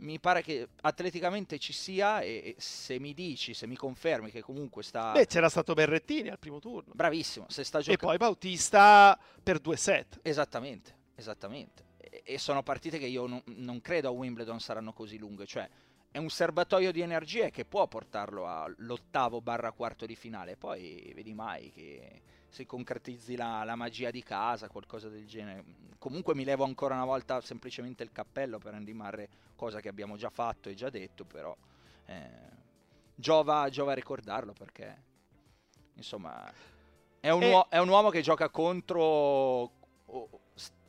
mi 0.00 0.18
pare 0.18 0.42
che 0.42 0.68
atleticamente 0.80 1.58
ci 1.58 1.72
sia 1.72 2.20
e, 2.20 2.54
se 2.58 2.98
mi 2.98 3.14
dici, 3.14 3.54
se 3.54 3.66
mi 3.66 3.76
confermi 3.76 4.30
che 4.30 4.40
comunque 4.40 4.82
sta... 4.82 5.12
Beh, 5.12 5.26
c'era 5.26 5.48
stato 5.48 5.74
Berrettini 5.74 6.28
al 6.28 6.38
primo 6.38 6.58
turno. 6.58 6.92
Bravissimo, 6.94 7.46
se 7.48 7.64
sta 7.64 7.80
giocando... 7.80 8.02
E 8.02 8.06
poi 8.06 8.16
Bautista 8.16 9.18
per 9.42 9.58
due 9.58 9.76
set. 9.76 10.20
Esattamente, 10.22 10.96
esattamente. 11.14 11.88
E, 11.98 12.22
e 12.24 12.38
sono 12.38 12.62
partite 12.62 12.98
che 12.98 13.06
io 13.06 13.26
non, 13.26 13.42
non, 13.44 13.80
credo 13.80 14.08
a 14.08 14.12
Wimbledon 14.12 14.60
saranno 14.60 14.92
così 14.92 15.18
lunghe, 15.18 15.46
cioè 15.46 15.68
è 16.10 16.18
un 16.18 16.28
serbatoio 16.28 16.90
di 16.90 17.00
energie 17.00 17.50
che 17.50 17.64
può 17.64 17.86
portarlo 17.86 18.48
all'ottavo 18.48 19.40
barra 19.40 19.70
quarto 19.70 20.06
di 20.06 20.16
finale, 20.16 20.56
poi 20.56 21.12
vedi 21.14 21.32
mai 21.32 21.70
che 21.70 22.22
se 22.48 22.66
concretizzi 22.66 23.36
la, 23.36 23.62
la, 23.62 23.76
magia 23.76 24.10
di 24.10 24.22
casa, 24.22 24.68
qualcosa 24.68 25.08
del 25.08 25.26
genere. 25.26 25.64
Comunque 25.98 26.34
mi 26.34 26.42
levo 26.42 26.64
ancora 26.64 26.94
una 26.94 27.04
volta 27.04 27.40
semplicemente 27.40 28.02
il 28.02 28.10
cappello 28.10 28.58
per 28.58 28.74
Andy 28.74 28.92
Murray, 28.92 29.28
cosa 29.54 29.80
che 29.80 29.88
abbiamo 29.88 30.16
già 30.16 30.30
fatto 30.30 30.68
e 30.68 30.74
già 30.74 30.90
detto, 30.90 31.24
però 31.24 31.56
eh, 32.06 32.28
giova, 33.14 33.68
giova 33.68 33.92
ricordarlo 33.92 34.52
perché 34.52 35.08
insomma 35.94 36.52
è 37.20 37.30
un, 37.30 37.42
e... 37.42 37.52
uo- 37.52 37.68
è 37.68 37.78
un, 37.78 37.88
uomo 37.88 38.10
che 38.10 38.22
gioca 38.22 38.48
contro... 38.48 39.02
Oh, 40.06 40.28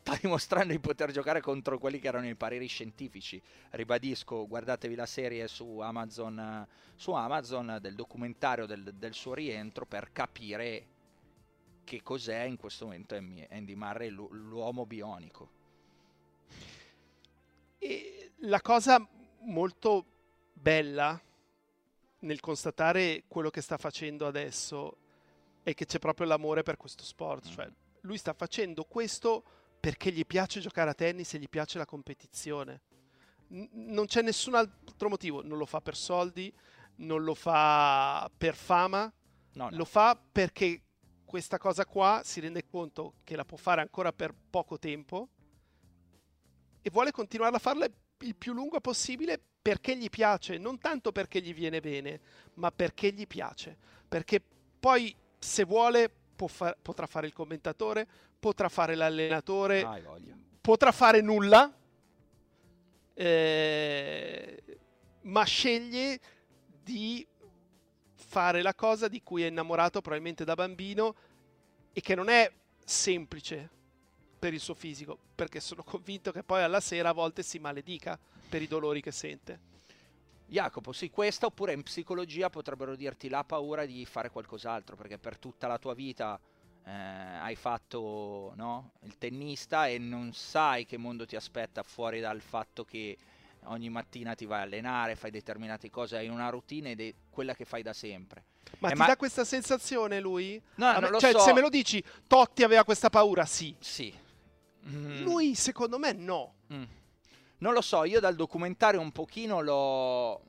sta 0.02 0.18
dimostrando 0.20 0.74
di 0.74 0.80
poter 0.80 1.12
giocare 1.12 1.41
contro 1.41 1.78
quelli 1.78 1.99
che 1.99 2.08
erano 2.08 2.28
i 2.28 2.36
pareri 2.36 2.66
scientifici. 2.66 3.41
Ribadisco, 3.70 4.47
guardatevi 4.47 4.95
la 4.95 5.06
serie 5.06 5.47
su 5.47 5.80
Amazon, 5.80 6.68
su 6.95 7.12
Amazon 7.12 7.78
del 7.80 7.93
documentario 7.93 8.66
del, 8.66 8.95
del 8.95 9.14
suo 9.14 9.36
rientro 9.36 9.86
per 9.86 10.12
capire 10.12 10.88
che 11.84 12.02
cos'è 12.02 12.43
in 12.43 12.58
questo 12.58 12.86
momento 12.86 13.16
Andy 13.16 13.76
Murray, 13.76 14.10
l'uomo 14.10 14.86
bionico. 14.86 15.49
E 17.78 18.32
la 18.39 18.62
cosa 18.62 19.06
molto 19.41 20.06
bella 20.54 21.20
nel 22.20 22.39
constatare 22.39 23.24
quello 23.28 23.49
che 23.49 23.62
sta 23.62 23.78
facendo 23.78 24.26
adesso 24.26 24.97
è 25.64 25.74
che 25.74 25.86
c'è 25.86 25.99
proprio 25.99 26.28
l'amore 26.28 26.64
per 26.64 26.78
questo 26.78 27.04
sport, 27.04 27.47
mm. 27.47 27.52
cioè 27.52 27.72
lui 28.02 28.18
sta 28.18 28.34
facendo 28.34 28.84
questo 28.86 29.43
perché 29.82 30.11
gli 30.11 30.25
piace 30.25 30.59
giocare 30.59 30.91
a 30.91 30.93
tennis 30.93 31.34
e 31.34 31.39
gli 31.39 31.49
piace 31.49 31.79
la 31.79 31.86
competizione. 31.86 32.82
N- 33.47 33.67
non 33.71 34.05
c'è 34.05 34.21
nessun 34.21 34.53
altro 34.53 35.09
motivo, 35.09 35.41
non 35.43 35.57
lo 35.57 35.65
fa 35.65 35.82
per 35.82 35.97
soldi, 35.97 36.53
non 36.97 37.23
lo 37.23 37.34
fa 37.34 38.29
per 38.38 38.55
fama, 38.55 39.11
no, 39.53 39.69
no. 39.69 39.75
lo 39.75 39.84
fa 39.84 40.15
perché 40.32 40.84
questa 41.25 41.57
cosa 41.57 41.86
qua 41.86 42.21
si 42.23 42.39
rende 42.39 42.65
conto 42.65 43.15
che 43.23 43.36
la 43.36 43.43
può 43.43 43.57
fare 43.57 43.82
ancora 43.82 44.13
per 44.13 44.34
poco 44.49 44.77
tempo 44.77 45.29
e 46.82 46.89
vuole 46.91 47.11
continuare 47.11 47.55
a 47.55 47.59
farla 47.59 47.88
il 48.19 48.36
più 48.36 48.53
lungo 48.53 48.79
possibile 48.82 49.41
perché 49.61 49.97
gli 49.97 50.09
piace, 50.09 50.57
non 50.57 50.77
tanto 50.77 51.11
perché 51.11 51.41
gli 51.41 51.53
viene 51.53 51.79
bene, 51.79 52.19
ma 52.55 52.71
perché 52.71 53.11
gli 53.11 53.25
piace. 53.27 53.77
Perché 54.07 54.41
poi, 54.79 55.15
se 55.38 55.63
vuole, 55.63 56.11
fa- 56.48 56.76
potrà 56.82 57.06
fare 57.06 57.28
il 57.28 57.34
commentatore, 57.34 58.08
potrà 58.39 58.70
fare 58.70 58.96
l'allenatore, 58.96 59.82
ah, 59.84 60.00
potrà 60.60 60.92
fare 60.92 61.22
nulla, 61.22 61.74
eh, 63.14 64.64
ma 65.22 65.44
sceglie 65.44 66.20
di 66.84 67.26
fare 68.14 68.62
la 68.62 68.74
cosa 68.74 69.08
di 69.08 69.22
cui 69.22 69.44
è 69.44 69.48
innamorato 69.48 70.02
probabilmente 70.02 70.44
da 70.44 70.56
bambino 70.56 71.16
e 71.94 72.02
che 72.02 72.16
non 72.16 72.30
è 72.30 72.52
semplice 72.84 73.70
per 74.39 74.54
il 74.54 74.60
suo 74.60 74.74
fisico, 74.74 75.18
perché 75.36 75.60
sono 75.60 75.84
convinto 75.84 76.32
che 76.32 76.44
poi 76.44 76.64
alla 76.64 76.80
sera 76.80 77.10
a 77.10 77.14
volte 77.14 77.44
si 77.44 77.60
maledica 77.60 78.18
per 78.50 78.62
i 78.62 78.68
dolori 78.68 79.02
che 79.02 79.12
sente. 79.12 79.70
Jacopo, 80.52 80.91
sì, 80.91 81.10
questa 81.10 81.45
oppure 81.45 81.72
in 81.72 81.82
psicologia 81.82 82.49
potrebbero 82.49 82.97
dirti 82.97 83.30
la 83.30 83.45
paura 83.45 83.86
di 83.86 84.06
fare 84.06 84.30
qualcos'altro, 84.30 84.97
perché 84.97 85.18
per 85.18 85.38
tutta 85.38 85.66
la 85.66 85.78
tua 85.78 85.93
vita 85.93 86.38
eh, 86.84 86.91
hai 86.91 87.56
fatto 87.56 88.52
no, 88.58 88.91
il 89.04 89.18
tennista 89.18 89.88
e 89.88 89.97
non 89.97 90.34
sai 90.34 90.86
che 90.86 90.97
mondo 90.97 91.26
ti 91.26 91.38
aspetta 91.38 91.84
fuori 91.84 92.20
dal 92.20 92.41
fatto 92.41 92.84
che 92.84 93.18
ogni 93.68 93.89
mattina 93.89 94.36
ti 94.36 94.45
vai 94.45 94.60
a 94.60 94.64
allenare, 94.64 95.16
fai 95.16 95.32
determinate 95.32 95.89
cose, 95.89 96.18
hai 96.18 96.28
una 96.28 96.49
routine 96.49 96.91
ed 96.91 96.99
è 96.99 97.14
quella 97.30 97.56
che 97.56 97.64
fai 97.64 97.82
da 97.82 97.93
sempre. 97.93 98.43
Ma 98.80 98.89
eh, 98.89 98.91
ti 98.91 98.97
ma... 98.97 99.06
dà 99.06 99.16
questa 99.16 99.45
sensazione 99.45 100.20
lui? 100.20 100.62
No, 100.76 100.99
non 100.99 101.12
lo 101.12 101.20
cioè, 101.20 101.32
so. 101.32 101.39
se 101.39 101.54
me 101.54 101.62
lo 101.62 101.70
dici, 101.70 102.04
Totti 102.28 102.64
aveva 102.64 102.84
questa 102.84 103.10
paura, 103.10 103.45
sì. 103.45 103.74
Sì. 103.80 104.14
Mm. 104.86 105.24
Lui, 105.24 105.56
secondo 105.56 105.97
me, 105.97 106.12
no. 106.12 106.56
Mm. 106.74 106.84
Non 107.62 107.74
lo 107.74 107.82
so, 107.82 108.05
io 108.05 108.20
dal 108.20 108.36
documentario 108.36 108.99
un 108.99 109.12
pochino 109.12 109.62
l'ho... 109.62 110.41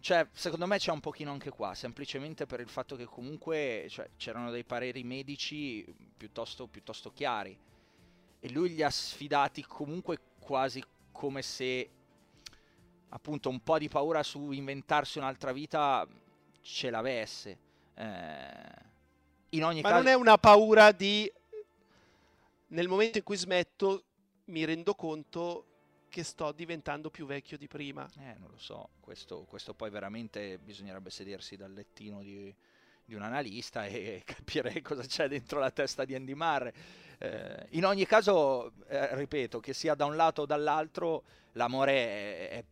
Cioè, 0.00 0.28
secondo 0.32 0.66
me 0.66 0.78
c'è 0.78 0.92
un 0.92 1.00
pochino 1.00 1.30
anche 1.30 1.50
qua, 1.50 1.74
semplicemente 1.74 2.46
per 2.46 2.60
il 2.60 2.68
fatto 2.68 2.96
che 2.96 3.04
comunque 3.04 3.86
cioè, 3.90 4.08
c'erano 4.16 4.50
dei 4.50 4.64
pareri 4.64 5.02
medici 5.02 5.84
piuttosto, 6.16 6.66
piuttosto 6.68 7.12
chiari. 7.12 7.58
E 8.40 8.50
lui 8.50 8.74
li 8.74 8.82
ha 8.82 8.88
sfidati 8.88 9.62
comunque 9.64 10.18
quasi 10.38 10.82
come 11.12 11.42
se 11.42 11.90
appunto 13.10 13.50
un 13.50 13.60
po' 13.60 13.78
di 13.78 13.88
paura 13.88 14.22
su 14.22 14.52
inventarsi 14.52 15.18
un'altra 15.18 15.52
vita 15.52 16.06
ce 16.62 16.88
l'avesse. 16.88 17.58
Eh, 17.94 18.84
in 19.50 19.64
ogni 19.64 19.82
Ma 19.82 19.90
caso... 19.90 20.02
non 20.02 20.12
è 20.12 20.14
una 20.14 20.38
paura 20.38 20.92
di 20.92 21.30
nel 22.68 22.88
momento 22.88 23.18
in 23.18 23.24
cui 23.24 23.36
smetto 23.36 24.05
mi 24.46 24.64
rendo 24.64 24.94
conto 24.94 25.66
che 26.08 26.22
sto 26.22 26.52
diventando 26.52 27.10
più 27.10 27.26
vecchio 27.26 27.58
di 27.58 27.66
prima. 27.66 28.08
Eh, 28.18 28.34
non 28.38 28.50
lo 28.50 28.58
so, 28.58 28.90
questo, 29.00 29.44
questo 29.44 29.74
poi 29.74 29.90
veramente 29.90 30.58
bisognerebbe 30.58 31.10
sedersi 31.10 31.56
dal 31.56 31.72
lettino 31.72 32.22
di, 32.22 32.54
di 33.04 33.14
un 33.14 33.22
analista 33.22 33.86
e 33.86 34.22
capire 34.26 34.80
cosa 34.82 35.02
c'è 35.02 35.28
dentro 35.28 35.58
la 35.58 35.70
testa 35.70 36.04
di 36.04 36.14
Andy 36.14 36.34
Murray. 36.34 36.72
Eh, 37.18 37.66
in 37.70 37.84
ogni 37.84 38.06
caso, 38.06 38.72
eh, 38.88 39.14
ripeto, 39.14 39.60
che 39.60 39.72
sia 39.72 39.94
da 39.94 40.04
un 40.04 40.16
lato 40.16 40.42
o 40.42 40.46
dall'altro, 40.46 41.24
l'amore 41.52 41.92
è, 41.92 42.48
è, 42.50 42.64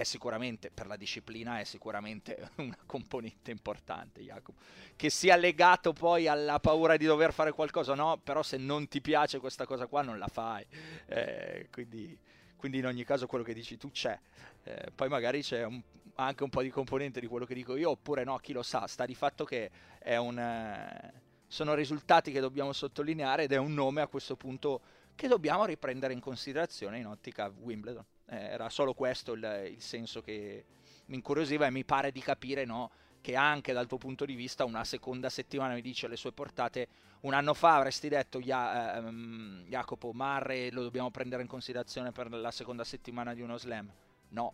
è, 0.00 0.04
sicuramente, 0.04 0.70
per 0.70 0.86
la 0.86 0.96
disciplina, 0.96 1.60
è 1.60 1.64
sicuramente 1.64 2.50
una 2.56 2.76
componente 2.86 3.50
importante, 3.50 4.22
Jacopo. 4.22 4.58
Che 4.96 5.10
sia 5.10 5.36
legato 5.36 5.92
poi 5.92 6.26
alla 6.26 6.58
paura 6.58 6.96
di 6.96 7.04
dover 7.04 7.32
fare 7.32 7.52
qualcosa, 7.52 7.94
no, 7.94 8.18
però 8.22 8.42
se 8.42 8.56
non 8.56 8.88
ti 8.88 9.00
piace 9.00 9.38
questa 9.38 9.66
cosa 9.66 9.86
qua 9.86 10.02
non 10.02 10.18
la 10.18 10.28
fai. 10.28 10.64
Eh, 11.06 11.68
quindi, 11.70 12.18
quindi, 12.56 12.78
in 12.78 12.86
ogni 12.86 13.04
caso 13.04 13.26
quello 13.26 13.44
che 13.44 13.52
dici 13.52 13.76
tu 13.76 13.90
c'è. 13.90 14.18
Eh, 14.64 14.90
poi 14.94 15.08
magari 15.08 15.42
c'è 15.42 15.64
un, 15.64 15.80
anche 16.14 16.42
un 16.42 16.50
po' 16.50 16.62
di 16.62 16.70
componente 16.70 17.20
di 17.20 17.26
quello 17.26 17.44
che 17.44 17.54
dico 17.54 17.76
io, 17.76 17.90
oppure 17.90 18.24
no, 18.24 18.38
chi 18.38 18.52
lo 18.52 18.62
sa, 18.62 18.86
sta 18.86 19.04
di 19.04 19.14
fatto 19.14 19.44
che 19.44 19.70
è 19.98 20.16
un 20.16 20.38
eh, 20.38 21.12
sono 21.46 21.74
risultati 21.74 22.30
che 22.30 22.40
dobbiamo 22.40 22.72
sottolineare 22.72 23.42
ed 23.42 23.52
è 23.52 23.56
un 23.56 23.74
nome 23.74 24.00
a 24.00 24.06
questo 24.06 24.36
punto 24.36 24.80
che 25.14 25.26
dobbiamo 25.28 25.64
riprendere 25.64 26.12
in 26.12 26.20
considerazione 26.20 26.98
in 26.98 27.06
ottica 27.06 27.52
Wimbledon. 27.54 28.04
Era 28.32 28.68
solo 28.68 28.94
questo 28.94 29.32
il, 29.32 29.72
il, 29.72 29.80
senso 29.80 30.22
che 30.22 30.64
mi 31.06 31.16
incuriosiva 31.16 31.66
e 31.66 31.70
mi 31.70 31.84
pare 31.84 32.12
di 32.12 32.20
capire 32.20 32.64
no, 32.64 32.90
che 33.20 33.34
anche 33.34 33.72
dal 33.72 33.86
tuo 33.86 33.98
punto 33.98 34.24
di 34.24 34.34
vista 34.34 34.64
una 34.64 34.84
seconda 34.84 35.28
settimana 35.28 35.74
mi 35.74 35.82
dice 35.82 36.06
alle 36.06 36.16
sue 36.16 36.32
portate 36.32 36.88
un 37.22 37.34
anno 37.34 37.52
fa 37.52 37.76
avresti 37.76 38.08
detto 38.08 38.38
ja, 38.38 38.96
ehm, 38.96 39.64
Jacopo 39.66 40.12
Marre 40.12 40.70
lo 40.70 40.82
dobbiamo 40.82 41.10
prendere 41.10 41.42
in 41.42 41.48
considerazione 41.48 42.12
per 42.12 42.30
la 42.30 42.50
seconda 42.50 42.84
settimana 42.84 43.34
di 43.34 43.42
uno 43.42 43.58
slam? 43.58 43.92
No 44.28 44.52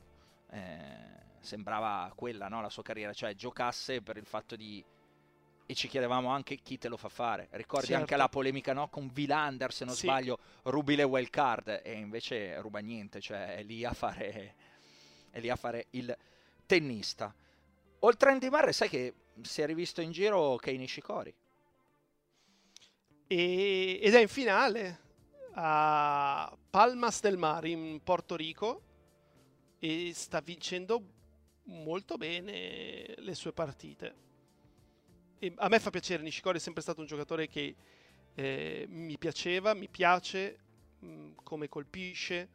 eh, 0.50 1.24
sembrava 1.40 2.10
quella 2.14 2.48
no, 2.48 2.60
la 2.60 2.70
sua 2.70 2.82
carriera 2.82 3.12
cioè 3.12 3.34
giocasse 3.34 4.02
per 4.02 4.16
il 4.16 4.26
fatto 4.26 4.56
di 4.56 4.84
e 5.66 5.74
ci 5.74 5.88
chiedevamo 5.88 6.28
anche 6.28 6.56
chi 6.56 6.78
te 6.78 6.88
lo 6.88 6.96
fa 6.96 7.08
fare. 7.08 7.48
Ricordi 7.50 7.86
certo. 7.86 8.00
anche 8.00 8.16
la 8.16 8.28
polemica 8.28 8.72
no, 8.72 8.88
con 8.88 9.10
Vilander, 9.12 9.72
se 9.72 9.84
non 9.84 9.94
sì. 9.94 10.06
sbaglio, 10.06 10.38
rubi 10.62 10.94
le 10.94 11.02
wild 11.02 11.28
card 11.28 11.80
e 11.82 11.92
invece 11.92 12.58
ruba 12.60 12.78
niente, 12.78 13.20
cioè 13.20 13.56
è 13.56 13.62
lì 13.64 13.84
a 13.84 13.92
fare, 13.92 14.54
è 15.30 15.40
lì 15.40 15.50
a 15.50 15.56
fare 15.56 15.86
il 15.90 16.16
tennista. 16.64 17.34
Oltre 18.00 18.30
a 18.30 18.32
Andy 18.32 18.48
Murray, 18.48 18.72
sai 18.72 18.88
che 18.88 19.14
si 19.42 19.60
è 19.60 19.66
rivisto 19.66 20.00
in 20.00 20.12
giro 20.12 20.56
Kei 20.56 20.78
Nishikori. 20.78 21.34
E, 23.26 23.98
ed 24.00 24.14
è 24.14 24.20
in 24.20 24.28
finale 24.28 25.00
a 25.54 26.56
Palmas 26.70 27.20
del 27.20 27.36
Mar 27.36 27.64
in 27.64 28.00
Porto 28.04 28.36
Rico 28.36 28.82
e 29.80 30.12
sta 30.14 30.40
vincendo 30.40 31.14
molto 31.64 32.16
bene 32.16 33.14
le 33.16 33.34
sue 33.34 33.52
partite 33.52 34.25
e 35.38 35.52
a 35.56 35.68
me 35.68 35.78
fa 35.78 35.90
piacere, 35.90 36.22
Nishikori 36.22 36.58
è 36.58 36.60
sempre 36.60 36.82
stato 36.82 37.00
un 37.00 37.06
giocatore 37.06 37.46
che 37.46 37.74
eh, 38.34 38.86
mi 38.88 39.18
piaceva, 39.18 39.74
mi 39.74 39.88
piace, 39.88 40.58
mh, 40.98 41.32
come 41.42 41.68
colpisce, 41.68 42.48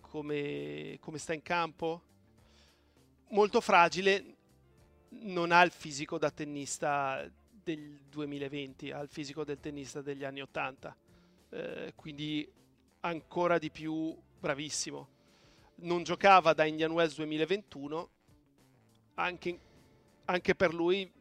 come, 0.00 0.96
come 1.00 1.18
sta 1.18 1.34
in 1.34 1.42
campo. 1.42 2.02
Molto 3.28 3.60
fragile, 3.60 4.36
non 5.10 5.52
ha 5.52 5.62
il 5.62 5.72
fisico 5.72 6.18
da 6.18 6.30
tennista 6.30 7.28
del 7.50 8.00
2020, 8.08 8.92
ha 8.92 9.00
il 9.00 9.08
fisico 9.08 9.44
del 9.44 9.60
tennista 9.60 10.00
degli 10.00 10.24
anni 10.24 10.40
80. 10.40 10.96
Eh, 11.50 11.92
quindi 11.94 12.50
ancora 13.00 13.58
di 13.58 13.70
più 13.70 14.16
bravissimo. 14.38 15.08
Non 15.76 16.02
giocava 16.02 16.54
da 16.54 16.64
Indian 16.64 16.92
Wells 16.92 17.16
2021, 17.16 18.10
anche, 19.14 19.60
anche 20.24 20.54
per 20.54 20.72
lui 20.72 21.12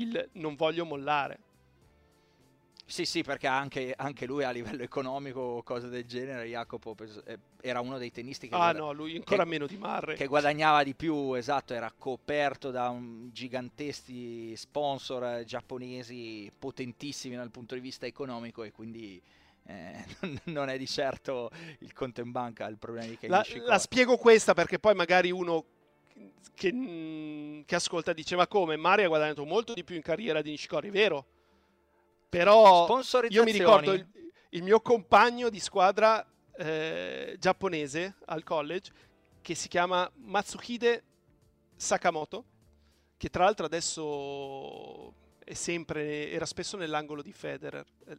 il 0.00 0.28
non 0.32 0.54
voglio 0.54 0.84
mollare. 0.84 1.48
Sì, 2.90 3.04
sì, 3.04 3.22
perché 3.22 3.46
anche, 3.46 3.94
anche, 3.96 4.26
lui 4.26 4.42
a 4.42 4.50
livello 4.50 4.82
economico 4.82 5.38
o 5.38 5.62
cose 5.62 5.88
del 5.88 6.04
genere, 6.06 6.48
Jacopo 6.48 6.96
eh, 7.24 7.38
era 7.60 7.78
uno 7.78 7.98
dei 7.98 8.10
tennisti 8.10 8.48
che... 8.48 8.54
Ah 8.56 8.58
guada- 8.58 8.78
no, 8.80 8.92
lui 8.92 9.14
ancora 9.14 9.44
che, 9.44 9.48
meno 9.48 9.66
di 9.68 9.76
Marre. 9.76 10.16
Che 10.16 10.26
guadagnava 10.26 10.82
di 10.82 10.96
più, 10.96 11.34
esatto, 11.34 11.72
era 11.72 11.92
coperto 11.96 12.72
da 12.72 12.88
un 12.88 13.28
giganteschi 13.30 14.56
sponsor 14.56 15.44
giapponesi 15.44 16.50
potentissimi 16.58 17.36
dal 17.36 17.52
punto 17.52 17.74
di 17.76 17.80
vista 17.80 18.06
economico 18.06 18.64
e 18.64 18.72
quindi 18.72 19.22
eh, 19.66 20.04
non 20.50 20.68
è 20.68 20.76
di 20.76 20.88
certo 20.88 21.50
il 21.78 21.92
conto 21.92 22.22
in 22.22 22.32
banca 22.32 22.66
il 22.66 22.76
problema 22.76 23.06
di 23.06 23.18
la, 23.28 23.44
la 23.66 23.78
spiego 23.78 24.16
questa 24.16 24.52
perché 24.52 24.80
poi 24.80 24.94
magari 24.94 25.30
uno 25.30 25.64
che, 26.54 26.72
mm, 26.72 27.62
che 27.64 27.74
ascolta 27.74 28.12
dice 28.12 28.36
ma 28.36 28.46
come 28.46 28.76
Mario 28.76 29.06
ha 29.06 29.08
guadagnato 29.08 29.44
molto 29.44 29.72
di 29.72 29.84
più 29.84 29.96
in 29.96 30.02
carriera 30.02 30.42
di 30.42 30.50
Nishikori, 30.50 30.90
vero? 30.90 31.26
Però 32.28 32.86
io 33.28 33.42
mi 33.42 33.50
ricordo 33.50 33.92
il, 33.92 34.06
il 34.50 34.62
mio 34.62 34.80
compagno 34.80 35.48
di 35.48 35.58
squadra 35.58 36.24
eh, 36.56 37.36
giapponese 37.38 38.16
al 38.26 38.44
college 38.44 38.92
che 39.42 39.54
si 39.54 39.68
chiama 39.68 40.10
Matsuhide 40.16 41.02
Sakamoto, 41.74 42.44
che 43.16 43.30
tra 43.30 43.44
l'altro 43.44 43.66
adesso 43.66 45.14
è 45.42 45.54
sempre, 45.54 46.30
era 46.30 46.46
spesso 46.46 46.76
nell'angolo 46.76 47.22
di 47.22 47.32
Federer. 47.32 47.84
Eh, 48.06 48.18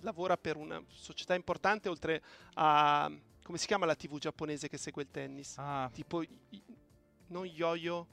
lavora 0.00 0.36
per 0.36 0.56
una 0.56 0.82
società 0.88 1.34
importante 1.34 1.88
oltre 1.88 2.22
a... 2.54 3.10
come 3.42 3.58
si 3.58 3.66
chiama 3.66 3.86
la 3.86 3.94
TV 3.94 4.18
giapponese 4.18 4.68
che 4.68 4.78
segue 4.78 5.02
il 5.02 5.10
tennis? 5.10 5.54
Ah. 5.58 5.90
Tipo... 5.92 6.22
Non 7.28 7.46
Yo-Yo. 7.46 8.06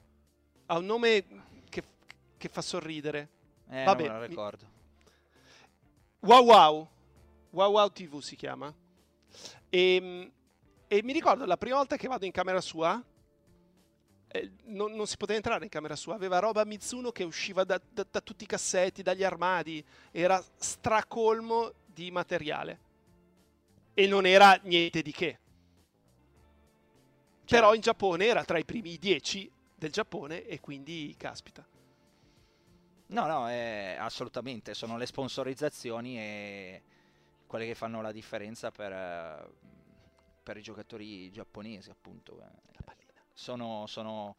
Ha 0.68 0.78
un 0.78 0.86
nome 0.86 1.26
che, 1.70 1.84
che 2.38 2.48
fa 2.50 2.62
sorridere. 2.62 3.30
Eh, 3.70 3.84
Vabbè, 3.84 4.08
non 4.08 4.20
lo 4.20 4.26
ricordo. 4.26 4.74
Wow 6.20 6.46
Wow, 6.46 6.90
Wow 7.52 7.72
Wow 7.72 7.92
TV 7.92 8.20
si 8.20 8.36
chiama. 8.36 8.74
E, 9.70 9.96
ehm, 9.96 10.32
e 10.88 11.04
mi 11.04 11.14
ricordo 11.14 11.46
la 11.46 11.58
prima 11.58 11.78
volta 11.78 11.98
che 11.98 12.08
vado 12.08 12.26
in 12.26 12.32
camera 12.32 12.62
sua, 12.62 13.04
eh, 14.28 14.52
non, 14.66 14.94
non, 14.94 15.08
si 15.08 15.18
poteva 15.18 15.38
entrare 15.38 15.64
in 15.64 15.70
camera 15.70 15.96
sua, 15.96 16.16
aveva 16.16 16.40
roba 16.40 16.66
Mizuno 16.66 17.12
che 17.12 17.24
usciva 17.24 17.64
da, 17.64 17.80
da, 17.90 18.06
da 18.10 18.22
tutti 18.22 18.44
i 18.44 18.48
cassetti, 18.48 19.02
dagli 19.02 19.24
armadi, 19.24 19.84
era 20.12 20.44
stracolmo 20.58 21.74
di 21.86 22.12
materiale. 22.12 22.80
E 23.94 24.08
non 24.08 24.26
era 24.26 24.60
niente 24.64 25.02
di 25.02 25.12
che. 25.12 25.40
Certo. 27.46 27.56
Però 27.56 27.76
in 27.76 27.82
Giappone 27.82 28.26
era 28.26 28.44
tra 28.44 28.58
i 28.58 28.66
primi 28.66 28.98
dieci 28.98 29.50
del 29.76 29.92
Giappone 29.92 30.46
e 30.46 30.60
quindi 30.60 31.14
caspita. 31.16 31.64
No, 33.08 33.28
no, 33.28 33.50
eh, 33.52 33.96
assolutamente, 34.00 34.74
sono 34.74 34.98
le 34.98 35.06
sponsorizzazioni 35.06 36.18
e 36.18 36.84
quelle 37.46 37.68
che 37.68 37.76
fanno 37.76 38.02
la 38.02 38.12
differenza 38.12 38.72
per, 38.72 39.48
per 40.42 40.58
i 40.58 40.62
giocatori 40.64 41.32
giapponesi, 41.32 41.92
appunto. 41.92 42.42
Eh. 42.42 42.74
Sono, 43.32 43.86
sono, 43.86 44.38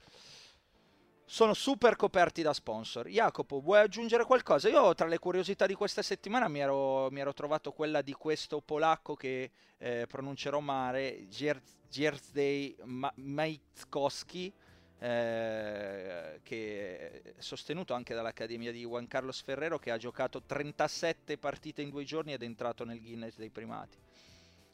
sono, 1.27 1.55
super 1.55 1.97
coperti 1.97 2.43
da 2.43 2.53
sponsor. 2.53 3.09
Jacopo, 3.09 3.61
vuoi 3.61 3.81
aggiungere 3.81 4.25
qualcosa? 4.25 4.69
Io 4.69 4.95
tra 4.95 5.07
le 5.07 5.19
curiosità 5.19 5.67
di 5.67 5.75
questa 5.75 6.03
settimana 6.03 6.49
mi 6.49 6.61
ero, 6.61 7.11
mi 7.11 7.21
ero 7.21 7.35
trovato 7.35 7.73
quella 7.73 8.01
di 8.01 8.13
questo 8.13 8.61
polacco 8.61 9.15
che 9.15 9.51
eh, 9.79 10.07
pronuncerò 10.09 10.61
male, 10.61 11.27
Jerzy 11.29 12.77
Majtkowski 13.15 14.53
eh, 14.99 16.41
che 16.43 17.23
è 17.23 17.35
sostenuto 17.39 17.93
anche 17.93 18.15
dall'Accademia 18.15 18.73
di 18.73 18.81
Juan 18.81 19.07
Carlos 19.07 19.43
Ferrero 19.43 19.79
che 19.79 19.91
ha 19.91 19.99
giocato 19.99 20.43
37 20.43 21.37
partite 21.37 21.83
in 21.83 21.91
due 21.91 22.05
giorni 22.05 22.33
ed 22.33 22.43
è 22.43 22.47
entrato 22.47 22.85
nel 22.85 23.01
Guinness 23.01 23.37
dei 23.37 23.51
primati. 23.51 23.99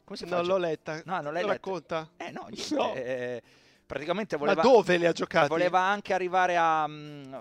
Come 0.05 0.17
si 0.17 0.25
non 0.25 0.45
l'ho 0.45 0.57
letta. 0.57 1.01
No, 1.05 1.19
non 1.21 1.33
l'hai 1.33 1.43
letta. 1.43 1.53
racconta? 1.53 2.09
Eh 2.17 2.31
no, 2.31 2.47
niente, 2.51 2.75
no. 2.75 2.93
Eh, 2.93 3.43
praticamente 3.93 4.37
voleva... 4.37 4.61
Ma 4.61 4.67
dove 4.67 4.97
le 4.97 5.07
ha 5.07 5.11
giocate? 5.11 5.47
Voleva 5.47 5.79
anche 5.79 6.13
arrivare 6.13 6.57
a... 6.57 6.87
Mm, 6.87 7.33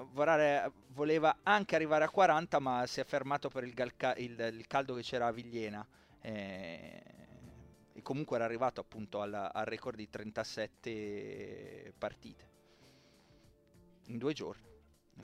voleva 0.92 1.38
anche 1.42 1.74
arrivare 1.74 2.04
a 2.04 2.10
40 2.10 2.58
ma 2.58 2.86
si 2.86 3.00
è 3.00 3.04
fermato 3.04 3.48
per 3.48 3.64
il, 3.64 3.72
galca- 3.72 4.14
il, 4.16 4.38
il 4.38 4.66
caldo 4.66 4.94
che 4.94 5.02
c'era 5.02 5.28
a 5.28 5.32
Vigliena. 5.32 5.86
Eh, 6.20 7.02
e 7.94 8.02
comunque 8.02 8.36
era 8.36 8.44
arrivato 8.44 8.80
appunto 8.80 9.22
al, 9.22 9.32
al 9.32 9.64
record 9.64 9.96
di 9.96 10.08
37 10.08 11.94
partite 11.96 12.50
in 14.06 14.18
due 14.18 14.32
giorni. 14.34 14.70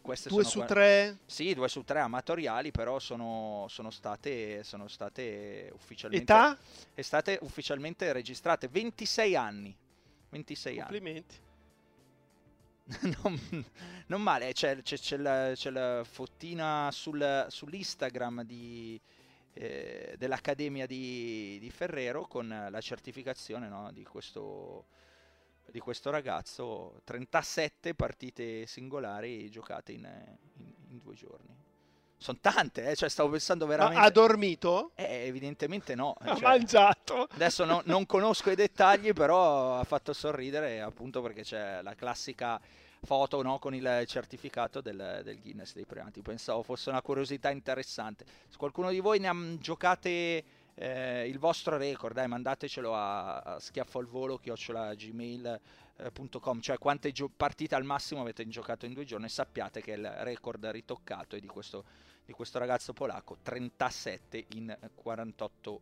Queste 0.01 0.29
due 0.29 0.45
su 0.45 0.65
tre? 0.65 1.19
Sì, 1.27 1.53
due 1.55 1.69
su 1.69 1.83
tre 1.83 2.01
amatoriali, 2.01 2.71
però 2.71 2.99
sono, 2.99 3.67
sono, 3.69 3.91
state, 3.91 4.63
sono 4.63 4.89
state 4.89 5.71
ufficialmente... 5.75 6.33
Età? 6.33 6.57
È 6.95 7.03
state 7.03 7.39
ufficialmente 7.43 8.13
registrate 8.13 8.69
26 8.69 9.37
anni. 9.37 9.77
26 10.31 10.77
Complimenti. 10.77 11.37
anni. 11.37 11.47
non, 13.23 13.65
non, 14.07 14.23
male, 14.23 14.53
c'è, 14.53 14.81
c'è, 14.81 14.97
c'è, 14.97 15.17
la, 15.19 15.53
c'è 15.55 15.71
la, 15.71 16.03
fottina 16.05 16.89
sul, 16.91 17.47
sull'Instagram 17.49 18.43
di, 18.45 18.99
eh, 19.53 20.15
dell'Accademia 20.17 20.87
di, 20.87 21.59
di, 21.61 21.71
Ferrero 21.71 22.27
con 22.27 22.49
la 22.71 22.81
certificazione 22.81 23.69
no, 23.69 23.93
di 23.93 24.05
questo 24.05 24.87
di 25.71 25.81
questo 25.81 26.11
ragazzo, 26.11 27.01
37 27.05 27.95
partite 27.95 28.67
singolari 28.67 29.51
giocate 29.51 29.93
in, 29.93 30.09
in, 30.57 30.73
in 30.89 30.99
due 30.99 31.15
giorni. 31.15 31.68
Sono 32.21 32.39
tante, 32.41 32.91
eh? 32.91 32.97
cioè 32.97 33.09
stavo 33.09 33.31
pensando 33.31 33.65
veramente... 33.65 34.01
Ma 34.01 34.07
ha 34.07 34.11
dormito? 34.11 34.91
Eh, 34.97 35.27
evidentemente 35.27 35.95
no. 35.95 36.17
Ha 36.19 36.35
cioè, 36.35 36.43
mangiato? 36.43 37.29
Adesso 37.31 37.65
no, 37.65 37.81
non 37.85 38.07
conosco 38.07 38.51
i 38.51 38.57
dettagli, 38.57 39.13
però 39.13 39.79
ha 39.79 39.85
fatto 39.85 40.13
sorridere 40.13 40.81
appunto 40.81 41.23
perché 41.23 41.43
c'è 41.43 41.81
la 41.81 41.95
classica 41.95 42.61
foto 43.05 43.41
no, 43.43 43.61
con 43.61 43.73
il 43.75 44.03
certificato 44.07 44.81
del, 44.81 45.21
del, 45.23 45.41
Guinness 45.41 45.75
dei 45.75 45.85
primati. 45.85 46.21
Pensavo 46.21 46.63
fosse 46.63 46.91
una 46.91 47.03
curiosità 47.03 47.51
interessante. 47.51 48.25
Se 48.49 48.57
qualcuno 48.57 48.91
di 48.91 48.99
voi 48.99 49.21
ne 49.21 49.29
ha 49.29 49.37
giocate 49.59 50.45
eh, 50.75 51.29
il 51.29 51.39
vostro 51.39 51.77
record, 51.77 52.15
dai, 52.15 52.27
mandatecelo 52.29 52.95
a, 52.95 53.39
a 53.39 53.61
schiaffo 53.61 53.99
al 53.99 54.07
volo 54.07 54.39
chiocciolagmail.com, 54.39 56.61
cioè 56.61 56.79
quante 56.79 57.13
gio- 57.13 57.31
partite 57.35 57.75
al 57.75 57.85
massimo 57.85 58.23
avete 58.23 58.47
giocato 58.49 58.87
in 58.87 58.93
due 58.93 59.05
giorni 59.05 59.27
e 59.27 59.31
sappiate 59.31 59.83
che 59.83 59.93
il 59.93 60.09
record 60.21 60.65
ritoccato 60.67 61.37
è 61.37 61.41
di 61.41 61.47
questo, 61.47 61.85
di 62.29 62.35
questo 62.35 62.59
ragazzo 62.59 62.93
polacco, 62.93 63.39
37 63.41 64.45
in 64.51 64.77
48, 64.95 65.81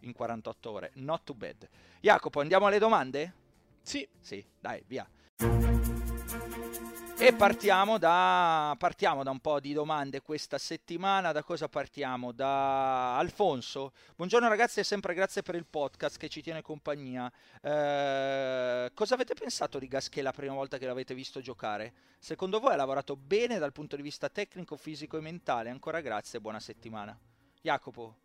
in 0.00 0.14
48 0.14 0.70
ore. 0.70 0.90
Not 0.94 1.24
too 1.24 1.34
bad. 1.34 1.68
Jacopo, 2.00 2.40
andiamo 2.40 2.64
alle 2.64 2.78
domande? 2.78 3.34
Sì. 3.82 4.08
Sì, 4.18 4.42
dai, 4.58 4.82
via. 4.86 5.06
E 7.22 7.32
partiamo 7.32 7.98
da, 7.98 8.74
partiamo 8.76 9.22
da, 9.22 9.30
un 9.30 9.38
po' 9.38 9.60
di 9.60 9.72
domande 9.72 10.22
questa 10.22 10.58
settimana. 10.58 11.30
Da 11.30 11.44
cosa 11.44 11.68
partiamo? 11.68 12.32
Da 12.32 13.16
Alfonso. 13.16 13.92
Buongiorno 14.16 14.48
ragazzi 14.48 14.80
e 14.80 14.82
sempre 14.82 15.14
grazie 15.14 15.42
per 15.42 15.54
il 15.54 15.64
podcast 15.64 16.18
che 16.18 16.28
ci 16.28 16.42
tiene 16.42 16.62
compagnia. 16.62 17.30
Eh, 17.60 18.90
cosa 18.92 19.14
avete 19.14 19.34
pensato 19.34 19.78
di 19.78 19.86
Gasquet 19.86 20.24
la 20.24 20.32
prima 20.32 20.54
volta 20.54 20.78
che 20.78 20.86
l'avete 20.86 21.14
visto 21.14 21.40
giocare? 21.40 21.92
Secondo 22.18 22.58
voi 22.58 22.72
ha 22.72 22.76
lavorato 22.76 23.14
bene 23.14 23.60
dal 23.60 23.70
punto 23.70 23.94
di 23.94 24.02
vista 24.02 24.28
tecnico, 24.28 24.76
fisico 24.76 25.16
e 25.16 25.20
mentale? 25.20 25.70
Ancora 25.70 26.00
grazie 26.00 26.40
e 26.40 26.42
buona 26.42 26.58
settimana. 26.58 27.16
Jacopo? 27.60 28.16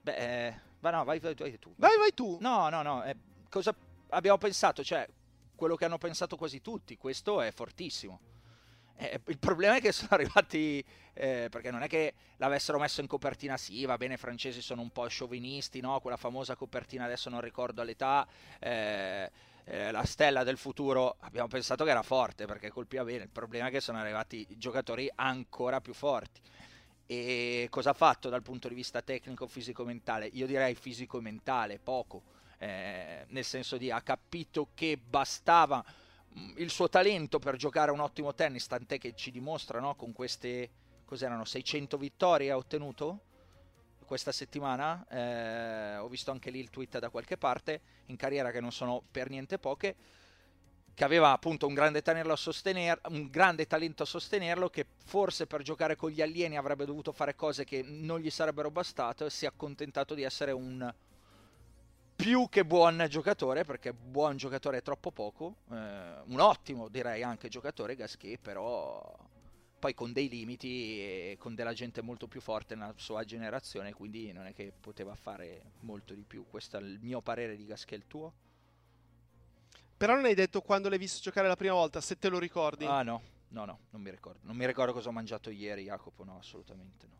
Beh, 0.00 0.46
eh, 0.46 0.60
va 0.80 0.88
no, 0.88 1.04
vai, 1.04 1.18
vai, 1.18 1.34
vai, 1.34 1.58
tu. 1.58 1.74
Vai, 1.76 1.98
vai 1.98 2.14
tu. 2.14 2.38
No, 2.40 2.70
no, 2.70 2.80
no. 2.80 3.04
Eh, 3.04 3.14
cosa 3.50 3.74
abbiamo 4.08 4.38
pensato? 4.38 4.82
Cioè, 4.82 5.06
quello 5.60 5.76
che 5.76 5.84
hanno 5.84 5.98
pensato 5.98 6.36
quasi 6.38 6.62
tutti, 6.62 6.96
questo 6.96 7.42
è 7.42 7.52
fortissimo. 7.52 8.18
Eh, 8.96 9.20
il 9.26 9.38
problema 9.38 9.76
è 9.76 9.80
che 9.82 9.92
sono 9.92 10.08
arrivati, 10.16 10.82
eh, 11.12 11.48
perché 11.50 11.70
non 11.70 11.82
è 11.82 11.86
che 11.86 12.14
l'avessero 12.38 12.78
messo 12.78 13.02
in 13.02 13.06
copertina, 13.06 13.58
sì, 13.58 13.84
va 13.84 13.98
bene, 13.98 14.14
i 14.14 14.16
francesi 14.16 14.62
sono 14.62 14.80
un 14.80 14.88
po' 14.88 15.06
sciovinisti, 15.06 15.80
no? 15.80 16.00
quella 16.00 16.16
famosa 16.16 16.56
copertina, 16.56 17.04
adesso 17.04 17.28
non 17.28 17.42
ricordo 17.42 17.82
l'età, 17.82 18.26
eh, 18.58 19.30
eh, 19.64 19.90
la 19.90 20.04
stella 20.04 20.44
del 20.44 20.56
futuro, 20.56 21.16
abbiamo 21.20 21.48
pensato 21.48 21.84
che 21.84 21.90
era 21.90 22.02
forte 22.02 22.46
perché 22.46 22.70
colpiva 22.70 23.04
bene, 23.04 23.24
il 23.24 23.28
problema 23.28 23.68
è 23.68 23.70
che 23.70 23.82
sono 23.82 23.98
arrivati 23.98 24.46
giocatori 24.56 25.12
ancora 25.14 25.82
più 25.82 25.92
forti. 25.92 26.40
E 27.04 27.66
cosa 27.68 27.90
ha 27.90 27.94
fatto 27.94 28.30
dal 28.30 28.40
punto 28.40 28.66
di 28.66 28.74
vista 28.74 29.02
tecnico, 29.02 29.46
fisico-mentale? 29.46 30.26
Io 30.32 30.46
direi 30.46 30.74
fisico-mentale, 30.74 31.78
poco. 31.78 32.38
Eh, 32.62 33.24
nel 33.28 33.44
senso 33.44 33.78
di 33.78 33.90
ha 33.90 34.02
capito 34.02 34.68
che 34.74 34.98
bastava 34.98 35.82
mm, 36.38 36.56
il 36.56 36.68
suo 36.68 36.90
talento 36.90 37.38
per 37.38 37.56
giocare 37.56 37.90
un 37.90 38.00
ottimo 38.00 38.34
tennis, 38.34 38.66
tant'è 38.66 38.98
che 38.98 39.14
ci 39.14 39.30
dimostra 39.30 39.80
no, 39.80 39.94
con 39.94 40.12
queste 40.12 40.68
cos'erano 41.06 41.46
600 41.46 41.96
vittorie 41.96 42.50
ha 42.50 42.56
ottenuto 42.58 43.20
questa 44.04 44.30
settimana. 44.30 45.06
Eh, 45.08 45.96
ho 45.96 46.08
visto 46.08 46.30
anche 46.30 46.50
lì 46.50 46.58
il 46.58 46.68
tweet 46.68 46.98
da 46.98 47.08
qualche 47.08 47.38
parte 47.38 47.80
in 48.06 48.16
carriera 48.16 48.50
che 48.50 48.60
non 48.60 48.72
sono 48.72 49.02
per 49.10 49.30
niente 49.30 49.58
poche 49.58 49.96
che 51.00 51.06
aveva 51.06 51.32
appunto 51.32 51.66
un 51.66 51.72
grande, 51.72 52.02
sostener- 52.34 53.00
un 53.08 53.30
grande 53.30 53.66
talento 53.66 54.02
a 54.02 54.06
sostenerlo, 54.06 54.68
che 54.68 54.84
forse 55.06 55.46
per 55.46 55.62
giocare 55.62 55.96
con 55.96 56.10
gli 56.10 56.20
alieni 56.20 56.58
avrebbe 56.58 56.84
dovuto 56.84 57.10
fare 57.12 57.34
cose 57.34 57.64
che 57.64 57.82
non 57.82 58.20
gli 58.20 58.28
sarebbero 58.28 58.70
bastate 58.70 59.24
e 59.24 59.30
si 59.30 59.46
è 59.46 59.48
accontentato 59.48 60.12
di 60.12 60.24
essere 60.24 60.52
un 60.52 60.92
più 62.20 62.48
che 62.48 62.64
buon 62.64 63.06
giocatore, 63.08 63.64
perché 63.64 63.92
buon 63.92 64.36
giocatore 64.36 64.78
è 64.78 64.82
troppo 64.82 65.10
poco, 65.10 65.56
eh, 65.70 66.20
un 66.26 66.38
ottimo 66.38 66.88
direi 66.88 67.22
anche 67.22 67.48
giocatore 67.48 67.96
Gasquet, 67.96 68.38
però 68.38 69.28
poi 69.78 69.94
con 69.94 70.12
dei 70.12 70.28
limiti 70.28 71.00
e 71.00 71.36
con 71.38 71.54
della 71.54 71.72
gente 71.72 72.02
molto 72.02 72.26
più 72.28 72.40
forte 72.40 72.74
nella 72.74 72.92
sua 72.96 73.24
generazione, 73.24 73.94
quindi 73.94 74.30
non 74.32 74.46
è 74.46 74.52
che 74.52 74.72
poteva 74.78 75.14
fare 75.14 75.72
molto 75.80 76.12
di 76.12 76.22
più. 76.22 76.44
Questo 76.48 76.76
è 76.76 76.80
il 76.80 76.98
mio 77.00 77.22
parere 77.22 77.56
di 77.56 77.64
Gasquet, 77.64 77.98
il 77.98 78.06
tuo? 78.06 78.32
Però 79.96 80.14
non 80.14 80.24
hai 80.26 80.34
detto 80.34 80.60
quando 80.60 80.88
l'hai 80.88 80.98
visto 80.98 81.20
giocare 81.20 81.48
la 81.48 81.56
prima 81.56 81.74
volta, 81.74 82.00
se 82.00 82.18
te 82.18 82.28
lo 82.28 82.38
ricordi. 82.38 82.84
Ah 82.84 83.02
no, 83.02 83.22
no, 83.48 83.64
no, 83.64 83.78
non 83.90 84.02
mi 84.02 84.10
ricordo. 84.10 84.40
Non 84.42 84.56
mi 84.56 84.66
ricordo 84.66 84.92
cosa 84.92 85.08
ho 85.08 85.12
mangiato 85.12 85.50
ieri, 85.50 85.84
Jacopo, 85.84 86.24
no, 86.24 86.36
assolutamente 86.38 87.06
no. 87.06 87.18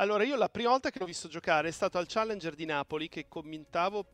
Allora, 0.00 0.22
io 0.22 0.36
la 0.36 0.48
prima 0.48 0.70
volta 0.70 0.90
che 0.90 1.00
l'ho 1.00 1.06
visto 1.06 1.26
giocare 1.26 1.68
è 1.68 1.72
stato 1.72 1.98
al 1.98 2.06
Challenger 2.06 2.54
di 2.54 2.64
Napoli, 2.64 3.08
che 3.08 3.26
commentavo 3.26 4.06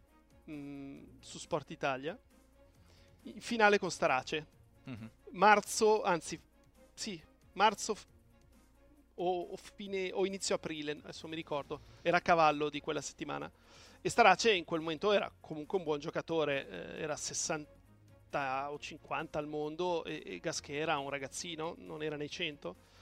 mh, 0.45 1.21
su 1.21 1.37
Sport 1.37 1.71
Italia, 1.73 2.19
in 3.25 3.41
finale 3.41 3.79
con 3.79 3.91
Starace. 3.91 4.47
Mm-hmm. 4.89 5.07
Marzo, 5.33 6.03
anzi, 6.03 6.41
sì, 6.95 7.23
marzo 7.53 7.95
o, 9.17 9.41
o, 9.43 9.57
fine, 9.57 10.11
o 10.11 10.25
inizio 10.25 10.55
aprile, 10.55 10.93
adesso 11.03 11.29
mi 11.29 11.37
ricordo, 11.37 11.81
era 12.01 12.17
a 12.17 12.23
cavallo 12.23 12.71
di 12.71 12.81
quella 12.81 13.03
settimana. 13.03 13.51
E 14.01 14.09
Starace 14.09 14.55
in 14.55 14.65
quel 14.65 14.81
momento 14.81 15.13
era 15.13 15.31
comunque 15.39 15.77
un 15.77 15.85
buon 15.85 15.99
giocatore, 15.99 16.67
eh, 16.67 17.03
era 17.03 17.15
60 17.15 18.71
o 18.71 18.79
50 18.79 19.39
al 19.39 19.47
mondo 19.47 20.03
e, 20.05 20.41
e 20.43 20.73
era 20.73 20.97
un 20.97 21.11
ragazzino, 21.11 21.75
non 21.77 22.03
era 22.03 22.17
nei 22.17 22.31
100. 22.31 22.93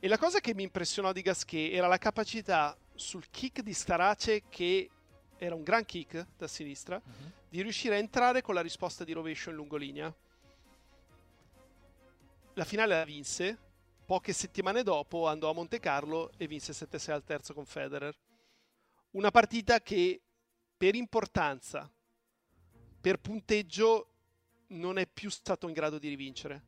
E 0.00 0.06
la 0.06 0.16
cosa 0.16 0.38
che 0.38 0.54
mi 0.54 0.62
impressionò 0.62 1.12
di 1.12 1.22
Gasquet 1.22 1.72
era 1.72 1.88
la 1.88 1.98
capacità 1.98 2.78
sul 2.94 3.28
kick 3.30 3.62
di 3.62 3.72
Starace, 3.72 4.44
che 4.48 4.88
era 5.36 5.56
un 5.56 5.64
gran 5.64 5.84
kick 5.84 6.24
da 6.36 6.46
sinistra, 6.46 7.02
uh-huh. 7.04 7.32
di 7.48 7.62
riuscire 7.62 7.96
a 7.96 7.98
entrare 7.98 8.40
con 8.40 8.54
la 8.54 8.60
risposta 8.60 9.02
di 9.02 9.10
rovescio 9.10 9.50
in 9.50 9.56
lungolinea. 9.56 10.14
La 12.54 12.64
finale 12.64 12.94
la 12.94 13.04
vinse, 13.04 13.58
poche 14.06 14.32
settimane 14.32 14.84
dopo 14.84 15.26
andò 15.26 15.50
a 15.50 15.54
Monte 15.54 15.80
Carlo 15.80 16.30
e 16.36 16.46
vinse 16.46 16.72
7-6 16.72 17.10
al 17.10 17.24
terzo 17.24 17.52
con 17.52 17.66
Federer. 17.66 18.16
Una 19.12 19.32
partita 19.32 19.80
che 19.80 20.22
per 20.76 20.94
importanza, 20.94 21.90
per 23.00 23.18
punteggio, 23.18 24.10
non 24.68 24.96
è 24.96 25.08
più 25.08 25.28
stato 25.28 25.66
in 25.66 25.72
grado 25.72 25.98
di 25.98 26.08
rivincere. 26.08 26.67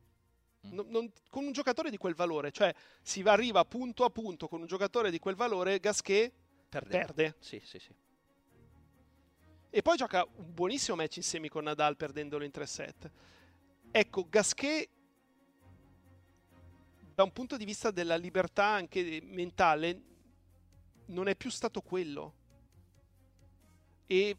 Mm. 0.67 0.73
Non, 0.73 0.85
non, 0.89 1.11
con 1.29 1.45
un 1.45 1.51
giocatore 1.51 1.89
di 1.89 1.97
quel 1.97 2.13
valore, 2.13 2.51
cioè 2.51 2.73
si 3.01 3.21
arriva 3.21 3.65
punto 3.65 4.03
a 4.03 4.09
punto 4.09 4.47
con 4.47 4.61
un 4.61 4.67
giocatore 4.67 5.09
di 5.09 5.19
quel 5.19 5.35
valore, 5.35 5.79
Gasquet 5.79 6.31
perde. 6.69 6.89
perde. 6.89 7.35
Sì, 7.39 7.61
sì, 7.63 7.79
sì. 7.79 7.93
E 9.73 9.81
poi 9.81 9.95
gioca 9.95 10.27
un 10.35 10.53
buonissimo 10.53 10.97
match 10.97 11.17
in 11.17 11.23
semi 11.23 11.47
con 11.47 11.63
Nadal 11.63 11.95
perdendolo 11.95 12.43
in 12.43 12.51
3-7. 12.53 12.93
Ecco, 13.91 14.27
Gasquet 14.29 14.89
da 17.13 17.23
un 17.23 17.31
punto 17.31 17.57
di 17.57 17.65
vista 17.65 17.91
della 17.91 18.15
libertà 18.15 18.65
anche 18.65 19.21
mentale 19.23 20.01
non 21.07 21.27
è 21.27 21.35
più 21.35 21.49
stato 21.49 21.81
quello 21.81 22.33
e 24.07 24.37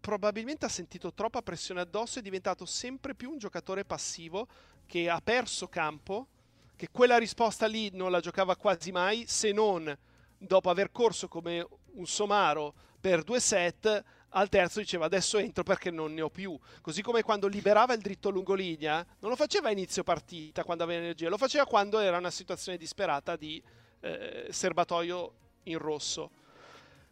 probabilmente 0.00 0.66
ha 0.66 0.68
sentito 0.68 1.12
troppa 1.12 1.42
pressione 1.42 1.80
addosso, 1.80 2.18
è 2.18 2.22
diventato 2.22 2.66
sempre 2.66 3.14
più 3.14 3.30
un 3.30 3.38
giocatore 3.38 3.84
passivo 3.84 4.48
che 4.86 5.08
ha 5.08 5.20
perso 5.22 5.68
campo, 5.68 6.28
che 6.76 6.88
quella 6.90 7.18
risposta 7.18 7.66
lì 7.66 7.90
non 7.92 8.10
la 8.10 8.20
giocava 8.20 8.56
quasi 8.56 8.92
mai, 8.92 9.24
se 9.26 9.52
non 9.52 9.96
dopo 10.36 10.70
aver 10.70 10.90
corso 10.90 11.28
come 11.28 11.66
un 11.92 12.06
somaro 12.06 12.74
per 13.00 13.22
due 13.22 13.40
set, 13.40 14.02
al 14.36 14.48
terzo 14.48 14.80
diceva 14.80 15.04
adesso 15.04 15.38
entro 15.38 15.62
perché 15.62 15.90
non 15.90 16.12
ne 16.12 16.22
ho 16.22 16.30
più. 16.30 16.58
Così 16.80 17.02
come 17.02 17.22
quando 17.22 17.46
liberava 17.46 17.94
il 17.94 18.00
dritto 18.00 18.30
lungolinea, 18.30 19.06
non 19.20 19.30
lo 19.30 19.36
faceva 19.36 19.68
a 19.68 19.72
inizio 19.72 20.02
partita 20.02 20.64
quando 20.64 20.82
aveva 20.84 21.02
energia, 21.02 21.28
lo 21.28 21.38
faceva 21.38 21.66
quando 21.66 21.98
era 21.98 22.18
una 22.18 22.30
situazione 22.30 22.78
disperata 22.78 23.36
di 23.36 23.62
eh, 24.00 24.46
serbatoio 24.50 25.32
in 25.64 25.78
rosso. 25.78 26.30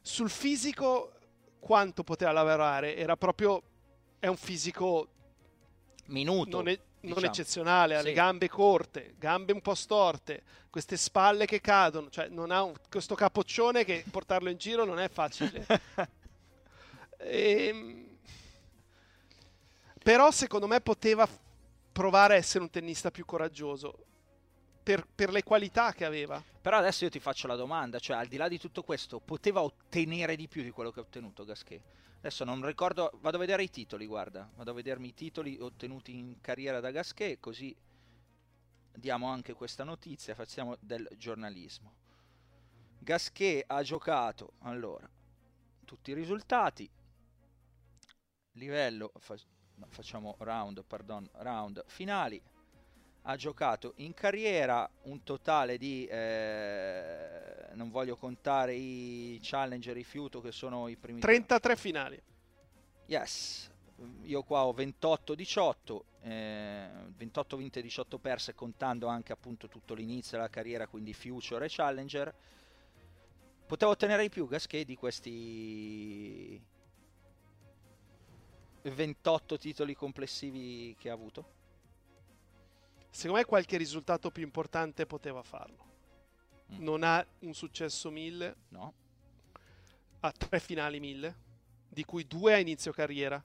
Sul 0.00 0.30
fisico 0.30 1.12
quanto 1.60 2.02
poteva 2.02 2.32
lavorare? 2.32 2.96
Era 2.96 3.16
proprio 3.16 3.62
è 4.18 4.26
un 4.26 4.36
fisico 4.36 5.08
minuto. 6.06 6.56
non, 6.56 6.68
è, 6.68 6.78
diciamo. 7.02 7.20
non 7.20 7.30
eccezionale 7.30 7.96
ha 7.96 8.00
sì. 8.00 8.06
le 8.06 8.12
gambe 8.12 8.48
corte 8.48 9.14
gambe 9.18 9.52
un 9.52 9.60
po' 9.60 9.74
storte 9.74 10.42
queste 10.70 10.96
spalle 10.96 11.44
che 11.44 11.60
cadono 11.60 12.08
cioè 12.10 12.28
non 12.28 12.50
ha 12.50 12.62
un, 12.62 12.72
questo 12.88 13.14
capoccione 13.14 13.84
che 13.84 14.04
portarlo 14.10 14.48
in 14.48 14.56
giro 14.56 14.84
non 14.84 14.98
è 14.98 15.08
facile 15.08 15.66
e, 17.18 17.66
ehm, 17.68 18.06
però 20.02 20.30
secondo 20.30 20.66
me 20.66 20.80
poteva 20.80 21.28
provare 21.92 22.34
a 22.34 22.36
essere 22.38 22.64
un 22.64 22.70
tennista 22.70 23.10
più 23.10 23.24
coraggioso 23.24 24.06
per, 24.82 25.06
per, 25.14 25.30
le 25.30 25.44
qualità 25.44 25.92
che 25.92 26.04
aveva. 26.04 26.42
Però 26.60 26.76
adesso 26.76 27.04
io 27.04 27.10
ti 27.10 27.20
faccio 27.20 27.46
la 27.46 27.54
domanda, 27.54 27.98
cioè 27.98 28.16
al 28.16 28.26
di 28.26 28.36
là 28.36 28.48
di 28.48 28.58
tutto 28.58 28.82
questo, 28.82 29.20
poteva 29.20 29.62
ottenere 29.62 30.34
di 30.36 30.48
più 30.48 30.62
di 30.62 30.70
quello 30.70 30.90
che 30.90 31.00
ha 31.00 31.02
ottenuto 31.02 31.44
Gasquet? 31.44 31.80
Adesso 32.24 32.44
non 32.44 32.64
ricordo, 32.64 33.10
vado 33.20 33.36
a 33.36 33.40
vedere 33.40 33.64
i 33.64 33.68
titoli, 33.68 34.06
guarda, 34.06 34.48
vado 34.54 34.70
a 34.70 34.74
vedermi 34.74 35.08
i 35.08 35.12
titoli 35.12 35.58
ottenuti 35.58 36.16
in 36.16 36.40
carriera 36.40 36.78
da 36.78 36.92
Gasquet, 36.92 37.40
così 37.40 37.74
diamo 38.92 39.26
anche 39.26 39.54
questa 39.54 39.82
notizia, 39.82 40.36
facciamo 40.36 40.76
del 40.78 41.08
giornalismo. 41.16 41.92
Gasquet 43.00 43.64
ha 43.66 43.82
giocato, 43.82 44.52
allora, 44.60 45.10
tutti 45.84 46.12
i 46.12 46.14
risultati, 46.14 46.88
livello, 48.52 49.10
fa, 49.18 49.36
facciamo 49.88 50.36
round, 50.38 50.84
pardon, 50.84 51.28
round 51.32 51.82
finali, 51.88 52.40
ha 53.22 53.36
giocato 53.36 53.92
in 53.96 54.14
carriera 54.14 54.88
un 55.02 55.22
totale 55.22 55.78
di 55.78 56.06
eh, 56.06 57.68
non 57.74 57.90
voglio 57.90 58.16
contare 58.16 58.74
i 58.74 59.38
challenger 59.40 59.94
rifiuto 59.94 60.40
che 60.40 60.50
sono 60.50 60.88
i 60.88 60.96
primi 60.96 61.20
33 61.20 61.76
finali. 61.76 62.20
Yes. 63.06 63.70
Io 64.22 64.42
qua 64.42 64.64
ho 64.64 64.72
28 64.72 65.34
18 65.34 66.04
eh, 66.22 66.88
28 67.16 67.56
vinte 67.56 67.82
18 67.82 68.18
perse 68.18 68.54
contando 68.54 69.06
anche 69.06 69.32
appunto 69.32 69.68
tutto 69.68 69.94
l'inizio 69.94 70.36
della 70.36 70.50
carriera 70.50 70.88
quindi 70.88 71.12
future 71.12 71.66
e 71.66 71.68
challenger. 71.70 72.34
Potevo 73.66 73.92
ottenere 73.92 74.22
di 74.22 74.28
più 74.28 74.48
Gasquet 74.48 74.84
di 74.84 74.96
questi 74.96 76.60
28 78.82 79.58
titoli 79.58 79.94
complessivi 79.94 80.96
che 80.98 81.08
ha 81.08 81.12
avuto 81.12 81.60
Secondo 83.14 83.36
me 83.36 83.44
qualche 83.44 83.76
risultato 83.76 84.30
più 84.30 84.42
importante 84.42 85.04
poteva 85.04 85.42
farlo. 85.42 85.84
Mm. 86.72 86.82
Non 86.82 87.02
ha 87.02 87.24
un 87.40 87.52
successo 87.52 88.10
1000. 88.10 88.56
No. 88.68 88.94
Ha 90.20 90.32
tre 90.32 90.58
finali 90.58 90.98
1000, 90.98 91.36
di 91.88 92.04
cui 92.06 92.26
due 92.26 92.54
a 92.54 92.58
inizio 92.58 92.90
carriera, 92.90 93.42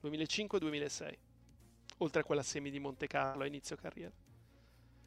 2005 0.00 0.58
e 0.58 0.60
2006. 0.60 1.18
Oltre 1.98 2.20
a 2.20 2.24
quella 2.24 2.42
semi 2.42 2.68
di 2.68 2.80
Monte 2.80 3.06
Carlo 3.06 3.44
a 3.44 3.46
inizio 3.46 3.76
carriera. 3.76 4.12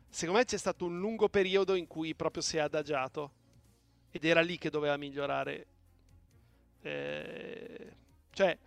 Secondo 0.08 0.40
me 0.40 0.46
c'è 0.46 0.58
stato 0.58 0.86
un 0.86 0.98
lungo 0.98 1.28
periodo 1.28 1.76
in 1.76 1.86
cui 1.86 2.16
proprio 2.16 2.42
si 2.42 2.56
è 2.56 2.62
adagiato 2.62 3.32
ed 4.12 4.24
era 4.24 4.40
lì 4.40 4.58
che 4.58 4.70
doveva 4.70 4.96
migliorare. 4.96 5.68
Eh, 6.82 7.94
cioè, 8.32 8.58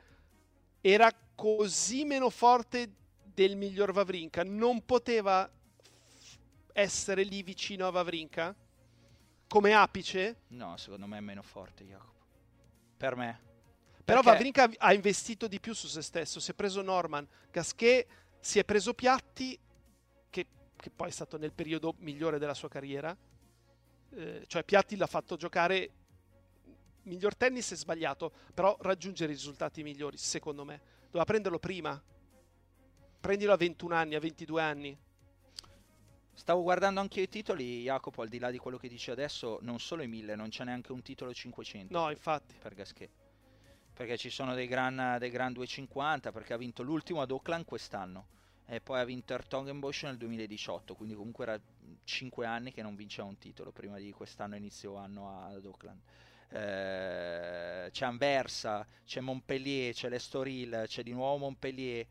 era 0.83 1.11
così 1.35 2.05
meno 2.05 2.28
forte 2.28 2.91
del 3.35 3.57
miglior 3.57 3.93
Vavrinka 3.93 4.45
non 4.45 4.85
poteva 4.85 5.51
essere 6.72 7.22
lì 7.22 7.43
vicino 7.43 7.87
a 7.87 7.91
Vavrinka 7.91 8.55
come 9.47 9.74
apice? 9.74 10.43
No, 10.49 10.76
secondo 10.76 11.07
me 11.07 11.18
è 11.18 11.20
meno 11.20 11.43
forte 11.43 11.85
Jacopo. 11.85 12.26
Per 12.97 13.16
me. 13.16 13.41
Però 14.05 14.20
Perché... 14.20 14.30
Vavrinka 14.30 14.70
ha 14.78 14.95
investito 14.95 15.47
di 15.47 15.61
più 15.61 15.74
su 15.74 15.87
se 15.87 16.03
stesso, 16.03 16.41
si 16.41 16.51
è 16.51 16.55
preso 16.55 16.83
Norman, 16.83 17.26
Gasquet 17.51 18.07
si 18.41 18.59
è 18.59 18.64
preso 18.64 18.95
Piatti 18.95 19.59
che, 20.30 20.47
che 20.74 20.91
poi 20.91 21.09
è 21.09 21.12
stato 21.12 21.37
nel 21.37 21.53
periodo 21.53 21.95
migliore 21.99 22.39
della 22.39 22.55
sua 22.55 22.68
carriera 22.68 23.16
Eh, 24.14 24.45
cioè 24.47 24.64
Piatti 24.64 24.97
l'ha 24.97 25.07
fatto 25.07 25.37
giocare 25.37 25.91
miglior 27.05 27.35
tennis 27.35 27.72
è 27.72 27.76
sbagliato, 27.76 28.30
però 28.55 28.76
raggiungere 28.80 29.33
i 29.33 29.35
risultati 29.35 29.83
migliori, 29.83 30.16
secondo 30.16 30.64
me. 30.64 30.80
Doveva 31.07 31.24
prenderlo 31.24 31.59
prima. 31.59 32.01
Prendilo 33.23 33.53
a 33.53 33.57
21 33.57 33.95
anni, 33.95 34.16
a 34.16 34.18
22 34.18 34.61
anni. 34.61 34.99
Stavo 36.35 36.62
guardando 36.62 36.99
anche 36.99 37.20
i 37.20 37.29
titoli, 37.29 37.83
Jacopo, 37.83 38.23
al 38.23 38.29
di 38.29 38.41
là 38.41 38.51
di 38.51 38.59
quello 38.59 38.79
che 38.79 38.89
dici 38.89 39.12
adesso, 39.12 39.61
non 39.62 39.79
solo 39.79 40.03
i 40.03 40.09
1000, 40.09 40.35
non 40.35 40.49
c'è 40.49 40.64
neanche 40.64 40.91
un 40.91 41.03
titolo 41.03 41.33
500. 41.33 41.97
No, 41.97 42.11
infatti. 42.11 42.57
Per 42.61 42.75
Gasquet. 42.75 43.11
Perché 43.95 44.16
ci 44.16 44.29
sono 44.29 44.55
dei 44.55 44.66
gran, 44.66 45.18
dei 45.20 45.31
gran 45.31 45.53
250, 45.53 46.33
perché 46.33 46.53
ha 46.53 46.57
vinto 46.57 46.83
l'ultimo 46.83 47.20
ad 47.20 47.31
Oakland 47.31 47.64
quest'anno 47.64 48.27
e 48.66 48.81
poi 48.81 48.99
ha 48.99 49.05
vinto 49.05 49.35
Ertongenbosch 49.35 50.03
nel 50.03 50.16
2018, 50.16 50.97
quindi 50.97 51.14
comunque 51.14 51.45
era 51.45 51.61
5 52.03 52.45
anni 52.45 52.73
che 52.73 52.83
non 52.83 52.97
vinceva 52.97 53.29
un 53.29 53.39
titolo 53.39 53.70
prima 53.70 53.99
di 53.99 54.11
quest'anno 54.11 54.57
inizio 54.57 54.97
anno 54.97 55.47
ad 55.47 55.64
Oakland. 55.64 56.01
Eh, 56.49 57.89
c'è 57.89 58.05
Anversa, 58.05 58.85
c'è 59.05 59.20
Montpellier, 59.20 59.95
c'è 59.95 60.09
l'Estoril, 60.09 60.87
c'è 60.89 61.05
di 61.05 61.12
nuovo 61.12 61.37
Montpellier, 61.37 62.05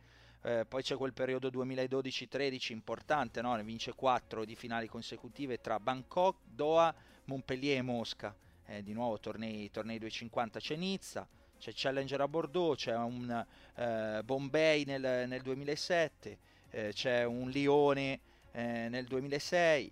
eh, 0.43 0.65
poi 0.67 0.81
c'è 0.81 0.95
quel 0.95 1.13
periodo 1.13 1.49
2012-13 1.49 2.71
importante, 2.71 3.41
no? 3.41 3.55
ne 3.55 3.63
vince 3.63 3.93
4 3.93 4.43
di 4.43 4.55
finali 4.55 4.87
consecutive 4.87 5.59
tra 5.61 5.79
Bangkok, 5.79 6.37
Doha, 6.43 6.93
Montpellier 7.25 7.77
e 7.77 7.81
Mosca. 7.81 8.35
Eh, 8.65 8.83
di 8.83 8.93
nuovo 8.93 9.19
tornei, 9.19 9.69
tornei 9.69 9.99
250 9.99 10.59
c'è 10.59 10.75
Nizza, 10.75 11.27
c'è 11.59 11.71
Challenger 11.75 12.21
a 12.21 12.27
Bordeaux, 12.27 12.75
c'è 12.75 12.95
un 12.95 13.45
eh, 13.75 14.21
Bombay 14.23 14.83
nel, 14.85 15.27
nel 15.27 15.41
2007, 15.41 16.37
eh, 16.71 16.91
c'è 16.93 17.23
un 17.23 17.49
Lione 17.49 18.19
eh, 18.51 18.87
nel 18.89 19.05
2006, 19.05 19.91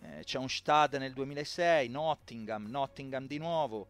eh, 0.00 0.24
c'è 0.24 0.38
un 0.38 0.48
Stade 0.48 0.98
nel 0.98 1.12
2006, 1.12 1.88
Nottingham, 1.88 2.66
Nottingham 2.66 3.26
di 3.26 3.38
nuovo, 3.38 3.88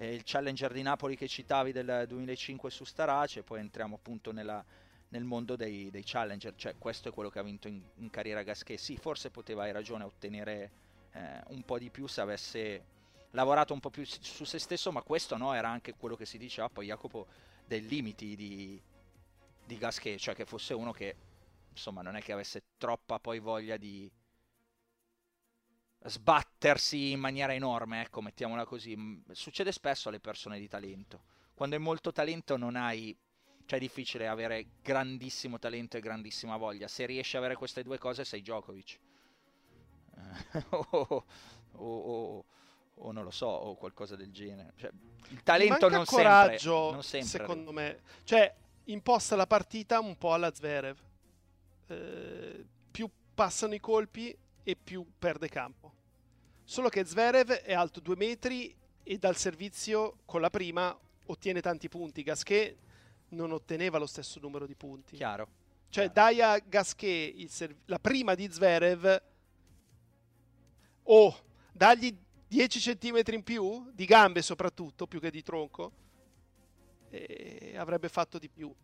il 0.00 0.22
Challenger 0.22 0.72
di 0.72 0.82
Napoli 0.82 1.16
che 1.16 1.26
citavi 1.26 1.72
del 1.72 2.04
2005 2.06 2.70
su 2.70 2.84
Starace, 2.84 3.42
poi 3.42 3.58
entriamo 3.58 3.96
appunto 3.96 4.30
nella, 4.30 4.64
nel 5.10 5.24
mondo 5.24 5.56
dei, 5.56 5.90
dei, 5.90 6.02
Challenger, 6.04 6.54
cioè 6.54 6.76
questo 6.76 7.08
è 7.08 7.12
quello 7.12 7.30
che 7.30 7.38
ha 7.38 7.42
vinto 7.42 7.68
in, 7.68 7.82
in 7.96 8.10
carriera 8.10 8.42
Gasquet, 8.42 8.78
sì 8.78 8.96
forse 8.96 9.30
poteva, 9.30 9.64
hai 9.64 9.72
ragione, 9.72 10.04
ottenere 10.04 10.70
eh, 11.12 11.40
un 11.48 11.62
po' 11.64 11.78
di 11.78 11.90
più 11.90 12.06
se 12.06 12.20
avesse 12.20 12.84
lavorato 13.30 13.72
un 13.72 13.80
po' 13.80 13.90
più 13.90 14.04
su 14.04 14.44
se 14.44 14.58
stesso, 14.58 14.92
ma 14.92 15.02
questo 15.02 15.36
no, 15.36 15.54
era 15.54 15.68
anche 15.68 15.94
quello 15.94 16.16
che 16.16 16.26
si 16.26 16.38
diceva 16.38 16.68
poi 16.68 16.86
Jacopo 16.86 17.26
dei 17.66 17.86
limiti 17.86 18.36
di, 18.36 18.80
di 19.64 19.78
Gasquet, 19.78 20.18
cioè 20.18 20.34
che 20.34 20.44
fosse 20.44 20.74
uno 20.74 20.92
che 20.92 21.16
insomma 21.70 22.02
non 22.02 22.16
è 22.16 22.22
che 22.22 22.32
avesse 22.32 22.64
troppa 22.76 23.18
poi 23.18 23.38
voglia 23.38 23.76
di 23.76 24.10
sbattersi 26.04 27.10
in 27.12 27.20
maniera 27.20 27.54
enorme, 27.54 28.02
ecco, 28.02 28.20
mettiamola 28.20 28.64
così. 28.64 29.22
Succede 29.32 29.72
spesso 29.72 30.08
alle 30.08 30.20
persone 30.20 30.58
di 30.58 30.68
talento. 30.68 31.22
Quando 31.54 31.76
hai 31.76 31.82
molto 31.82 32.12
talento 32.12 32.56
non 32.56 32.76
hai 32.76 33.16
cioè 33.68 33.78
è 33.78 33.82
difficile 33.82 34.26
avere 34.26 34.66
grandissimo 34.82 35.58
talento 35.58 35.98
e 35.98 36.00
grandissima 36.00 36.56
voglia. 36.56 36.88
Se 36.88 37.04
riesci 37.04 37.36
a 37.36 37.40
avere 37.40 37.54
queste 37.54 37.82
due 37.82 37.98
cose 37.98 38.24
sei 38.24 38.40
Djokovic. 38.40 38.98
o, 40.70 40.86
o, 40.90 41.24
o, 41.72 42.44
o, 42.94 43.12
non 43.12 43.24
lo 43.24 43.30
so, 43.30 43.46
o 43.46 43.74
qualcosa 43.74 44.16
del 44.16 44.32
genere. 44.32 44.72
Cioè, 44.74 44.90
il 45.28 45.42
talento 45.42 45.90
non 45.90 46.06
coraggio, 46.06 46.76
sempre, 46.78 46.92
non 46.92 47.02
sempre. 47.02 47.28
Secondo 47.28 47.72
me. 47.72 48.00
Cioè, 48.24 48.54
imposta 48.84 49.36
la 49.36 49.46
partita 49.46 50.00
un 50.00 50.16
po' 50.16 50.32
alla 50.32 50.50
Zverev. 50.50 50.96
Eh, 51.88 52.66
più 52.90 53.10
passano 53.34 53.74
i 53.74 53.80
colpi 53.80 54.34
e 54.62 54.76
più 54.82 55.06
perde 55.18 55.50
campo. 55.50 55.92
Solo 56.64 56.88
che 56.88 57.04
Zverev 57.04 57.50
è 57.50 57.74
alto 57.74 58.00
due 58.00 58.16
metri 58.16 58.74
e 59.02 59.18
dal 59.18 59.36
servizio 59.36 60.20
con 60.24 60.40
la 60.40 60.48
prima 60.48 60.98
ottiene 61.26 61.60
tanti 61.60 61.90
punti. 61.90 62.22
Gasquet 62.22 62.86
non 63.30 63.52
otteneva 63.52 63.98
lo 63.98 64.06
stesso 64.06 64.38
numero 64.40 64.66
di 64.66 64.74
punti. 64.74 65.16
Chiaro. 65.16 65.48
Cioè, 65.90 66.10
dai 66.10 66.40
a 66.42 66.58
Gasquet 66.58 67.46
serv- 67.46 67.76
la 67.86 67.98
prima 67.98 68.34
di 68.34 68.50
Zverev 68.50 69.22
o 71.04 71.38
dagli 71.72 72.14
10 72.46 72.96
cm 72.96 73.22
in 73.32 73.42
più, 73.42 73.90
di 73.92 74.04
gambe 74.04 74.42
soprattutto, 74.42 75.06
più 75.06 75.20
che 75.20 75.30
di 75.30 75.42
tronco, 75.42 75.92
e 77.10 77.74
avrebbe 77.76 78.08
fatto 78.08 78.38
di 78.38 78.48
più. 78.48 78.74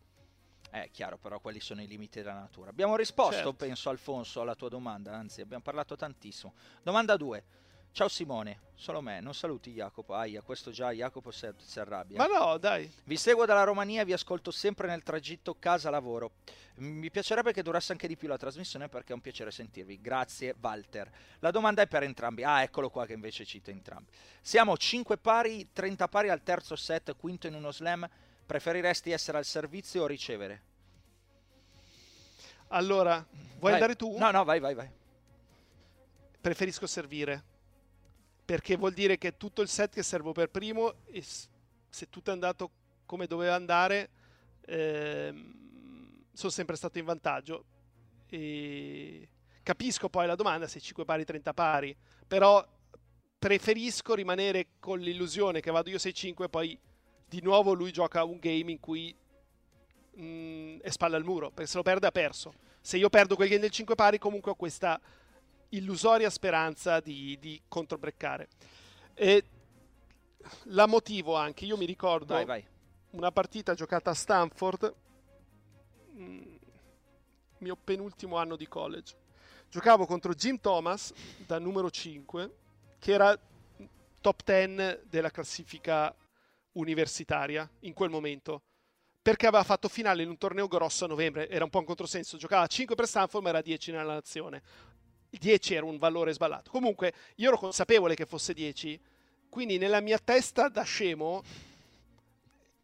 È 0.70 0.88
chiaro, 0.90 1.18
però 1.18 1.38
quelli 1.40 1.60
sono 1.60 1.82
i 1.82 1.86
limiti 1.86 2.18
della 2.18 2.34
natura. 2.34 2.70
Abbiamo 2.70 2.96
risposto, 2.96 3.34
Certo. 3.34 3.54
penso, 3.54 3.90
Alfonso, 3.90 4.40
alla 4.40 4.54
tua 4.54 4.68
domanda, 4.68 5.14
anzi, 5.14 5.40
abbiamo 5.40 5.62
parlato 5.62 5.94
tantissimo. 5.94 6.54
Domanda 6.82 7.16
2. 7.16 7.44
Ciao 7.94 8.08
Simone, 8.08 8.58
solo 8.74 9.00
me, 9.00 9.20
non 9.20 9.34
saluti 9.34 9.70
Jacopo. 9.70 10.14
Aia, 10.14 10.42
questo 10.42 10.72
già 10.72 10.90
Jacopo 10.90 11.30
si, 11.30 11.46
arrabbia. 11.78 12.16
Ma 12.16 12.26
no, 12.26 12.58
dai. 12.58 12.92
Vi 13.04 13.16
seguo 13.16 13.44
dalla 13.44 13.62
Romania 13.62 14.02
e 14.02 14.04
vi 14.04 14.12
ascolto 14.12 14.50
sempre 14.50 14.88
nel 14.88 15.04
tragitto 15.04 15.54
casa-lavoro. 15.56 16.32
Mi 16.78 17.08
piacerebbe 17.08 17.52
che 17.52 17.62
durasse 17.62 17.92
anche 17.92 18.08
di 18.08 18.16
più 18.16 18.26
la 18.26 18.36
trasmissione 18.36 18.88
perché 18.88 19.12
è 19.12 19.14
un 19.14 19.20
piacere 19.20 19.52
sentirvi. 19.52 20.00
Grazie 20.00 20.56
Walter. 20.60 21.08
La 21.38 21.52
domanda 21.52 21.82
è 21.82 21.86
per 21.86 22.02
entrambi. 22.02 22.42
Ah, 22.42 22.62
eccolo 22.62 22.90
qua 22.90 23.06
che 23.06 23.12
invece 23.12 23.44
cita 23.44 23.70
entrambi. 23.70 24.10
Siamo 24.40 24.76
5 24.76 25.16
pari, 25.18 25.68
30 25.72 26.08
pari 26.08 26.30
al 26.30 26.42
terzo 26.42 26.74
set, 26.74 27.14
quinto 27.14 27.46
in 27.46 27.54
uno 27.54 27.70
slam. 27.70 28.10
Preferiresti 28.44 29.12
essere 29.12 29.38
al 29.38 29.44
servizio 29.44 30.02
o 30.02 30.06
ricevere? 30.06 30.62
Allora, 32.70 33.24
vuoi 33.30 33.70
Vai. 33.70 33.72
andare 33.74 33.94
tu? 33.94 34.18
No, 34.18 34.32
no, 34.32 34.42
vai, 34.42 34.58
vai, 34.58 34.74
vai. 34.74 34.90
Preferisco 36.40 36.88
servire. 36.88 37.52
Perché 38.44 38.76
vuol 38.76 38.92
dire 38.92 39.16
che 39.16 39.36
tutto 39.36 39.62
il 39.62 39.68
set 39.68 39.94
che 39.94 40.02
servo 40.02 40.32
per 40.32 40.50
primo 40.50 40.94
e 41.06 41.22
se 41.22 42.08
tutto 42.10 42.30
è 42.30 42.32
andato 42.32 42.70
come 43.06 43.26
doveva 43.26 43.54
andare, 43.54 44.10
ehm, 44.66 46.24
sono 46.32 46.50
sempre 46.50 46.76
stato 46.76 46.98
in 46.98 47.04
vantaggio. 47.04 47.64
E 48.28 49.28
capisco 49.62 50.08
poi 50.08 50.26
la 50.26 50.34
domanda 50.34 50.66
se 50.66 50.80
5 50.80 51.04
pari 51.04 51.24
30 51.24 51.54
pari, 51.54 51.96
però 52.26 52.66
preferisco 53.38 54.14
rimanere 54.14 54.68
con 54.78 54.98
l'illusione 54.98 55.60
che 55.60 55.70
vado 55.70 55.90
io 55.90 55.98
6-5 55.98 56.44
e 56.44 56.48
poi 56.48 56.78
di 57.26 57.40
nuovo 57.42 57.72
lui 57.72 57.92
gioca 57.92 58.24
un 58.24 58.38
game 58.38 58.70
in 58.70 58.80
cui 58.80 59.14
mm, 60.18 60.78
è 60.80 60.90
spalla 60.90 61.16
al 61.16 61.24
muro, 61.24 61.50
perché 61.50 61.70
se 61.70 61.76
lo 61.76 61.82
perde 61.82 62.06
ha 62.06 62.12
perso. 62.12 62.54
Se 62.80 62.96
io 62.96 63.08
perdo 63.08 63.34
quel 63.34 63.48
game 63.48 63.60
del 63.60 63.70
5 63.70 63.94
pari 63.94 64.18
comunque 64.18 64.52
ho 64.52 64.54
questa 64.54 65.00
illusoria 65.76 66.30
speranza 66.30 67.00
di, 67.00 67.38
di 67.40 67.60
controbreccare. 67.68 68.48
E 69.14 69.44
la 70.64 70.86
motivo 70.86 71.34
anche, 71.36 71.64
io 71.64 71.76
mi 71.76 71.86
ricordo 71.86 72.34
Vai, 72.34 72.44
vai. 72.44 72.66
una 73.10 73.32
partita 73.32 73.74
giocata 73.74 74.10
a 74.10 74.14
Stanford, 74.14 74.94
mm, 76.16 76.54
mio 77.58 77.76
penultimo 77.76 78.36
anno 78.36 78.56
di 78.56 78.68
college. 78.68 79.14
Giocavo 79.70 80.06
contro 80.06 80.34
Jim 80.34 80.60
Thomas 80.60 81.12
da 81.46 81.58
numero 81.58 81.90
5, 81.90 82.54
che 82.98 83.12
era 83.12 83.36
top 84.20 84.42
10 84.44 85.00
della 85.08 85.30
classifica 85.30 86.14
universitaria 86.72 87.68
in 87.80 87.92
quel 87.92 88.10
momento. 88.10 88.62
Perché 89.20 89.46
aveva 89.46 89.64
fatto 89.64 89.88
finale 89.88 90.22
in 90.22 90.28
un 90.28 90.36
torneo 90.36 90.68
grosso 90.68 91.06
a 91.06 91.08
novembre, 91.08 91.48
era 91.48 91.64
un 91.64 91.70
po' 91.70 91.78
un 91.78 91.86
controsenso. 91.86 92.36
Giocava 92.36 92.66
5 92.66 92.94
per 92.94 93.06
Stanford, 93.06 93.42
ma 93.42 93.48
era 93.48 93.62
10 93.62 93.90
nella 93.92 94.12
nazione. 94.12 94.62
Il 95.34 95.40
10 95.40 95.74
era 95.74 95.84
un 95.84 95.98
valore 95.98 96.32
sballato. 96.32 96.70
Comunque, 96.70 97.12
io 97.36 97.48
ero 97.48 97.58
consapevole 97.58 98.14
che 98.14 98.24
fosse 98.24 98.54
10, 98.54 99.00
quindi 99.48 99.78
nella 99.78 100.00
mia 100.00 100.18
testa 100.18 100.68
da 100.68 100.84
scemo 100.84 101.42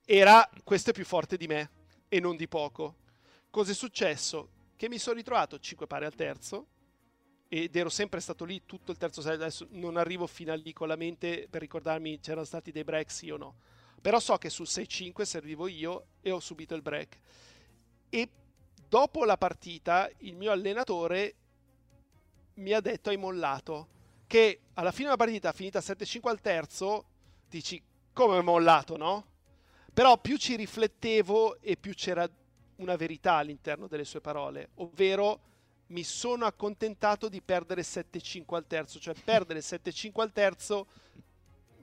era 0.04 0.50
questo 0.64 0.90
è 0.90 0.92
più 0.92 1.04
forte 1.04 1.36
di 1.36 1.46
me 1.46 1.70
e 2.08 2.18
non 2.18 2.34
di 2.34 2.48
poco. 2.48 2.96
Cos'è 3.50 3.72
successo? 3.72 4.48
Che 4.74 4.88
mi 4.88 4.98
sono 4.98 5.14
ritrovato 5.14 5.60
5 5.60 5.86
pari 5.86 6.06
al 6.06 6.16
terzo 6.16 6.66
ed 7.46 7.76
ero 7.76 7.88
sempre 7.88 8.18
stato 8.18 8.44
lì 8.44 8.62
tutto 8.66 8.90
il 8.90 8.98
terzo 8.98 9.22
set. 9.22 9.34
Adesso 9.34 9.68
non 9.70 9.96
arrivo 9.96 10.26
fino 10.26 10.50
a 10.50 10.56
lì 10.56 10.72
con 10.72 10.88
la 10.88 10.96
mente 10.96 11.46
per 11.48 11.60
ricordarmi 11.60 12.18
c'erano 12.18 12.44
stati 12.44 12.72
dei 12.72 12.82
break 12.82 13.12
sì 13.12 13.30
o 13.30 13.36
no. 13.36 13.54
Però 14.00 14.18
so 14.18 14.36
che 14.38 14.50
sul 14.50 14.66
6-5 14.66 15.22
servivo 15.22 15.68
io 15.68 16.06
e 16.20 16.32
ho 16.32 16.40
subito 16.40 16.74
il 16.74 16.82
break. 16.82 17.16
E 18.08 18.28
dopo 18.88 19.24
la 19.24 19.36
partita 19.36 20.10
il 20.18 20.34
mio 20.34 20.50
allenatore 20.50 21.36
mi 22.54 22.72
ha 22.72 22.80
detto 22.80 23.10
hai 23.10 23.16
mollato 23.16 23.88
che 24.26 24.60
alla 24.74 24.92
fine 24.92 25.04
della 25.04 25.16
partita 25.16 25.52
finita 25.52 25.80
7-5 25.80 26.28
al 26.28 26.40
terzo 26.40 27.04
dici 27.48 27.82
come 28.12 28.36
ho 28.36 28.42
mollato 28.42 28.96
no? 28.96 29.26
però 29.92 30.18
più 30.18 30.36
ci 30.36 30.56
riflettevo 30.56 31.60
e 31.60 31.76
più 31.76 31.94
c'era 31.94 32.28
una 32.76 32.96
verità 32.96 33.34
all'interno 33.34 33.86
delle 33.86 34.04
sue 34.04 34.20
parole 34.20 34.70
ovvero 34.76 35.40
mi 35.86 36.04
sono 36.04 36.46
accontentato 36.46 37.28
di 37.28 37.42
perdere 37.42 37.82
7-5 37.82 38.54
al 38.54 38.66
terzo 38.66 38.98
cioè 38.98 39.14
perdere 39.14 39.60
7-5 39.60 40.20
al 40.20 40.32
terzo 40.32 40.86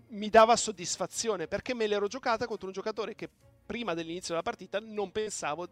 mi 0.10 0.30
dava 0.30 0.56
soddisfazione 0.56 1.48
perché 1.48 1.74
me 1.74 1.88
l'ero 1.88 2.08
giocata 2.08 2.46
contro 2.46 2.68
un 2.68 2.74
giocatore 2.74 3.16
che 3.16 3.30
prima 3.66 3.94
dell'inizio 3.94 4.30
della 4.30 4.44
partita 4.44 4.80
non 4.80 5.12
pensavo 5.12 5.68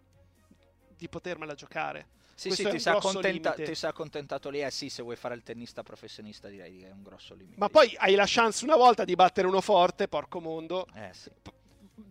di 0.98 1.08
potermela 1.10 1.54
giocare. 1.54 2.08
Sì, 2.36 2.50
Questo 2.50 2.70
sì, 2.70 2.76
ti 2.76 2.80
sei, 2.82 2.94
accontenta- 2.94 3.54
ti 3.54 3.76
sei 3.76 3.90
accontentato 3.90 4.50
lì. 4.50 4.62
Eh 4.62 4.70
sì, 4.70 4.90
se 4.90 5.02
vuoi 5.02 5.16
fare 5.16 5.36
il 5.36 5.44
tennista 5.44 5.84
professionista 5.84 6.50
direi 6.50 6.80
che 6.80 6.90
è 6.90 6.92
un 6.92 7.02
grosso 7.02 7.34
limite. 7.34 7.56
Ma 7.58 7.70
poi 7.70 7.96
hai 7.98 8.16
la 8.16 8.26
chance 8.28 8.66
una 8.66 8.76
volta 8.76 9.06
di 9.06 9.16
battere 9.16 9.48
uno 9.48 9.62
forte, 9.62 10.08
porco 10.10 10.42
mondo. 10.42 10.86
Eh 10.94 11.14
sì. 11.14 11.32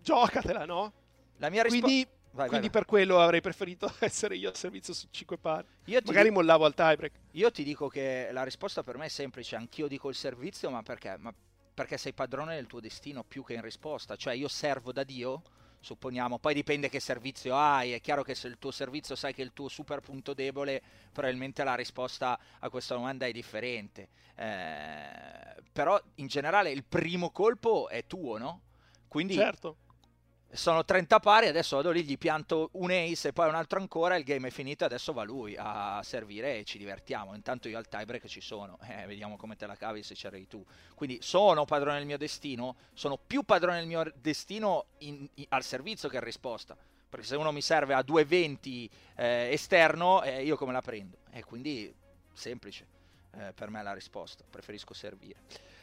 Giocatela, 0.00 0.64
no? 0.64 0.92
La 1.38 1.50
mia 1.50 1.62
risposta... 1.62 1.86
Quindi, 1.86 2.08
quindi 2.48 2.70
per 2.70 2.84
quello 2.84 3.20
avrei 3.20 3.40
preferito 3.40 3.92
essere 4.00 4.36
io 4.36 4.48
al 4.48 4.56
servizio 4.56 4.94
su 4.94 5.06
5 5.10 5.36
pari. 5.38 5.66
Magari 6.04 6.28
di- 6.28 6.34
mollavo 6.34 6.64
al 6.64 6.74
tiebreak. 6.74 7.12
io 7.32 7.50
ti 7.50 7.62
dico 7.62 7.88
che 7.88 8.30
la 8.32 8.42
risposta 8.42 8.82
per 8.82 8.96
me 8.96 9.06
è 9.06 9.08
semplice. 9.08 9.56
Anch'io 9.56 9.86
dico 9.86 10.08
il 10.08 10.14
servizio, 10.14 10.70
ma 10.70 10.82
perché? 10.82 11.16
Ma 11.18 11.32
perché 11.74 11.98
sei 11.98 12.12
padrone 12.12 12.54
del 12.54 12.66
tuo 12.66 12.80
destino 12.80 13.24
più 13.24 13.44
che 13.44 13.54
in 13.54 13.60
risposta. 13.60 14.16
Cioè 14.16 14.34
io 14.34 14.48
servo 14.48 14.90
da 14.92 15.04
Dio, 15.04 15.42
supponiamo. 15.84 16.38
Poi 16.38 16.54
dipende 16.54 16.88
che 16.88 16.98
servizio 16.98 17.56
hai. 17.56 17.92
È 17.92 18.00
chiaro 18.00 18.22
che 18.22 18.34
se 18.34 18.48
il 18.48 18.58
tuo 18.58 18.72
servizio 18.72 19.14
sai 19.14 19.32
che 19.32 19.42
è 19.42 19.44
il 19.44 19.52
tuo 19.52 19.68
super 19.68 20.00
punto 20.00 20.34
debole, 20.34 20.82
probabilmente 21.12 21.62
la 21.62 21.74
risposta 21.74 22.38
a 22.58 22.68
questa 22.70 22.94
domanda 22.94 23.26
è 23.26 23.32
differente. 23.32 24.08
Eh, 24.34 25.62
però 25.70 26.00
in 26.16 26.26
generale 26.26 26.70
il 26.70 26.82
primo 26.82 27.30
colpo 27.30 27.88
è 27.88 28.06
tuo, 28.06 28.38
no? 28.38 28.60
Quindi 29.06 29.34
Certo. 29.34 29.76
Sono 30.54 30.84
30 30.84 31.18
pari, 31.20 31.48
adesso 31.48 31.76
vado 31.76 31.90
lì, 31.90 32.04
gli 32.04 32.16
pianto 32.16 32.70
un 32.72 32.90
ace 32.90 33.28
e 33.28 33.32
poi 33.32 33.48
un 33.48 33.54
altro 33.56 33.80
ancora, 33.80 34.16
il 34.16 34.24
game 34.24 34.48
è 34.48 34.50
finito, 34.50 34.84
adesso 34.84 35.12
va 35.12 35.24
lui 35.24 35.56
a 35.58 36.00
servire 36.04 36.58
e 36.58 36.64
ci 36.64 36.78
divertiamo. 36.78 37.34
Intanto 37.34 37.68
io 37.68 37.76
al 37.76 37.88
tiebreak 37.88 38.26
ci 38.26 38.40
sono, 38.40 38.78
eh, 38.88 39.06
vediamo 39.06 39.36
come 39.36 39.56
te 39.56 39.66
la 39.66 39.74
cavi 39.74 40.02
se 40.02 40.14
c'eri 40.14 40.46
tu. 40.46 40.64
Quindi 40.94 41.18
sono 41.20 41.64
padrone 41.64 41.98
del 41.98 42.06
mio 42.06 42.18
destino, 42.18 42.76
sono 42.94 43.18
più 43.18 43.42
padrone 43.42 43.78
del 43.78 43.86
mio 43.86 44.04
destino 44.14 44.86
in- 44.98 45.28
in- 45.34 45.46
al 45.48 45.64
servizio 45.64 46.08
che 46.08 46.16
in 46.16 46.24
risposta. 46.24 46.76
Perché 47.08 47.26
se 47.26 47.36
uno 47.36 47.52
mi 47.52 47.62
serve 47.62 47.94
a 47.94 48.02
2,20 48.02 48.90
eh, 49.16 49.48
esterno, 49.52 50.22
eh, 50.22 50.42
io 50.44 50.56
come 50.56 50.72
la 50.72 50.80
prendo? 50.80 51.18
E 51.30 51.44
quindi 51.44 51.92
semplice 52.32 52.86
eh, 53.36 53.52
per 53.52 53.70
me 53.70 53.82
la 53.82 53.92
risposta, 53.92 54.44
preferisco 54.48 54.94
servire. 54.94 55.40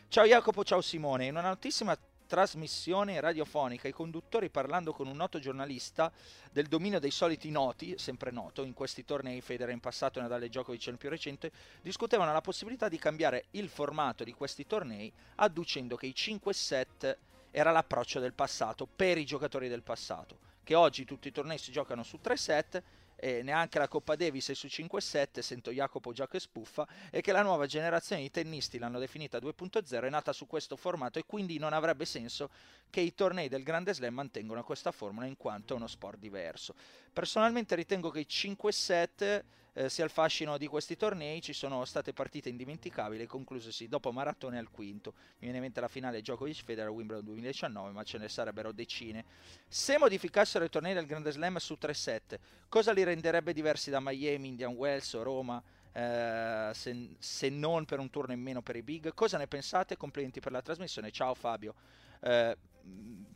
Ciao 0.08 0.26
Jacopo, 0.26 0.64
ciao 0.64 0.82
Simone. 0.82 1.26
In 1.26 1.38
una 1.38 1.50
notissima 1.50 1.98
trasmissione 2.32 3.20
radiofonica 3.20 3.90
i 3.90 3.92
conduttori 3.92 4.50
parlando 4.50 4.94
con 4.94 5.06
un 5.06 5.18
noto 5.18 5.38
giornalista 5.38 6.10
del 6.50 6.68
dominio 6.68 6.98
dei 6.98 7.12
soliti 7.12 7.52
noti, 7.52 7.96
sempre 7.98 8.32
noto, 8.32 8.64
in 8.64 8.74
questi 8.74 9.04
tornei 9.04 9.42
Federer 9.42 9.74
in 9.74 9.82
passato 9.82 10.18
e 10.18 10.22
Nadal 10.22 10.44
e 10.44 10.48
Djokovic 10.48 10.88
nel 10.88 10.98
più 10.98 11.10
recente, 11.10 11.52
discutevano 11.82 12.32
la 12.32 12.40
possibilità 12.40 12.88
di 12.88 12.98
cambiare 12.98 13.48
il 13.52 13.68
formato 13.68 14.24
di 14.24 14.32
questi 14.32 14.66
tornei 14.66 15.12
adducendo 15.36 15.98
che 15.98 16.06
i 16.06 16.16
5 16.16 16.54
set 16.54 17.18
era 17.52 17.72
l'approccio 17.72 18.22
del 18.22 18.32
passato 18.32 18.88
per 18.88 19.18
i 19.18 19.26
giocatori 19.26 19.68
del 19.68 19.84
passato, 19.84 20.38
che 20.64 20.74
oggi 20.74 21.04
tutti 21.04 21.28
i 21.28 21.34
tornei 21.34 21.58
si 21.58 21.74
giocano 21.74 22.02
su 22.02 22.22
3 22.22 22.38
set 22.38 22.84
e 23.24 23.44
neanche 23.44 23.78
la 23.78 23.88
Coppa 23.88 24.16
Davis 24.16 24.50
è 24.50 24.56
su 24.56 24.66
5-7, 24.66 25.42
sento 25.42 25.70
Jacopo 25.70 26.12
già 26.12 26.28
che 26.28 26.40
spuffa, 26.40 26.88
e 27.12 27.22
che 27.22 27.32
la 27.32 27.44
nuova 27.44 27.68
generazione 27.68 28.24
di 28.24 28.32
tennisti 28.32 28.80
l'hanno 28.80 28.98
definita 28.98 29.38
2.0, 29.38 30.04
è 30.04 30.10
nata 30.10 30.34
su 30.34 30.48
questo 30.48 30.76
formato 30.76 31.20
e 31.20 31.24
quindi 31.28 31.60
non 31.60 31.72
avrebbe 31.72 32.06
senso 32.06 32.50
che 32.90 33.00
i 33.00 33.14
tornei 33.14 33.48
del 33.48 33.62
Grande 33.62 33.94
Slam 33.94 34.16
mantengano 34.16 34.64
questa 34.64 34.92
formula 34.92 35.28
in 35.28 35.38
quanto 35.38 35.76
è 35.76 35.78
uno 35.78 35.86
sport 35.86 36.18
diverso. 36.18 36.74
Personalmente 37.14 37.76
ritengo 37.76 38.10
che 38.10 38.22
i 38.22 38.28
5-7 38.28 39.44
eh, 39.74 39.90
sia 39.90 40.04
il 40.04 40.10
fascino 40.10 40.58
di 40.58 40.68
questi 40.68 40.96
tornei, 40.96 41.42
ci 41.42 41.54
sono 41.54 41.86
state 41.86 42.14
partite 42.14 42.50
indimenticabili, 42.50 43.26
conclusesi 43.26 43.88
dopo 43.88 44.12
maratone 44.12 44.58
al 44.58 44.70
quinto. 44.70 45.14
Mi 45.16 45.40
viene 45.40 45.58
in 45.58 45.64
mente 45.64 45.80
la 45.80 45.88
finale 45.88 46.22
Djokovic 46.22 46.64
Federer 46.64 46.90
Wimbledon 46.90 47.26
2019, 47.26 47.92
ma 47.92 48.04
ce 48.04 48.18
ne 48.18 48.30
sarebbero 48.30 48.72
decine. 48.72 49.26
Se 49.68 49.98
modificassero 49.98 50.66
i 50.66 50.70
tornei 50.70 50.94
del 50.94 51.06
Grande 51.06 51.32
Slam 51.32 51.58
su 51.58 51.78
3-7, 51.80 52.40
cosa 52.70 52.92
li 52.92 53.04
renderebbe 53.04 53.54
diversi 53.54 53.90
da 53.90 54.00
Miami, 54.00 54.50
Indian 54.50 54.74
Wells 54.74 55.14
o 55.14 55.24
Roma? 55.24 55.64
eh, 55.94 56.72
se, 56.74 57.16
se 57.20 57.50
non 57.50 57.86
per 57.86 58.00
un 58.00 58.10
turno 58.10 58.34
in 58.34 58.42
meno 58.42 58.62
per 58.62 58.76
i 58.76 58.82
big, 58.82 59.14
cosa 59.14 59.38
ne 59.38 59.48
pensate? 59.48 59.98
Complimenti 59.98 60.40
per 60.40 60.52
la 60.52 60.62
trasmissione. 60.62 61.12
Ciao 61.12 61.34
Fabio. 61.34 61.76
Mh, 62.22 62.52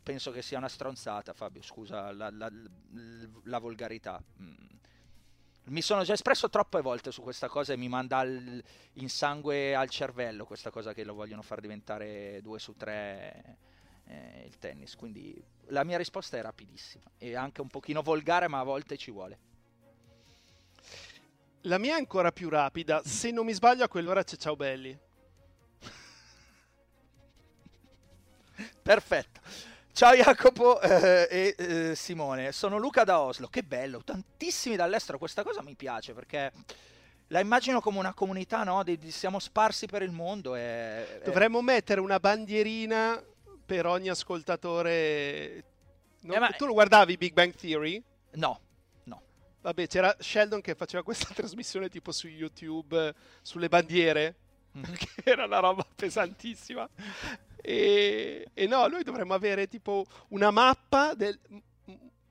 penso 0.02 0.30
che 0.30 0.42
sia 0.42 0.58
una 0.58 0.68
stronzata, 0.68 1.32
Fabio. 1.32 1.62
Scusa 1.62 2.12
la, 2.12 2.30
la- 2.30 2.50
la 3.44 3.58
volgarità. 3.58 4.22
Mm. 4.40 4.54
Mi 5.68 5.82
sono 5.82 6.04
già 6.04 6.12
espresso 6.12 6.48
troppe 6.48 6.80
volte 6.80 7.10
su 7.10 7.22
questa 7.22 7.48
cosa 7.48 7.72
e 7.72 7.76
mi 7.76 7.88
manda 7.88 8.18
al- 8.18 8.62
in 8.94 9.08
sangue 9.08 9.74
al 9.74 9.90
cervello 9.90 10.44
questa 10.44 10.70
cosa 10.70 10.92
che 10.94 11.02
lo 11.02 11.14
vogliono 11.14 11.42
far 11.42 11.60
diventare 11.60 12.40
2 12.42 12.58
su 12.60 12.74
3 12.76 13.56
il 14.44 14.56
tennis. 14.58 14.94
Quindi 14.94 15.42
la 15.70 15.82
mia 15.82 15.98
risposta 15.98 16.36
è 16.36 16.40
rapidissima 16.42 17.10
e 17.18 17.34
anche 17.34 17.60
un 17.60 17.66
pochino 17.68 18.02
volgare, 18.02 18.46
ma 18.46 18.60
a 18.60 18.62
volte 18.64 18.96
ci 18.96 19.10
vuole. 19.10 19.38
La 21.62 21.78
mia 21.78 21.96
è 21.96 21.98
ancora 21.98 22.30
più 22.30 22.48
rapida. 22.48 23.02
Se 23.04 23.32
non 23.32 23.44
mi 23.44 23.52
sbaglio, 23.52 23.82
a 23.82 23.88
quell'ora 23.88 24.22
c'è 24.22 24.36
Ciao 24.36 24.54
Belli. 24.54 24.96
Perfetto. 28.96 29.40
Ciao 29.92 30.14
Jacopo 30.14 30.78
eh, 30.80 31.26
e 31.28 31.54
eh, 31.58 31.94
Simone, 31.96 32.52
sono 32.52 32.78
Luca 32.78 33.02
da 33.02 33.18
Oslo. 33.18 33.48
Che 33.48 33.64
bello, 33.64 34.00
tantissimi 34.04 34.76
dall'estero. 34.76 35.18
Questa 35.18 35.42
cosa 35.42 35.60
mi 35.60 35.74
piace 35.74 36.12
perché 36.12 36.52
la 37.28 37.40
immagino 37.40 37.80
come 37.80 37.98
una 37.98 38.14
comunità, 38.14 38.62
no? 38.62 38.84
Di, 38.84 38.96
di- 38.96 39.10
siamo 39.10 39.40
sparsi 39.40 39.86
per 39.86 40.02
il 40.02 40.12
mondo. 40.12 40.54
E, 40.54 40.60
e- 40.60 41.20
Dovremmo 41.24 41.60
mettere 41.62 42.00
una 42.00 42.20
bandierina 42.20 43.20
per 43.64 43.86
ogni 43.86 44.08
ascoltatore. 44.08 45.64
No, 46.20 46.34
Eh, 46.34 46.38
ma- 46.38 46.50
Tu 46.50 46.64
lo 46.66 46.72
guardavi 46.72 47.16
Big 47.16 47.32
Bang 47.32 47.52
Theory? 47.56 48.00
No, 48.34 48.60
no. 49.04 49.20
Vabbè, 49.62 49.88
c'era 49.88 50.14
Sheldon 50.20 50.60
che 50.60 50.76
faceva 50.76 51.02
questa 51.02 51.26
trasmissione 51.34 51.88
tipo 51.88 52.12
su 52.12 52.28
YouTube 52.28 53.12
sulle 53.42 53.68
bandiere, 53.68 54.36
Mhm. 54.76 54.92
che 54.94 55.08
era 55.24 55.46
una 55.46 55.58
roba 55.58 55.84
pesantissima. 55.92 56.88
E, 57.68 58.46
e 58.54 58.66
no, 58.68 58.86
noi 58.86 59.02
dovremmo 59.02 59.34
avere 59.34 59.66
tipo 59.66 60.06
una 60.28 60.52
mappa 60.52 61.14
del, 61.14 61.36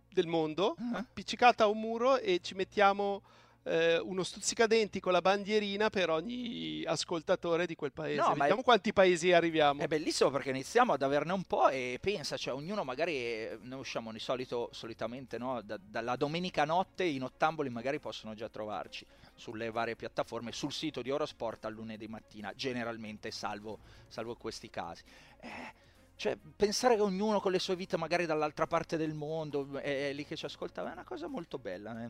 del 0.09 0.27
mondo 0.27 0.77
Ah. 0.79 0.99
appiccicata 0.99 1.65
a 1.65 1.67
un 1.67 1.77
muro 1.77 2.17
e 2.17 2.39
ci 2.41 2.53
mettiamo 2.55 3.21
eh, 3.68 3.97
uno 3.97 4.22
stuzzicadenti 4.24 4.99
con 4.99 5.11
la 5.11 5.22
bandierina 5.22 5.89
per 5.89 6.11
ogni 6.11 6.84
ascoltatore 6.86 7.66
di 7.66 7.74
quel 7.76 7.91
paese. 7.91 8.20
No, 8.22 8.28
ma 8.28 8.34
è- 8.34 8.38
Vediamo 8.39 8.61
quanti 8.61 8.93
paesi 8.93 9.32
arriviamo. 9.32 9.82
È 9.82 9.88
bellissimo 9.88 10.30
perché 10.30 10.51
iniziamo 10.51 10.93
ad 10.93 11.01
averne 11.01 11.34
un 11.34 11.43
po' 11.43 11.70
e 11.70 11.97
pensa, 11.99 12.38
cioè 12.38 12.53
ognuno 12.53 12.84
magari, 12.84 13.13
eh, 13.16 13.57
noi 13.61 13.80
usciamo 13.80 14.11
di 14.11 14.20
solito, 14.20 14.70
solitamente, 14.72 15.38
no? 15.39 15.61
Da- 15.61 15.80
dalla 15.82 16.16
domenica 16.16 16.63
notte 16.63 17.03
in 17.03 17.24
ottamboli 17.24 17.70
magari 17.70 17.99
possono 17.99 18.36
già 18.36 18.49
trovarci 18.49 19.05
sulle 19.34 19.72
varie 19.72 19.95
piattaforme, 19.95 20.51
sul 20.51 20.72
sito 20.72 21.01
di 21.01 21.09
Eurosport 21.09 21.66
al 21.66 21.74
lunedì 21.74 22.07
mattina, 22.07 22.53
generalmente, 22.55 23.32
salvo, 23.32 23.80
salvo 24.07 24.36
questi 24.36 24.70
casi. 24.70 25.01
Eh, 25.39 25.84
cioè, 26.18 26.38
pensare 26.38 26.95
che 26.95 27.01
ognuno 27.01 27.41
con 27.41 27.51
le 27.51 27.59
sue 27.59 27.76
vite 27.76 27.97
magari 27.97 28.26
dall'altra 28.26 28.68
parte 28.68 28.95
del 28.95 29.13
mondo 29.13 29.78
è, 29.78 30.09
è 30.09 30.13
lì 30.13 30.26
che 30.26 30.38
ci 30.38 30.45
ascolta 30.45 30.88
è 30.88 30.91
una 30.91 31.03
cosa 31.03 31.28
molto 31.28 31.57
bella, 31.57 31.91
è 31.91 32.05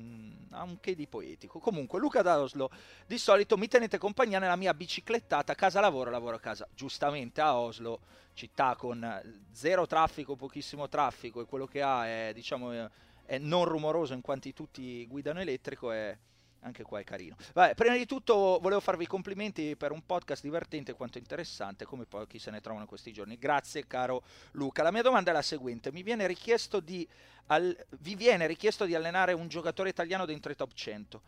ha 0.51 0.64
un 0.64 0.80
che 0.80 0.95
di 0.95 1.08
poetico. 1.08 1.60
Comunque, 1.60 1.99
Luca 1.99 2.22
da 2.22 2.39
Oslo, 2.39 2.70
di 3.08 3.18
solito 3.18 3.58
mi 3.58 3.68
tenete 3.68 3.97
compagnia 3.97 4.38
nella 4.38 4.56
mia 4.56 4.74
biciclettata 4.74 5.56
casa 5.56 5.80
lavoro, 5.80 6.12
lavoro 6.12 6.36
a 6.36 6.39
casa. 6.39 6.68
Giustamente 6.76 7.41
a 7.41 7.58
Oslo, 7.58 8.01
città 8.34 8.76
con 8.76 9.22
zero 9.51 9.88
traffico, 9.88 10.36
pochissimo 10.36 10.88
traffico 10.88 11.41
e 11.41 11.45
quello 11.45 11.66
che 11.66 11.82
ha 11.82 12.06
è, 12.06 12.32
diciamo, 12.34 12.89
è 13.26 13.38
non 13.39 13.66
rumoroso 13.66 14.14
in 14.14 14.22
quanti 14.22 14.53
tutti 14.53 15.06
guidano 15.08 15.39
elettrico 15.39 15.91
e 15.91 16.18
anche 16.62 16.84
qua 16.84 16.99
è 16.99 17.03
carino. 17.03 17.36
Vabbè, 17.53 17.76
prima 17.76 17.95
di 17.95 18.06
tutto 18.06 18.60
volevo 18.62 18.80
farvi 18.80 19.03
i 19.03 19.08
complimenti 19.08 19.76
per 19.76 19.91
un 19.91 20.06
podcast 20.06 20.41
divertente 20.41 20.93
quanto 20.93 21.18
interessante, 21.18 21.86
come 21.86 22.06
pochi 22.06 22.39
se 22.39 22.51
ne 22.51 22.62
trovano 22.62 22.86
questi 22.86 23.14
giorni. 23.14 23.38
Grazie 23.38 23.86
caro 23.88 24.24
Luca. 24.51 24.84
La 24.84 24.91
mia 24.91 25.01
domanda 25.01 25.32
è 25.32 25.34
la 25.34 25.41
seguente: 25.41 25.91
mi 25.91 26.03
viene 26.03 26.28
richiesto 26.28 26.80
di 26.80 27.08
al- 27.47 27.78
vi 27.99 28.16
viene 28.16 28.47
richiesto 28.47 28.86
di 28.86 28.95
allenare 28.95 29.34
un 29.34 29.47
giocatore 29.47 29.89
italiano 29.89 30.26
dentro 30.26 30.51
i 30.51 30.56
top 30.56 30.74
100. 30.74 31.22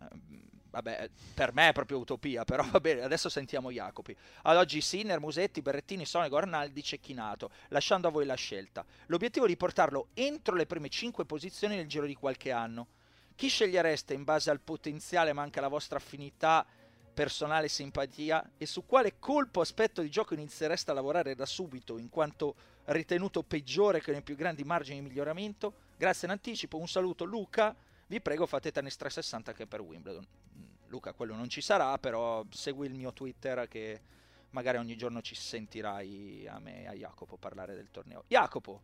Ehm, 0.00 0.44
Vabbè, 0.76 1.08
per 1.32 1.54
me 1.54 1.70
è 1.70 1.72
proprio 1.72 1.96
utopia, 1.96 2.44
però 2.44 2.62
va 2.68 2.80
bene, 2.80 3.00
adesso 3.00 3.30
sentiamo 3.30 3.70
Jacopi. 3.70 4.14
Ad 4.42 4.58
oggi 4.58 4.82
Sinner, 4.82 5.18
Musetti, 5.20 5.62
Berrettini, 5.62 6.04
Sonego, 6.04 6.36
Arnaldi, 6.36 6.82
Cecchinato, 6.82 7.50
lasciando 7.68 8.08
a 8.08 8.10
voi 8.10 8.26
la 8.26 8.34
scelta. 8.34 8.84
L'obiettivo 9.06 9.46
è 9.46 9.48
di 9.48 9.56
portarlo 9.56 10.08
entro 10.12 10.54
le 10.54 10.66
prime 10.66 10.90
5 10.90 11.24
posizioni 11.24 11.76
nel 11.76 11.86
giro 11.86 12.04
di 12.04 12.14
qualche 12.14 12.52
anno. 12.52 12.88
Chi 13.36 13.48
scegliereste 13.48 14.14
in 14.14 14.24
base 14.24 14.48
al 14.48 14.60
potenziale 14.60 15.34
ma 15.34 15.42
anche 15.42 15.58
alla 15.58 15.68
vostra 15.68 15.98
affinità 15.98 16.66
personale 17.12 17.66
e 17.66 17.68
simpatia? 17.68 18.52
E 18.56 18.64
su 18.64 18.86
quale 18.86 19.18
colpo 19.18 19.60
aspetto 19.60 20.00
di 20.00 20.08
gioco 20.08 20.32
iniziereste 20.32 20.90
a 20.90 20.94
lavorare 20.94 21.34
da 21.34 21.44
subito 21.44 21.98
in 21.98 22.08
quanto 22.08 22.54
ritenuto 22.86 23.42
peggiore 23.42 24.00
che 24.00 24.12
nei 24.12 24.22
più 24.22 24.36
grandi 24.36 24.64
margini 24.64 25.00
di 25.00 25.08
miglioramento? 25.08 25.74
Grazie 25.98 26.28
in 26.28 26.32
anticipo, 26.32 26.78
un 26.78 26.88
saluto 26.88 27.24
Luca, 27.24 27.76
vi 28.06 28.22
prego 28.22 28.46
fate 28.46 28.72
tennis 28.72 28.96
360 28.96 29.50
anche 29.50 29.66
per 29.66 29.82
Wimbledon. 29.82 30.26
Mm, 30.56 30.62
Luca, 30.86 31.12
quello 31.12 31.34
non 31.34 31.50
ci 31.50 31.60
sarà, 31.60 31.98
però 31.98 32.42
segui 32.48 32.86
il 32.86 32.94
mio 32.94 33.12
Twitter 33.12 33.68
che 33.68 34.00
magari 34.50 34.78
ogni 34.78 34.96
giorno 34.96 35.20
ci 35.20 35.34
sentirai 35.34 36.46
a 36.48 36.58
me 36.58 36.84
e 36.84 36.86
a 36.86 36.92
Jacopo 36.94 37.36
parlare 37.36 37.74
del 37.74 37.90
torneo. 37.90 38.24
Jacopo, 38.28 38.80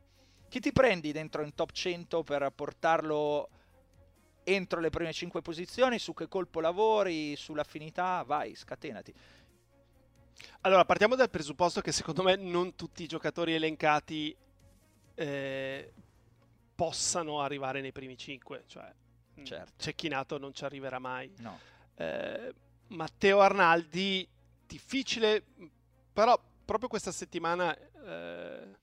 chi 0.51 0.61
ti 0.61 0.73
prendi 0.73 1.11
dentro 1.11 1.43
in 1.43 1.55
top 1.55 1.73
100 1.73 2.23
per 2.23 2.53
portarlo 2.55 3.49
entro 4.45 4.81
le 4.81 4.91
prime 4.91 5.13
5 5.13 5.43
posizioni, 5.43 5.99
su 5.99 6.15
che 6.15 6.29
colpo 6.29 6.61
lavori, 6.61 7.37
sull'affinità, 7.37 8.23
vai, 8.27 8.55
scatenati. 8.55 9.13
Allora, 10.63 10.85
partiamo 10.85 11.15
dal 11.15 11.31
presupposto 11.31 11.81
che 11.81 11.93
secondo 11.93 12.23
me 12.23 12.37
non 12.37 12.75
tutti 12.75 13.03
i 13.03 13.07
giocatori 13.07 13.55
elencati 13.55 14.37
eh, 15.15 15.93
possano 16.75 17.41
arrivare 17.41 17.81
nei 17.81 17.93
primi 17.93 18.17
5, 18.17 18.65
cioè 18.67 18.93
mm, 19.41 19.45
certo. 19.45 19.73
Cecchinato 19.77 20.39
non 20.39 20.53
ci 20.55 20.65
arriverà 20.65 20.99
mai. 20.99 21.33
No. 21.39 21.59
Eh, 21.95 22.55
Matteo 22.89 23.41
Arnaldi, 23.41 24.29
difficile, 24.67 25.45
però 26.13 26.41
proprio 26.65 26.89
questa 26.89 27.13
settimana 27.13 27.77
eh, 27.77 28.81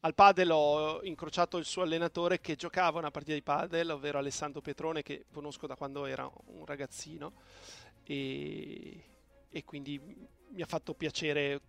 al 0.00 0.14
padel 0.14 0.50
ho 0.50 1.02
incrociato 1.02 1.58
il 1.58 1.64
suo 1.64 1.82
allenatore 1.82 2.40
che 2.40 2.56
giocava 2.56 2.98
una 2.98 3.10
partita 3.10 3.34
di 3.34 3.42
padel, 3.42 3.90
ovvero 3.90 4.18
Alessandro 4.18 4.60
Petrone, 4.60 5.02
che 5.02 5.26
conosco 5.30 5.66
da 5.66 5.76
quando 5.76 6.06
era 6.06 6.30
un 6.46 6.64
ragazzino, 6.64 7.32
e, 8.04 9.04
e 9.48 9.64
quindi 9.64 10.00
mi 10.52 10.62
ha 10.62 10.66
fatto 10.66 10.94
piacere 10.94 11.60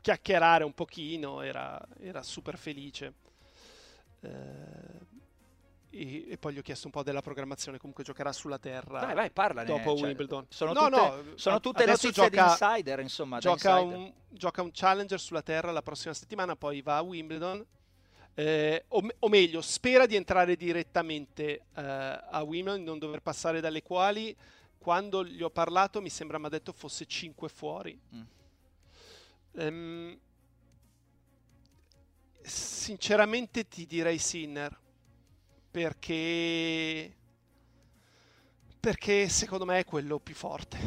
chiacchierare 0.00 0.64
un 0.64 0.72
pochino, 0.72 1.42
era, 1.42 1.80
era 1.98 2.22
super 2.22 2.56
felice. 2.56 3.12
Eh, 4.20 5.12
e, 5.94 6.32
e, 6.32 6.38
poi 6.38 6.52
gli 6.52 6.58
ho 6.58 6.62
chiesto 6.62 6.86
un 6.86 6.92
po' 6.92 7.02
della 7.04 7.22
programmazione. 7.22 7.78
Comunque 7.78 8.02
giocherà 8.02 8.32
sulla 8.32 8.58
terra. 8.58 9.00
Vai, 9.00 9.14
vai, 9.14 9.30
parlane. 9.30 9.66
Dopo 9.66 9.96
cioè, 9.96 10.06
Wimbledon. 10.06 10.46
Sono 10.48 10.72
no, 10.72 10.88
tutte, 10.88 10.96
no, 10.96 11.22
sono 11.36 11.60
tutte 11.60 11.84
notizie 11.86 12.10
gioca, 12.10 12.28
di 12.28 12.50
insider, 12.50 13.00
insomma. 13.00 13.38
Gioca 13.38 13.78
insider. 13.78 13.98
Un, 13.98 14.12
gioca 14.28 14.62
un 14.62 14.70
challenger 14.72 15.20
sulla 15.20 15.42
terra 15.42 15.70
la 15.70 15.82
prossima 15.82 16.12
settimana, 16.12 16.56
poi 16.56 16.82
va 16.82 16.96
a 16.96 17.02
Wimbledon. 17.02 17.64
Eh, 18.34 18.84
o, 18.88 19.06
o, 19.20 19.28
meglio, 19.28 19.60
spera 19.60 20.06
di 20.06 20.16
entrare 20.16 20.56
direttamente 20.56 21.66
eh, 21.74 21.82
a 21.82 22.42
Wimbledon, 22.42 22.82
non 22.82 22.98
dover 22.98 23.20
passare 23.20 23.60
dalle 23.60 23.82
quali. 23.82 24.36
Quando 24.78 25.24
gli 25.24 25.42
ho 25.42 25.50
parlato, 25.50 26.02
mi 26.02 26.10
sembra 26.10 26.38
mi 26.38 26.46
ha 26.46 26.50
detto 26.50 26.72
fosse 26.72 27.06
5 27.06 27.48
fuori. 27.48 27.98
Mm. 28.14 28.22
Ehm, 29.56 30.18
sinceramente 32.42 33.68
ti 33.68 33.86
direi 33.86 34.18
Sinner 34.18 34.82
perché 35.74 37.12
perché 38.78 39.28
secondo 39.28 39.64
me 39.64 39.80
è 39.80 39.84
quello 39.84 40.20
più 40.20 40.32
forte 40.36 40.78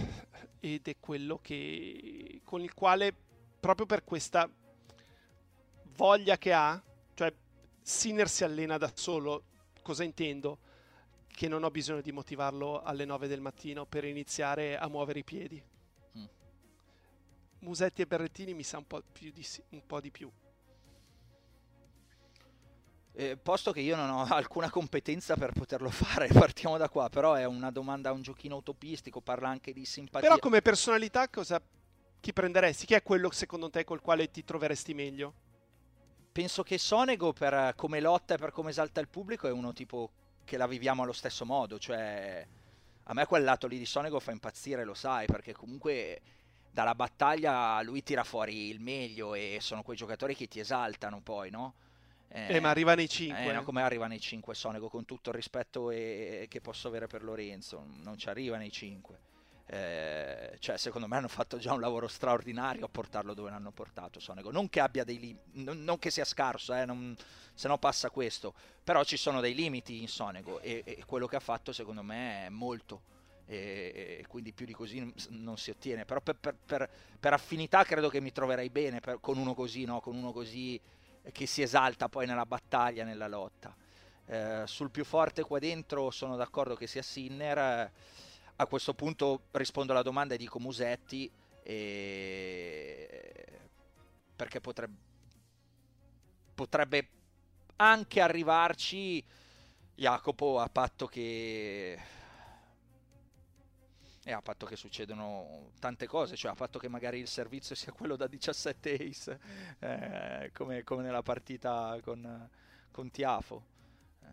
ed 0.61 0.87
è 0.87 0.95
quello 0.97 1.39
che 1.41 2.39
con 2.45 2.61
il 2.61 2.73
quale 2.73 3.13
proprio 3.59 3.85
per 3.85 4.05
questa 4.05 4.49
voglia 5.97 6.37
che 6.37 6.53
ha 6.53 6.81
cioè 7.15 7.33
Sinner 7.81 8.29
si 8.29 8.45
allena 8.45 8.77
da 8.77 8.89
solo 8.95 9.43
cosa 9.81 10.05
intendo? 10.05 10.59
che 11.27 11.49
non 11.49 11.65
ho 11.65 11.69
bisogno 11.69 11.99
di 11.99 12.13
motivarlo 12.13 12.81
alle 12.81 13.03
9 13.03 13.27
del 13.27 13.41
mattino 13.41 13.85
per 13.85 14.05
iniziare 14.05 14.77
a 14.77 14.87
muovere 14.87 15.19
i 15.19 15.23
piedi 15.25 15.61
mm. 16.17 16.25
Musetti 17.59 18.03
e 18.03 18.07
Berrettini 18.07 18.53
mi 18.53 18.63
sa 18.63 18.77
un 18.77 18.87
po' 18.87 19.03
di, 19.19 19.45
un 19.71 19.85
po 19.85 19.99
di 19.99 20.11
più 20.11 20.31
eh, 23.19 23.35
posto 23.35 23.71
che 23.71 23.79
io 23.79 23.95
non 23.95 24.11
ho 24.11 24.25
alcuna 24.29 24.69
competenza 24.69 25.35
per 25.35 25.51
poterlo 25.51 25.89
fare, 25.89 26.27
partiamo 26.31 26.77
da 26.77 26.87
qua, 26.87 27.09
però 27.09 27.33
è 27.33 27.45
una 27.45 27.71
domanda, 27.71 28.11
un 28.11 28.21
giochino 28.21 28.57
utopistico, 28.57 29.21
parla 29.21 29.49
anche 29.49 29.73
di 29.73 29.85
simpatia. 29.85 30.27
Però 30.27 30.39
come 30.39 30.61
personalità 30.61 31.27
cosa 31.27 31.59
chi 32.19 32.31
prenderesti? 32.31 32.85
Chi 32.85 32.93
è 32.93 33.01
quello 33.01 33.31
secondo 33.31 33.71
te 33.71 33.83
col 33.83 34.01
quale 34.01 34.29
ti 34.29 34.43
troveresti 34.43 34.93
meglio? 34.93 35.33
Penso 36.31 36.61
che 36.61 36.77
Sonego 36.77 37.33
per 37.33 37.73
come 37.75 37.99
lotta 37.99 38.35
e 38.35 38.37
per 38.37 38.51
come 38.51 38.69
esalta 38.69 39.01
il 39.01 39.07
pubblico 39.07 39.47
è 39.47 39.51
uno 39.51 39.73
tipo 39.73 40.11
che 40.45 40.57
la 40.57 40.67
viviamo 40.67 41.01
allo 41.01 41.13
stesso 41.13 41.43
modo, 41.43 41.79
cioè 41.79 42.45
a 43.03 43.13
me 43.13 43.25
quel 43.25 43.43
lato 43.43 43.65
lì 43.65 43.79
di 43.79 43.85
Sonego 43.85 44.19
fa 44.19 44.31
impazzire, 44.31 44.83
lo 44.83 44.93
sai, 44.93 45.25
perché 45.25 45.53
comunque 45.53 46.21
dalla 46.69 46.93
battaglia 46.93 47.81
lui 47.81 48.03
tira 48.03 48.23
fuori 48.23 48.69
il 48.69 48.79
meglio 48.79 49.33
e 49.33 49.57
sono 49.59 49.81
quei 49.81 49.97
giocatori 49.97 50.35
che 50.35 50.47
ti 50.47 50.59
esaltano 50.59 51.21
poi, 51.21 51.49
no? 51.49 51.73
Eh, 52.29 52.55
eh, 52.55 52.59
ma 52.59 52.69
arriva 52.69 52.93
nei 52.93 53.07
5. 53.09 53.43
Eh, 53.43 53.51
no, 53.53 53.63
come 53.63 53.81
arriva 53.81 54.07
nei 54.07 54.19
5 54.19 54.53
Sonego 54.53 54.89
con 54.89 55.05
tutto 55.05 55.29
il 55.29 55.35
rispetto 55.35 55.91
e, 55.91 56.41
e 56.41 56.47
che 56.49 56.61
posso 56.61 56.87
avere 56.87 57.07
per 57.07 57.23
Lorenzo, 57.23 57.85
non 58.03 58.17
ci 58.17 58.29
arriva 58.29 58.57
nei 58.57 58.71
5. 58.71 59.19
Eh, 59.69 60.55
cioè, 60.59 60.77
secondo 60.77 61.07
me 61.07 61.17
hanno 61.17 61.27
fatto 61.27 61.57
già 61.57 61.73
un 61.73 61.81
lavoro 61.81 62.07
straordinario 62.07 62.85
a 62.85 62.89
portarlo 62.89 63.33
dove 63.33 63.49
l'hanno 63.49 63.71
portato 63.71 64.19
Sonego. 64.19 64.49
Non 64.51 64.69
che 64.69 64.79
abbia 64.79 65.03
dei 65.03 65.19
limiti, 65.19 65.63
non, 65.63 65.83
non, 65.83 65.99
che 65.99 66.09
sia 66.09 66.23
scarso, 66.23 66.73
eh, 66.73 66.85
non, 66.85 67.15
se 67.53 67.67
no 67.67 67.77
passa 67.77 68.09
questo, 68.09 68.53
però 68.81 69.03
ci 69.03 69.17
sono 69.17 69.41
dei 69.41 69.53
limiti 69.53 70.01
in 70.01 70.07
Sonego 70.07 70.59
e, 70.61 70.83
e 70.85 71.03
quello 71.05 71.27
che 71.27 71.35
ha 71.35 71.41
fatto 71.41 71.73
secondo 71.73 72.01
me 72.01 72.45
è 72.45 72.49
molto. 72.49 73.15
E, 73.49 74.19
e 74.19 74.25
quindi 74.27 74.51
più 74.51 74.65
di 74.65 74.73
così 74.73 75.13
non 75.29 75.57
si 75.57 75.69
ottiene. 75.69 76.05
Però 76.05 76.21
per, 76.21 76.35
per, 76.35 76.55
per, 76.65 76.89
per 77.19 77.33
affinità 77.33 77.83
credo 77.83 78.09
che 78.09 78.21
mi 78.21 78.31
troverei 78.31 78.69
bene 78.69 79.01
con 79.19 79.37
uno 79.37 79.53
così, 79.53 79.85
no? 79.85 79.99
con 80.01 80.15
uno 80.15 80.31
così 80.31 80.79
che 81.31 81.45
si 81.45 81.61
esalta 81.61 82.09
poi 82.09 82.25
nella 82.25 82.45
battaglia, 82.45 83.03
nella 83.03 83.27
lotta. 83.27 83.75
Eh, 84.25 84.63
sul 84.65 84.89
più 84.91 85.05
forte 85.05 85.43
qua 85.43 85.59
dentro 85.59 86.11
sono 86.11 86.35
d'accordo 86.35 86.75
che 86.75 86.87
sia 86.87 87.01
Sinner. 87.01 87.91
A 88.59 88.65
questo 88.65 88.93
punto 88.93 89.43
rispondo 89.51 89.91
alla 89.91 90.01
domanda 90.01 90.33
e 90.33 90.37
dico 90.37 90.59
Musetti 90.59 91.29
e... 91.61 93.59
perché 94.35 94.59
potrebbe, 94.59 94.97
potrebbe 96.55 97.07
anche 97.75 98.19
arrivarci 98.19 99.23
Jacopo 99.93 100.59
a 100.59 100.69
patto 100.69 101.05
che 101.05 101.99
e 104.27 104.33
a 104.33 104.41
patto 104.41 104.65
che 104.65 104.75
succedono 104.75 105.71
tante 105.79 106.05
cose, 106.05 106.35
cioè 106.35 106.51
a 106.51 106.53
patto 106.53 106.79
che 106.79 106.89
magari 106.89 107.17
il 107.17 107.29
servizio 107.29 107.75
sia 107.75 107.93
quello 107.93 108.17
da 108.17 108.27
17 108.27 108.93
ace, 108.95 109.39
eh, 109.79 110.51
come, 110.53 110.83
come, 110.83 111.01
nella 111.01 111.21
partita 111.21 111.97
con, 112.03 112.49
con 112.91 113.09
Tiafo. 113.09 113.63
Eh, 114.21 114.27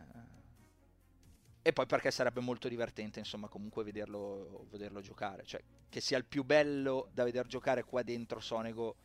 e 1.63 1.73
poi 1.73 1.87
perché 1.87 2.11
sarebbe 2.11 2.41
molto 2.41 2.67
divertente, 2.67 3.21
insomma, 3.21 3.47
comunque 3.47 3.85
vederlo, 3.85 4.67
vederlo 4.69 5.01
giocare. 5.01 5.45
Cioè, 5.45 5.63
che 5.89 6.01
sia 6.01 6.19
il 6.19 6.25
più 6.25 6.43
bello 6.43 7.09
da 7.13 7.23
vedere 7.23 7.47
giocare 7.47 7.85
qua 7.85 8.03
dentro 8.03 8.41
Sonego, 8.41 8.97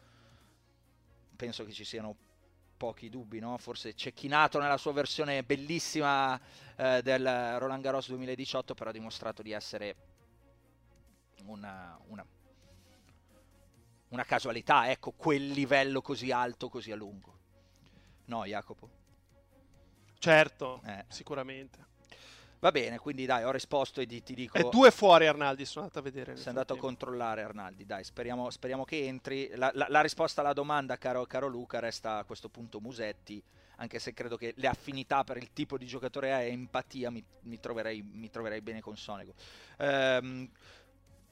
penso 1.35 1.65
che 1.65 1.71
ci 1.71 1.83
siano 1.83 2.15
pochi 2.77 3.09
dubbi, 3.09 3.37
no? 3.37 3.55
Forse 3.59 3.93
Cecchinato 3.93 4.57
nella 4.57 4.77
sua 4.77 4.93
versione 4.93 5.43
bellissima 5.43 6.39
eh, 6.75 7.03
del 7.03 7.59
Roland 7.59 7.83
Garros 7.83 8.07
2018, 8.07 8.73
però 8.73 8.89
ha 8.89 8.93
dimostrato 8.93 9.43
di 9.43 9.51
essere 9.51 10.08
una, 11.49 11.99
una, 12.07 12.25
una 14.09 14.23
casualità, 14.23 14.89
ecco, 14.89 15.11
quel 15.11 15.49
livello 15.49 16.01
così 16.01 16.31
alto, 16.31 16.69
così 16.69 16.91
a 16.91 16.95
lungo. 16.95 17.37
No, 18.25 18.45
Jacopo? 18.45 18.89
Certo, 20.17 20.81
eh. 20.85 21.05
sicuramente. 21.07 21.87
Va 22.59 22.71
bene, 22.71 22.99
quindi 22.99 23.25
dai, 23.25 23.45
ho 23.45 23.51
risposto 23.51 24.01
e 24.01 24.05
ti, 24.05 24.33
dico... 24.33 24.57
È 24.57 24.67
due 24.69 24.91
fuori 24.91 25.27
Arnaldi, 25.27 25.63
sono 25.63 25.85
andato 25.85 25.99
a 25.99 26.01
vedere. 26.03 26.35
Sei 26.35 26.49
andato 26.49 26.73
a 26.73 26.77
controllare 26.77 27.41
Arnaldi, 27.41 27.85
dai, 27.85 28.03
speriamo, 28.03 28.49
speriamo 28.49 28.83
che 28.83 29.05
entri. 29.05 29.49
La, 29.55 29.71
la, 29.73 29.85
la, 29.87 30.01
risposta 30.01 30.41
alla 30.41 30.51
domanda, 30.51 30.97
caro, 30.97 31.25
caro 31.25 31.47
Luca, 31.47 31.79
resta 31.79 32.17
a 32.17 32.25
questo 32.25 32.49
punto 32.49 32.81
Musetti, 32.81 33.41
anche 33.77 33.99
se 33.99 34.13
credo 34.13 34.35
che 34.35 34.53
le 34.57 34.67
affinità 34.67 35.23
per 35.23 35.37
il 35.37 35.53
tipo 35.53 35.77
di 35.77 35.85
giocatore 35.85 36.33
ha 36.33 36.41
e 36.41 36.51
empatia 36.51 37.09
mi, 37.09 37.23
mi, 37.43 37.61
troverei, 37.61 38.01
mi 38.01 38.29
troverei, 38.29 38.59
bene 38.59 38.81
con 38.81 38.97
Sonego. 38.97 39.33
Ehm, 39.77 40.49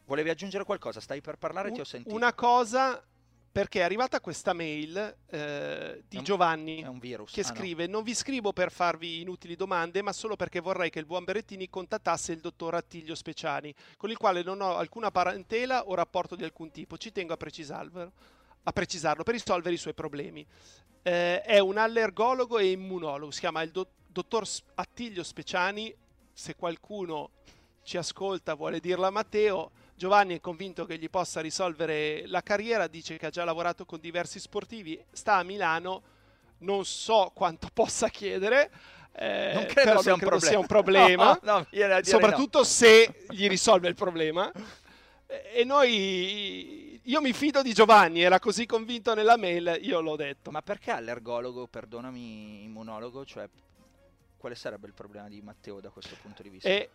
Volevi 0.08 0.30
aggiungere 0.30 0.64
qualcosa? 0.64 1.01
Stai 1.01 1.20
per 1.20 1.36
parlare? 1.36 1.70
Ti 1.70 1.82
ho 1.82 1.84
sentito. 1.84 2.16
Una 2.16 2.34
cosa, 2.34 3.03
perché 3.51 3.82
è 3.82 3.84
arrivata 3.84 4.22
questa 4.22 4.53
mail 4.53 4.95
eh, 5.30 6.01
di 6.08 6.16
un, 6.16 6.24
Giovanni 6.24 6.88
virus, 6.97 7.34
che 7.34 7.41
ah, 7.41 7.43
scrive: 7.43 7.88
no. 7.88 7.91
Non 7.91 8.03
vi 8.03 8.16
scrivo 8.16 8.53
per 8.53 8.72
farvi 8.72 9.20
inutili 9.20 9.58
domande, 9.58 10.01
ma 10.01 10.14
solo 10.14 10.38
perché 10.38 10.62
vorrei 10.62 10.89
che 10.89 10.99
il 10.99 11.05
buon 11.05 11.26
Berrettini 11.26 11.70
contattasse 11.70 12.32
il 12.32 12.39
dottor 12.39 12.76
Attilio 12.76 13.16
Speciani, 13.16 13.76
con 13.97 14.10
il 14.10 14.16
quale 14.16 14.43
non 14.43 14.62
ho 14.62 14.78
alcuna 14.78 15.12
parentela 15.12 15.88
o 15.88 15.93
rapporto 15.93 16.38
di 16.38 16.45
alcun 16.45 16.72
tipo. 16.72 16.97
Ci 16.97 17.12
tengo 17.12 17.34
a 17.34 17.38
precisarlo, 17.38 18.14
a 18.64 18.72
precisarlo 18.72 19.24
per 19.24 19.34
risolvere 19.34 19.76
i 19.76 19.78
suoi 19.78 19.93
problemi. 19.93 20.47
Eh, 21.01 21.41
è 21.41 21.60
un 21.60 21.78
allergologo 21.78 22.60
e 22.60 22.72
immunologo, 22.72 23.32
si 23.32 23.41
chiama 23.41 23.62
il 23.62 23.72
do- 23.72 23.91
dottor 24.08 24.47
Attilio 24.76 25.24
Speciani. 25.24 25.93
Se 26.32 26.55
qualcuno 26.55 27.32
ci 27.82 27.97
ascolta, 27.97 28.53
vuole 28.53 28.80
dirlo 28.80 29.05
a 29.05 29.10
Matteo 29.10 29.72
Giovanni 29.98 30.36
è 30.36 30.39
convinto 30.39 30.86
che 30.86 31.00
gli 31.00 31.10
possa 31.10 31.41
risolvere 31.41 32.28
la 32.28 32.43
carriera, 32.43 32.86
dice 32.86 33.18
che 33.18 33.26
ha 33.26 33.30
già 33.32 33.43
lavorato 33.43 33.84
con 33.84 34.00
diversi 34.00 34.39
sportivi, 34.39 35.04
sta 35.12 35.38
a 35.38 35.43
Milano, 35.43 36.04
non 36.60 36.86
so 36.86 37.32
quanto 37.34 37.68
possa 37.74 38.08
chiedere. 38.10 38.70
Eh, 39.12 39.54
non 39.56 39.66
credo, 39.66 40.00
sia, 40.00 40.12
non 40.12 40.20
un 40.22 40.28
credo 40.28 40.39
sia, 40.39 40.60
un 40.60 40.68
problema, 40.68 41.39
no, 41.41 41.66
no, 41.72 42.00
soprattutto 42.04 42.60
no. 42.60 42.64
se 42.64 43.26
gli 43.30 43.48
risolve 43.48 43.88
il 43.88 43.95
problema. 43.95 44.52
E 45.26 45.64
noi, 45.64 47.02
io 47.04 47.20
mi 47.20 47.34
fido 47.34 47.64
di 47.64 47.74
Giovanni, 47.74 48.22
era 48.22 48.38
così 48.38 48.68
convinto 48.68 49.16
nella 49.16 49.36
mail, 49.36 49.80
io 49.82 50.00
l'ho 50.00 50.16
detto. 50.16 50.52
Ma 50.52 50.62
perché 50.62 50.91
allergologo, 50.91 51.66
perdonami, 51.66 52.66
immunologo? 52.66 53.26
Cioè, 53.26 53.50
quale 54.38 54.54
sarebbe 54.54 54.86
il 54.86 54.93
problema 54.93 55.28
di 55.28 55.41
Matteo 55.41 55.80
da 55.80 55.89
questo 55.89 56.16
punto 56.22 56.43
di 56.43 56.50
vista? 56.50 56.70
E 56.70 56.88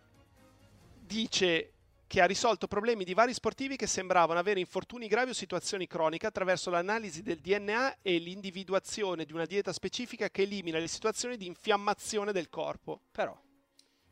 dice 1.01 1.73
che 2.13 2.21
ha 2.21 2.25
risolto 2.25 2.67
problemi 2.67 3.05
di 3.05 3.15
vari 3.15 3.33
sportivi 3.33 3.75
che 3.75 3.87
sembravano 3.87 4.39
avere 4.39 4.59
infortuni 4.59 5.07
gravi 5.07 5.31
o 5.31 5.33
situazioni 5.33 5.87
croniche 5.87 6.27
attraverso 6.27 6.69
l'analisi 6.69 7.23
del 7.23 7.39
DNA 7.39 8.03
e 8.03 8.19
l'individuazione 8.19 9.25
di 9.25 9.33
una 9.33 9.45
dieta 9.45 9.73
specifica 9.73 10.29
che 10.29 10.43
elimina 10.43 10.77
le 10.77 10.87
situazioni 10.87 11.37
di 11.37 11.47
infiammazione 11.47 12.31
del 12.31 12.49
corpo. 12.49 13.01
Però, 13.11 13.35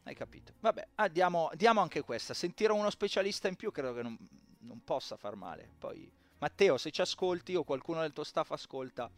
hai 0.02 0.16
capito. 0.16 0.52
Vabbè, 0.62 0.88
ah, 0.95 1.10
diamo, 1.10 1.52
diamo, 1.54 1.80
anche 1.82 2.02
questa. 2.02 2.34
Sentire 2.34 2.74
uno 2.74 2.89
specialista 2.89 3.47
in 3.47 3.56
più 3.56 3.70
credo 3.72 3.93
che 3.93 4.02
non, 4.02 4.18
non 4.62 4.84
possa 4.84 5.16
far 5.16 5.36
male. 5.36 5.70
Poi, 5.78 6.12
Matteo, 6.39 6.80
se 6.80 6.89
ci 6.89 7.02
ascolti 7.02 7.54
o 7.54 7.64
qualcuno 7.64 8.02
del 8.02 8.14
tuo 8.14 8.24
staff 8.24 8.49
ascolta, 8.49 9.12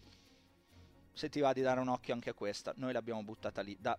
se 1.14 1.30
ti 1.30 1.40
va 1.40 1.54
di 1.54 1.62
dare 1.62 1.80
un 1.80 1.88
occhio 1.88 2.14
anche 2.14 2.32
a 2.32 2.34
questa, 2.34 2.74
noi 2.76 2.92
l'abbiamo 2.92 3.24
buttata 3.24 3.62
lì. 3.62 3.78
Da 3.80 3.98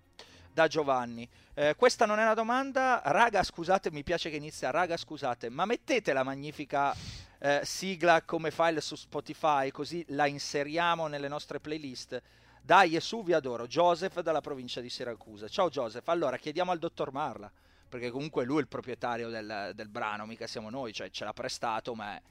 da 0.54 0.68
Giovanni. 0.68 1.28
Eh, 1.52 1.74
questa 1.76 2.06
non 2.06 2.18
è 2.18 2.22
una 2.22 2.34
domanda, 2.34 3.02
raga 3.04 3.42
scusate, 3.42 3.90
mi 3.90 4.04
piace 4.04 4.30
che 4.30 4.36
inizia, 4.36 4.70
raga 4.70 4.96
scusate, 4.96 5.50
ma 5.50 5.66
mettete 5.66 6.12
la 6.12 6.22
magnifica 6.22 6.94
eh, 7.38 7.60
sigla 7.64 8.22
come 8.22 8.50
file 8.50 8.80
su 8.80 8.94
Spotify 8.94 9.70
così 9.70 10.04
la 10.08 10.26
inseriamo 10.26 11.08
nelle 11.08 11.28
nostre 11.28 11.60
playlist. 11.60 12.22
Dai 12.62 12.94
e 12.94 13.00
su, 13.00 13.22
vi 13.22 13.34
adoro. 13.34 13.66
Joseph 13.66 14.20
dalla 14.20 14.40
provincia 14.40 14.80
di 14.80 14.88
Siracusa. 14.88 15.48
Ciao 15.48 15.68
Joseph, 15.68 16.08
allora 16.08 16.38
chiediamo 16.38 16.70
al 16.70 16.78
dottor 16.78 17.12
Marla, 17.12 17.52
perché 17.88 18.10
comunque 18.10 18.44
lui 18.44 18.58
è 18.58 18.60
il 18.60 18.68
proprietario 18.68 19.28
del, 19.28 19.72
del 19.74 19.88
brano, 19.88 20.24
mica 20.24 20.46
siamo 20.46 20.70
noi, 20.70 20.94
cioè 20.94 21.10
ce 21.10 21.24
l'ha 21.24 21.34
prestato, 21.34 21.94
ma 21.94 22.14
è 22.14 22.22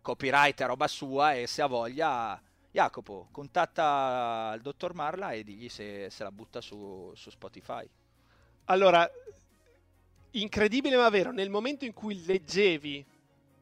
copyright 0.00 0.60
è 0.60 0.66
roba 0.66 0.88
sua 0.88 1.34
e 1.34 1.46
se 1.46 1.62
ha 1.62 1.66
voglia 1.66 2.40
Jacopo, 2.76 3.28
contatta 3.30 4.52
il 4.54 4.60
dottor 4.60 4.92
Marla 4.92 5.32
e 5.32 5.42
digli 5.42 5.70
se, 5.70 6.10
se 6.10 6.22
la 6.22 6.30
butta 6.30 6.60
su, 6.60 7.10
su 7.14 7.30
Spotify. 7.30 7.88
Allora, 8.66 9.10
incredibile 10.32 10.94
ma 10.96 11.08
vero, 11.08 11.32
nel 11.32 11.48
momento 11.48 11.86
in 11.86 11.94
cui 11.94 12.22
leggevi 12.26 13.02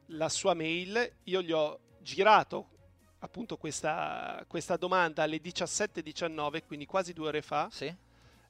la 0.07 0.27
sua 0.27 0.53
mail, 0.53 1.13
io 1.23 1.41
gli 1.41 1.53
ho 1.53 1.79
girato 1.99 2.71
appunto 3.19 3.55
questa, 3.55 4.43
questa 4.49 4.75
domanda 4.75 5.23
alle 5.23 5.37
17.19, 5.37 6.65
quindi 6.67 6.85
quasi 6.85 7.13
due 7.13 7.27
ore 7.29 7.41
fa. 7.41 7.69
Sì. 7.71 7.95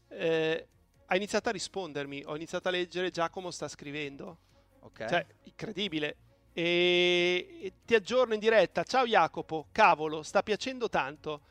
Eh, 0.08 0.68
ha 1.06 1.16
iniziato 1.16 1.50
a 1.50 1.52
rispondermi, 1.52 2.24
ho 2.26 2.36
iniziato 2.36 2.70
a 2.70 2.72
leggere 2.72 3.12
Giacomo 3.12 3.52
sta 3.52 3.68
scrivendo. 3.68 4.40
Ok. 4.80 5.06
Cioè, 5.06 5.26
incredibile 5.44 6.16
e 6.58 7.74
ti 7.84 7.96
aggiorno 7.96 8.34
in 8.34 8.40
diretta. 8.40 8.84
Ciao 8.86 9.06
Jacopo, 9.06 9.68
cavolo, 9.74 10.24
sta 10.24 10.42
piacendo 10.42 10.88
tanto. 10.88 11.42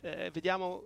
Eh, 0.00 0.30
vediamo 0.32 0.82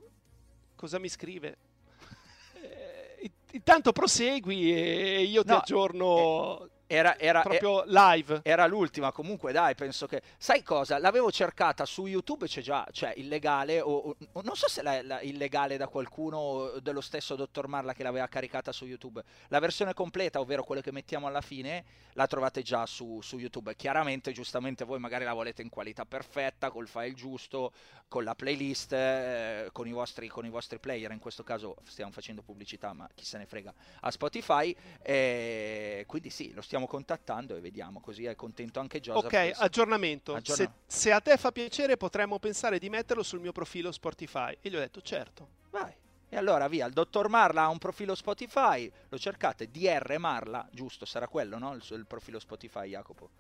cosa 0.77 0.99
mi 0.99 1.09
scrive. 1.09 1.57
Eh, 2.65 3.31
intanto 3.53 3.93
prosegui 3.93 4.73
e 4.73 5.23
io 5.23 5.43
ti 5.43 5.51
no, 5.51 5.57
aggiorno. 5.57 6.65
Eh, 6.65 6.71
era, 6.87 7.19
era, 7.19 7.41
proprio 7.43 7.83
live. 7.87 8.41
Era 8.43 8.67
l'ultima, 8.67 9.13
comunque 9.13 9.53
dai, 9.53 9.75
penso 9.75 10.07
che... 10.07 10.23
Sai 10.37 10.63
cosa? 10.63 10.99
L'avevo 10.99 11.31
cercata 11.31 11.85
su 11.87 12.07
YouTube, 12.07 12.47
c'è 12.47 12.61
già, 12.61 12.87
cioè 12.93 13.13
illegale, 13.17 13.81
o, 13.81 14.17
o 14.33 14.43
non 14.43 14.55
so 14.55 14.69
se 14.69 14.83
è 14.83 15.21
illegale 15.23 15.77
da 15.77 15.89
qualcuno 15.89 16.79
dello 16.81 17.01
stesso 17.01 17.35
dottor 17.35 17.69
Marla 17.69 17.95
che 17.95 18.03
l'aveva 18.03 18.27
caricata 18.29 18.73
su 18.73 18.85
YouTube. 18.85 19.23
La 19.49 19.59
versione 19.59 19.95
completa, 19.95 20.41
ovvero 20.41 20.63
quella 20.63 20.83
che 20.83 20.93
mettiamo 20.93 21.27
alla 21.27 21.41
fine, 21.41 21.85
la 22.13 22.27
trovate 22.27 22.63
già 22.63 22.87
su, 22.87 23.21
su 23.23 23.39
YouTube. 23.39 23.75
Chiaramente, 23.77 24.33
giustamente, 24.33 24.85
voi 24.85 24.99
magari 24.99 25.25
la 25.25 25.33
volete 25.33 25.63
in 25.63 25.71
qualità 25.71 26.05
perfetta, 26.05 26.71
col 26.71 26.87
file 26.87 27.15
giusto, 27.15 27.73
con 28.09 28.25
la 28.25 28.35
playlist, 28.35 28.93
eh, 28.93 29.69
con, 29.73 29.89
i 29.89 29.93
vostri, 29.93 30.29
con, 30.29 30.45
i 30.45 30.51
vostri, 30.51 30.79
player. 30.79 31.11
In 31.13 31.19
questo 31.19 31.43
caso 31.43 31.77
stiamo 31.85 32.13
facendo 32.13 32.43
pubblicità, 32.43 32.93
ma 32.93 33.09
chi 33.15 33.25
se 33.25 33.39
ne 33.39 33.47
frega 33.47 33.73
a 34.01 34.11
Spotify. 34.11 34.77
Eh, 35.03 36.05
quindi 36.07 36.31
sì, 36.31 36.53
lo 36.53 36.61
stiamo 36.61 36.74
stiamo 36.75 36.87
contattando 36.89 37.55
e 37.55 37.61
vediamo, 37.61 38.01
così 38.01 38.25
è 38.25 38.35
contento 38.35 38.81
anche 38.81 39.01
Joseph. 39.01 39.27
Ok, 39.27 39.53
aggiornamento. 39.55 40.35
Aggiorna- 40.35 40.65
se, 40.87 40.99
se, 40.99 41.13
a 41.13 41.21
te 41.21 41.37
fa 41.37 41.53
piacere 41.53 41.97
potremmo 41.97 42.41
pensare 42.41 42.81
di 42.81 42.89
metterlo 42.89 43.23
sul 43.23 43.39
mio 43.39 43.53
profilo 43.53 43.93
Spotify. 43.93 44.57
E 44.61 44.69
gli 44.71 44.75
ho 44.75 44.81
detto 44.81 45.01
certo. 45.01 45.49
Vai. 45.71 45.93
E 46.29 46.37
allora 46.37 46.67
via, 46.67 46.87
il 46.87 46.93
dottor 46.93 47.29
Marla 47.29 47.63
ha 47.63 47.69
un 47.69 47.79
profilo 47.79 48.17
Spotify, 48.17 48.91
lo 49.09 49.19
cercate, 49.19 49.71
DR 49.71 50.17
Marla, 50.19 50.69
giusto, 50.73 51.05
sarà 51.05 51.29
quello, 51.29 51.59
no? 51.59 51.75
Il, 51.75 51.85
il 51.91 52.07
profilo 52.07 52.41
Spotify, 52.41 52.89
Jacopo. 52.89 53.31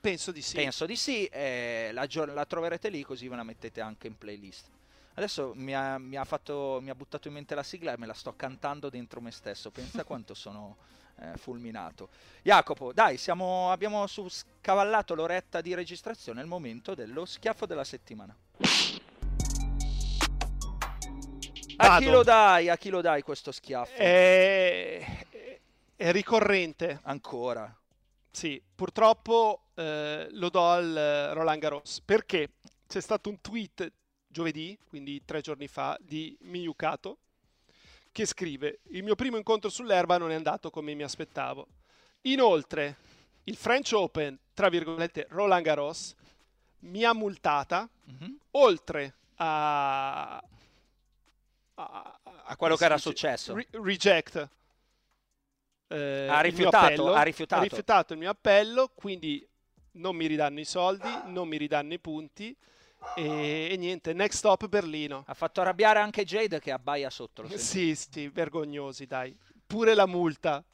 Penso 0.00 0.30
di 0.30 0.42
sì. 0.42 0.54
Penso 0.54 0.86
di 0.86 0.94
sì, 0.94 1.24
eh, 1.26 1.90
la, 1.92 2.06
la, 2.26 2.44
troverete 2.44 2.90
lì 2.90 3.02
così 3.02 3.26
ve 3.26 3.34
la 3.34 3.42
mettete 3.42 3.80
anche 3.80 4.06
in 4.06 4.16
playlist. 4.16 4.70
Adesso 5.14 5.52
mi 5.56 5.74
ha, 5.74 5.98
mi 5.98 6.16
ha, 6.16 6.24
fatto, 6.24 6.78
mi 6.80 6.90
ha 6.90 6.94
buttato 6.94 7.26
in 7.26 7.34
mente 7.34 7.56
la 7.56 7.62
sigla 7.64 7.92
e 7.92 7.98
me 7.98 8.06
la 8.06 8.14
sto 8.14 8.36
cantando 8.36 8.88
dentro 8.88 9.20
me 9.20 9.32
stesso. 9.32 9.72
Pensa 9.72 10.04
quanto 10.04 10.34
sono 10.34 10.76
eh, 11.20 11.36
fulminato. 11.36 12.08
Jacopo, 12.42 12.92
dai, 12.92 13.16
siamo, 13.16 13.70
abbiamo 13.70 14.06
scavallato 14.06 15.14
l'oretta 15.14 15.60
di 15.60 15.74
registrazione, 15.74 16.40
è 16.40 16.42
il 16.42 16.48
momento 16.48 16.94
dello 16.94 17.24
schiaffo 17.24 17.66
della 17.66 17.84
settimana. 17.84 18.36
A 21.76 21.98
chi 21.98 22.08
lo 22.08 22.22
dai? 22.22 22.68
A 22.68 22.76
chi 22.76 22.88
lo 22.88 23.00
dai 23.00 23.22
questo 23.22 23.50
schiaffo? 23.50 23.96
È, 23.96 25.24
è 25.96 26.12
ricorrente. 26.12 27.00
Ancora? 27.02 27.74
Sì, 28.30 28.62
purtroppo 28.74 29.66
eh, 29.74 30.28
lo 30.30 30.48
do 30.50 30.66
al 30.66 31.30
Roland 31.32 31.60
Garros 31.60 32.00
perché 32.04 32.54
c'è 32.86 33.00
stato 33.00 33.28
un 33.28 33.40
tweet 33.40 33.92
giovedì, 34.26 34.76
quindi 34.88 35.22
tre 35.24 35.40
giorni 35.40 35.68
fa, 35.68 35.96
di 36.00 36.36
Miyukato 36.42 37.18
che 38.14 38.26
scrive 38.26 38.78
il 38.90 39.02
mio 39.02 39.16
primo 39.16 39.36
incontro 39.36 39.68
sull'erba 39.68 40.18
non 40.18 40.30
è 40.30 40.34
andato 40.34 40.70
come 40.70 40.94
mi 40.94 41.02
aspettavo. 41.02 41.66
Inoltre, 42.22 42.96
il 43.42 43.56
French 43.56 43.90
Open, 43.92 44.38
tra 44.54 44.68
virgolette, 44.68 45.26
Roland 45.30 45.64
Garros, 45.64 46.14
mi 46.82 47.02
ha 47.02 47.12
multata, 47.12 47.88
mm-hmm. 48.08 48.34
oltre 48.52 49.14
a, 49.34 50.36
a, 51.74 52.20
a 52.44 52.56
quello 52.56 52.76
che 52.76 52.84
era 52.84 52.98
successo. 52.98 53.56
Re- 53.56 53.66
reject. 53.72 54.48
Eh, 55.88 56.28
ha, 56.28 56.40
rifiutato, 56.40 56.86
appello, 56.86 57.12
ha, 57.14 57.22
rifiutato. 57.22 57.60
ha 57.60 57.64
rifiutato 57.64 58.12
il 58.12 58.20
mio 58.20 58.30
appello, 58.30 58.92
quindi 58.94 59.44
non 59.94 60.14
mi 60.14 60.26
ridanno 60.26 60.60
i 60.60 60.64
soldi, 60.64 61.08
non 61.26 61.48
mi 61.48 61.56
ridanno 61.56 61.92
i 61.94 61.98
punti 61.98 62.56
e, 63.14 63.68
e, 63.70 63.76
niente, 63.76 64.12
next 64.12 64.38
stop 64.38 64.66
Berlino. 64.66 65.24
Ha 65.26 65.34
fatto 65.34 65.60
arrabbiare 65.60 66.00
anche 66.00 66.24
Jade 66.24 66.60
che 66.60 66.72
abbaia 66.72 67.10
sotto. 67.10 67.42
Lo 67.42 67.48
sì, 67.56 67.94
sì, 67.94 68.28
vergognosi, 68.28 69.06
dai. 69.06 69.36
Pure 69.66 69.94
la 69.94 70.06
multa. 70.06 70.64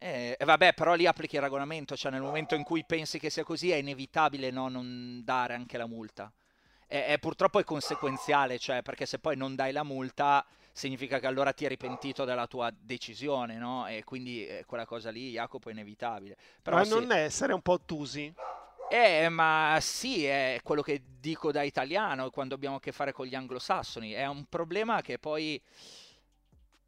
Eh, 0.00 0.36
vabbè, 0.38 0.74
però 0.74 0.94
lì 0.94 1.06
applichi 1.06 1.36
il 1.36 1.42
regolamento, 1.42 1.96
cioè 1.96 2.12
nel 2.12 2.22
momento 2.22 2.54
in 2.54 2.62
cui 2.62 2.84
pensi 2.84 3.18
che 3.18 3.30
sia 3.30 3.42
così 3.42 3.72
è 3.72 3.76
inevitabile 3.76 4.50
no, 4.50 4.68
non 4.68 5.22
dare 5.24 5.54
anche 5.54 5.76
la 5.76 5.86
multa. 5.86 6.32
E, 6.86 7.06
è, 7.06 7.18
purtroppo 7.18 7.58
è 7.58 7.64
conseguenziale, 7.64 8.58
cioè 8.58 8.82
perché 8.82 9.06
se 9.06 9.18
poi 9.18 9.36
non 9.36 9.56
dai 9.56 9.72
la 9.72 9.82
multa 9.82 10.46
significa 10.72 11.18
che 11.18 11.26
allora 11.26 11.52
ti 11.52 11.64
hai 11.64 11.70
ripentito 11.70 12.24
della 12.24 12.46
tua 12.46 12.72
decisione, 12.72 13.56
no? 13.56 13.88
E 13.88 14.04
quindi 14.04 14.46
eh, 14.46 14.64
quella 14.64 14.86
cosa 14.86 15.10
lì, 15.10 15.30
Jacopo, 15.32 15.68
è 15.68 15.72
inevitabile. 15.72 16.36
Però 16.62 16.76
Ma 16.76 16.84
sì. 16.84 16.90
non 16.90 17.10
è 17.10 17.24
essere 17.24 17.52
un 17.52 17.60
po' 17.60 17.72
ottusi? 17.72 18.32
Eh, 18.90 19.28
ma 19.28 19.76
sì, 19.82 20.24
è 20.24 20.60
quello 20.62 20.80
che 20.80 21.02
dico 21.20 21.52
da 21.52 21.62
italiano 21.62 22.30
quando 22.30 22.54
abbiamo 22.54 22.76
a 22.76 22.80
che 22.80 22.90
fare 22.92 23.12
con 23.12 23.26
gli 23.26 23.34
anglosassoni. 23.34 24.12
È 24.12 24.26
un 24.26 24.46
problema 24.46 25.02
che 25.02 25.18
poi, 25.18 25.60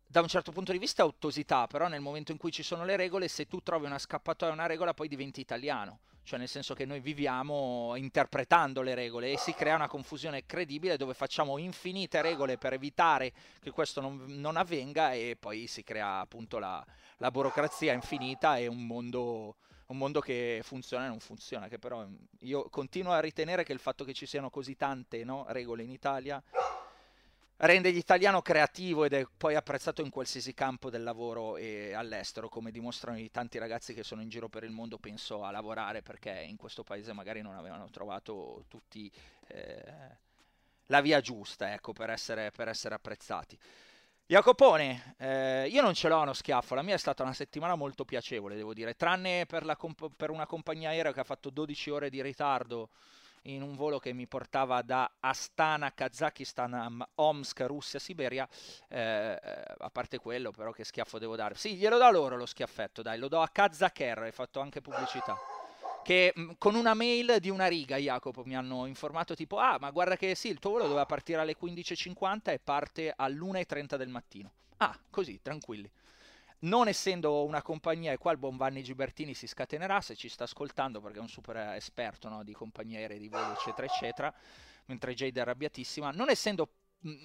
da 0.07 0.23
un 0.23 0.29
certo 0.29 0.51
punto 0.51 0.73
di 0.73 0.79
vista, 0.79 1.03
è 1.03 1.07
ottosità, 1.07 1.67
però 1.67 1.89
nel 1.89 2.01
momento 2.01 2.33
in 2.33 2.39
cui 2.39 2.51
ci 2.51 2.63
sono 2.63 2.87
le 2.87 2.97
regole, 2.97 3.29
se 3.29 3.47
tu 3.47 3.63
trovi 3.63 3.85
una 3.85 3.99
scappatoia 3.99 4.51
a 4.51 4.55
una 4.55 4.67
regola, 4.67 4.95
poi 4.95 5.09
diventi 5.09 5.41
italiano. 5.41 6.01
Cioè, 6.23 6.39
nel 6.39 6.49
senso 6.49 6.75
che 6.75 6.87
noi 6.87 7.01
viviamo 7.01 7.95
interpretando 7.97 8.83
le 8.83 8.95
regole 8.95 9.33
e 9.33 9.39
si 9.39 9.53
crea 9.53 9.75
una 9.75 9.89
confusione 9.89 10.47
credibile 10.47 10.97
dove 10.97 11.13
facciamo 11.13 11.59
infinite 11.59 12.23
regole 12.23 12.57
per 12.57 12.73
evitare 12.73 13.33
che 13.61 13.71
questo 13.71 14.01
non, 14.01 14.25
non 14.27 14.57
avvenga 14.57 15.13
e 15.13 15.37
poi 15.39 15.67
si 15.67 15.83
crea 15.83 16.21
appunto 16.21 16.59
la, 16.59 16.85
la 17.17 17.31
burocrazia 17.31 17.93
infinita 17.93 18.59
e 18.59 18.69
un 18.69 18.87
mondo 18.87 19.57
un 19.91 19.99
mondo 19.99 20.21
che 20.21 20.61
funziona 20.63 21.07
e 21.07 21.09
non 21.09 21.21
funziona, 21.21 21.69
che 21.69 21.79
però 21.79 22.05
mm, 22.05 22.15
io 22.41 22.69
continuo 22.69 23.13
a 23.13 23.21
ritenere 23.21 23.65
che 23.65 23.73
il 23.73 23.79
fatto 23.79 24.05
che 24.05 24.13
ci 24.13 24.27
siano 24.27 24.51
così 24.51 24.77
tante 24.77 25.23
no, 25.25 25.45
regole 25.49 25.83
in 25.83 25.91
Italia 25.91 26.43
rende 27.63 27.91
l'italiano 27.91 28.41
creativo 28.41 29.05
ed 29.05 29.13
è 29.13 29.27
poi 29.37 29.55
apprezzato 29.55 30.03
in 30.03 30.09
qualsiasi 30.09 30.55
campo 30.55 30.89
del 30.89 31.03
lavoro 31.03 31.57
e 31.57 31.93
all'estero, 31.93 32.49
come 32.49 32.71
dimostrano 32.71 33.19
i 33.19 33.31
tanti 33.31 33.59
ragazzi 33.59 33.93
che 33.93 34.03
sono 34.03 34.23
in 34.23 34.29
giro 34.29 34.49
per 34.49 34.65
il 34.65 34.71
mondo, 34.71 34.97
penso 34.99 35.45
a 35.45 35.51
lavorare 35.51 36.01
perché 36.01 36.31
in 36.31 36.57
questo 36.57 36.83
paese 36.85 37.13
magari 37.13 37.43
non 37.43 37.57
avevano 37.57 37.91
trovato 37.91 38.65
tutti 38.69 39.13
eh, 39.49 39.83
la 40.87 41.01
via 41.03 41.21
giusta 41.21 41.73
ecco, 41.75 41.93
per, 41.93 42.11
essere, 42.11 42.51
per 42.51 42.69
essere 42.69 42.95
apprezzati. 42.95 43.59
Jacopone, 44.31 45.17
eh, 45.19 45.67
io 45.67 45.83
non 45.83 45.93
ce 45.93 46.07
l'ho 46.07 46.21
uno 46.21 46.33
schiaffo, 46.33 46.77
la 46.77 46.83
mia 46.83 46.95
è 46.95 46.99
stata 46.99 47.25
una 47.25 47.33
settimana 47.33 47.75
molto 47.75 48.05
piacevole, 48.05 48.55
devo 48.55 48.73
dire, 48.73 48.95
tranne 48.95 49.45
per, 49.45 49.75
comp- 49.77 50.13
per, 50.17 50.31
una 50.31 50.47
compagnia 50.47 50.91
aerea 50.91 51.13
che 51.13 51.19
ha 51.19 51.25
fatto 51.25 51.51
12 51.51 51.91
ore 51.91 52.11
di 52.11 52.23
ritardo 52.23 52.91
in 53.47 53.61
un 53.61 53.75
volo 53.75 53.99
che 53.99 54.13
mi 54.13 54.29
portava 54.29 54.83
da 54.83 55.15
Astana, 55.19 55.93
Kazakistan 55.93 57.05
Omsk, 57.17 57.59
Russia, 57.67 57.99
Siberia. 57.99 58.49
Eh, 58.87 59.37
a 59.79 59.91
parte 59.91 60.19
quello, 60.19 60.53
però, 60.53 60.71
che 60.71 60.85
schiaffo 60.85 61.19
devo 61.19 61.35
dare? 61.35 61.57
Sì, 61.57 61.75
glielo 61.75 61.99
do 61.99 62.09
loro 62.13 62.37
lo 62.37 62.47
schiaffetto, 62.47 63.03
dai, 63.03 63.19
lo 63.19 63.27
do 63.27 63.41
a 63.41 63.49
Kazaker, 63.49 64.19
hai 64.19 64.31
fatto 64.31 64.61
anche 64.61 64.81
pubblicità 64.81 65.60
che 66.03 66.33
mh, 66.35 66.53
con 66.59 66.75
una 66.75 66.95
mail 66.95 67.37
di 67.41 67.51
una 67.51 67.67
riga, 67.67 67.97
Jacopo, 67.97 68.43
mi 68.45 68.57
hanno 68.57 68.87
informato 68.87 69.35
tipo, 69.35 69.59
ah, 69.59 69.79
ma 69.81 69.91
guarda 69.91 70.17
che 70.17 70.35
sì, 70.35 70.49
il 70.49 70.59
tuo 70.59 70.71
volo 70.71 70.85
doveva 70.85 71.07
partire 71.07 71.41
alle 71.41 71.57
15.50 71.57 72.53
e 72.53 72.59
parte 72.59 73.13
all'1.30 73.15 73.97
del 73.97 74.09
mattino. 74.09 74.53
Ah, 74.79 74.99
così, 75.11 75.41
tranquilli. 75.43 75.91
Non 76.61 76.89
essendo 76.89 77.45
una 77.45 77.63
compagnia, 77.63 78.13
e 78.13 78.19
qua 78.19 78.33
il 78.33 78.39
buon 78.39 78.57
Vanni 78.57 78.83
Gibertini 78.83 79.35
si 79.35 79.47
scatenerà 79.47 80.01
se 80.01 80.15
ci 80.15 80.29
sta 80.29 80.45
ascoltando 80.45 81.01
perché 81.01 81.19
è 81.19 81.23
un 81.23 81.29
super 81.29 81.57
esperto 81.75 82.29
no, 82.29 82.43
di 82.45 82.53
compagnie 82.53 82.99
aeree, 82.99 83.19
di 83.19 83.29
volo, 83.29 83.53
eccetera, 83.53 83.87
eccetera, 83.87 84.35
mentre 84.87 85.15
Jade 85.15 85.39
è 85.39 85.43
arrabbiatissima, 85.43 86.11
non 86.11 86.29
essendo 86.29 86.69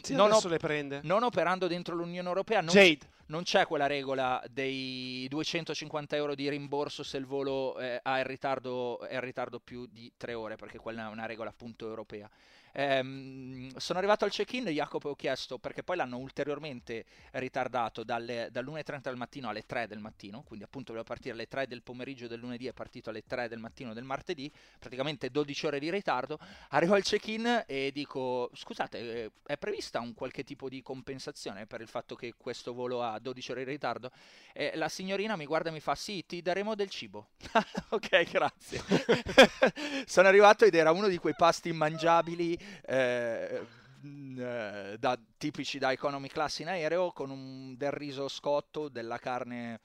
Sì, 0.02 0.14
non, 0.14 0.31
op- 0.31 0.45
le 0.45 0.57
prende. 0.57 1.02
non 1.03 1.23
operando 1.23 1.68
dentro 1.68 1.95
l'Unione 1.95 2.27
Europea, 2.27 2.61
non, 2.61 2.73
Jade. 2.73 3.10
non 3.27 3.43
c'è 3.43 3.65
quella 3.65 3.88
regola 3.88 4.41
dei 4.49 5.27
250 5.27 6.15
euro 6.15 6.34
di 6.34 6.47
rimborso 6.49 7.03
se 7.03 7.18
il 7.18 7.26
volo 7.26 7.77
eh, 7.77 7.99
ha 8.02 8.19
il 8.19 8.26
ritardo, 8.26 9.02
è 9.02 9.15
in 9.15 9.19
ritardo 9.19 9.60
più 9.60 9.85
di 9.85 10.14
tre 10.15 10.34
ore, 10.34 10.56
perché 10.56 10.77
quella 10.77 11.07
è 11.07 11.11
una 11.11 11.26
regola 11.26 11.49
appunto 11.49 11.88
europea. 11.88 12.30
Ehm, 12.77 13.73
sono 13.77 13.99
arrivato 13.99 14.26
al 14.26 14.31
check-in, 14.31 14.65
Jacopo 14.65 15.10
ho 15.10 15.15
chiesto, 15.15 15.57
perché 15.57 15.81
poi 15.81 15.95
l'hanno 15.95 16.18
ulteriormente 16.18 17.06
ritardato 17.31 18.03
dalle, 18.03 18.49
dall'1.30 18.52 18.99
del 19.02 19.15
mattino 19.15 19.47
alle 19.47 19.65
3 19.65 19.88
del 19.88 19.99
mattino, 19.99 20.43
quindi 20.43 20.65
appunto 20.65 20.91
voleva 20.91 21.07
partire 21.07 21.34
alle 21.34 21.47
3 21.47 21.68
del 21.68 21.81
pomeriggio 21.84 22.27
del 22.27 22.39
lunedì, 22.39 22.68
è 22.68 22.73
partito 22.73 23.10
alle 23.10 23.23
3 23.26 23.47
del 23.47 23.60
mattino 23.60 23.93
del 23.93 24.03
martedì, 24.03 24.52
praticamente 24.77 25.30
12 25.30 25.68
ore 25.68 25.80
di 25.80 25.89
ritardo. 25.89 26.38
Arrivo 26.69 26.95
al 26.95 27.03
check-in 27.03 27.64
e 27.65 27.91
dico, 27.93 28.49
scusate, 28.53 28.99
eh, 28.99 29.31
è 29.45 29.57
prevista 29.57 30.02
un 30.02 30.14
qualche 30.14 30.43
tipo 30.43 30.68
di 30.68 30.81
compensazione 30.81 31.68
per 31.68 31.80
il 31.80 31.88
fatto 31.88 32.15
che 32.15 32.34
questo 32.35 32.73
volo 32.73 33.02
ha 33.02 33.18
12 33.19 33.52
ore 33.52 33.64
di 33.64 33.72
ritardo? 33.72 34.11
E 34.52 34.73
la 34.76 34.89
signorina 34.89 35.38
mi 35.38 35.45
guarda 35.45 35.69
e 35.69 35.72
mi 35.72 35.80
fa, 35.80 35.95
sì, 35.95 36.26
ti 36.26 36.41
daremo 36.41 36.76
del 36.76 36.89
cibo. 36.89 37.30
ok, 37.89 38.23
grazie. 38.30 38.81
Sono 40.06 40.27
arrivato 40.27 40.65
ed 40.65 40.76
era 40.76 40.91
uno 40.91 41.07
di 41.07 41.18
quei 41.18 41.35
pasti 41.35 41.69
immangiabili 41.69 42.57
eh, 42.85 43.67
mh, 44.01 44.39
eh, 44.39 44.97
da- 44.99 45.19
tipici 45.37 45.77
da 45.79 45.91
economy 45.91 46.27
class 46.27 46.59
in 46.59 46.67
aereo 46.67 47.11
con 47.11 47.29
un- 47.29 47.75
del 47.77 47.91
riso 47.91 48.27
scotto, 48.27 48.89
della 48.89 49.17
carne 49.17 49.79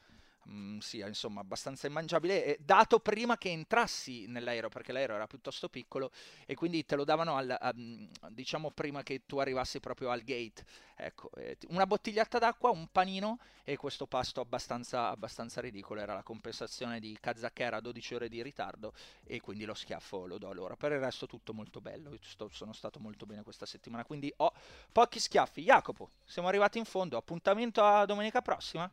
mm, 0.52 0.78
sì, 0.78 0.98
insomma, 1.01 1.40
abbastanza 1.40 1.86
immangiabile, 1.86 2.44
e 2.44 2.59
dato 2.60 2.98
prima 3.01 3.36
che 3.39 3.51
entrassi 3.51 4.27
nell'aereo, 4.27 4.68
perché 4.68 4.93
l'aereo 4.93 5.16
era 5.16 5.27
piuttosto 5.27 5.68
piccolo 5.68 6.10
e 6.47 6.55
quindi 6.55 6.85
te 6.85 6.97
lo 6.97 7.05
davano 7.05 7.36
al, 7.36 7.56
a- 7.59 7.72
mm, 7.74 8.06
diciamo 8.31 8.70
prima 8.70 9.02
che 9.02 9.22
tu 9.27 9.39
arrivassi 9.39 9.81
proprio 9.81 10.10
al 10.10 10.22
gate. 10.22 10.64
Ecco, 10.97 11.31
eh, 11.36 11.56
una 11.68 11.86
bottiglietta 11.86 12.39
d'acqua, 12.39 12.70
un 12.70 12.89
panino 12.93 13.39
e 13.64 13.77
questo 13.77 14.06
pasto 14.06 14.40
abbastanza, 14.40 15.09
abbastanza 15.09 15.60
ridicolo. 15.60 16.01
Era 16.01 16.14
la 16.14 16.22
compensazione 16.22 17.01
di 17.01 17.16
Kazakera 17.20 17.77
a 17.78 17.81
12 17.81 18.14
ore 18.14 18.28
di 18.28 18.43
ritardo 18.43 18.93
e 19.24 19.40
quindi 19.40 19.64
lo 19.64 19.74
schiaffo 19.74 20.27
lo 20.27 20.39
do 20.39 20.48
a 20.51 20.55
loro. 20.55 20.77
Per 20.77 20.93
il 20.93 20.98
resto 20.98 21.27
tutto 21.27 21.52
molto 21.55 21.81
bello, 21.81 22.14
sto- 22.22 22.48
sono 22.52 22.72
stato 22.72 22.98
molto 23.01 23.27
bene 23.27 23.43
questa 23.43 23.66
settimana, 23.66 24.05
quindi 24.05 24.32
ho 24.36 24.52
pochi 24.93 25.18
schiaffi. 25.20 25.62
Jacopo, 25.62 26.10
siamo 26.24 26.48
arrivati 26.48 26.78
in 26.78 26.85
fondo, 26.85 27.16
appuntamento 27.16 27.82
a 27.82 28.05
domenica 28.05 28.43
prossima? 28.43 28.90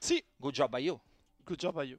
Sì, 0.00 0.22
Good 0.40 0.54
job 0.54 0.70
by 0.70 0.78
you. 0.84 1.00
good 1.44 1.58
job 1.58 1.74
by 1.74 1.84
you. 1.84 1.98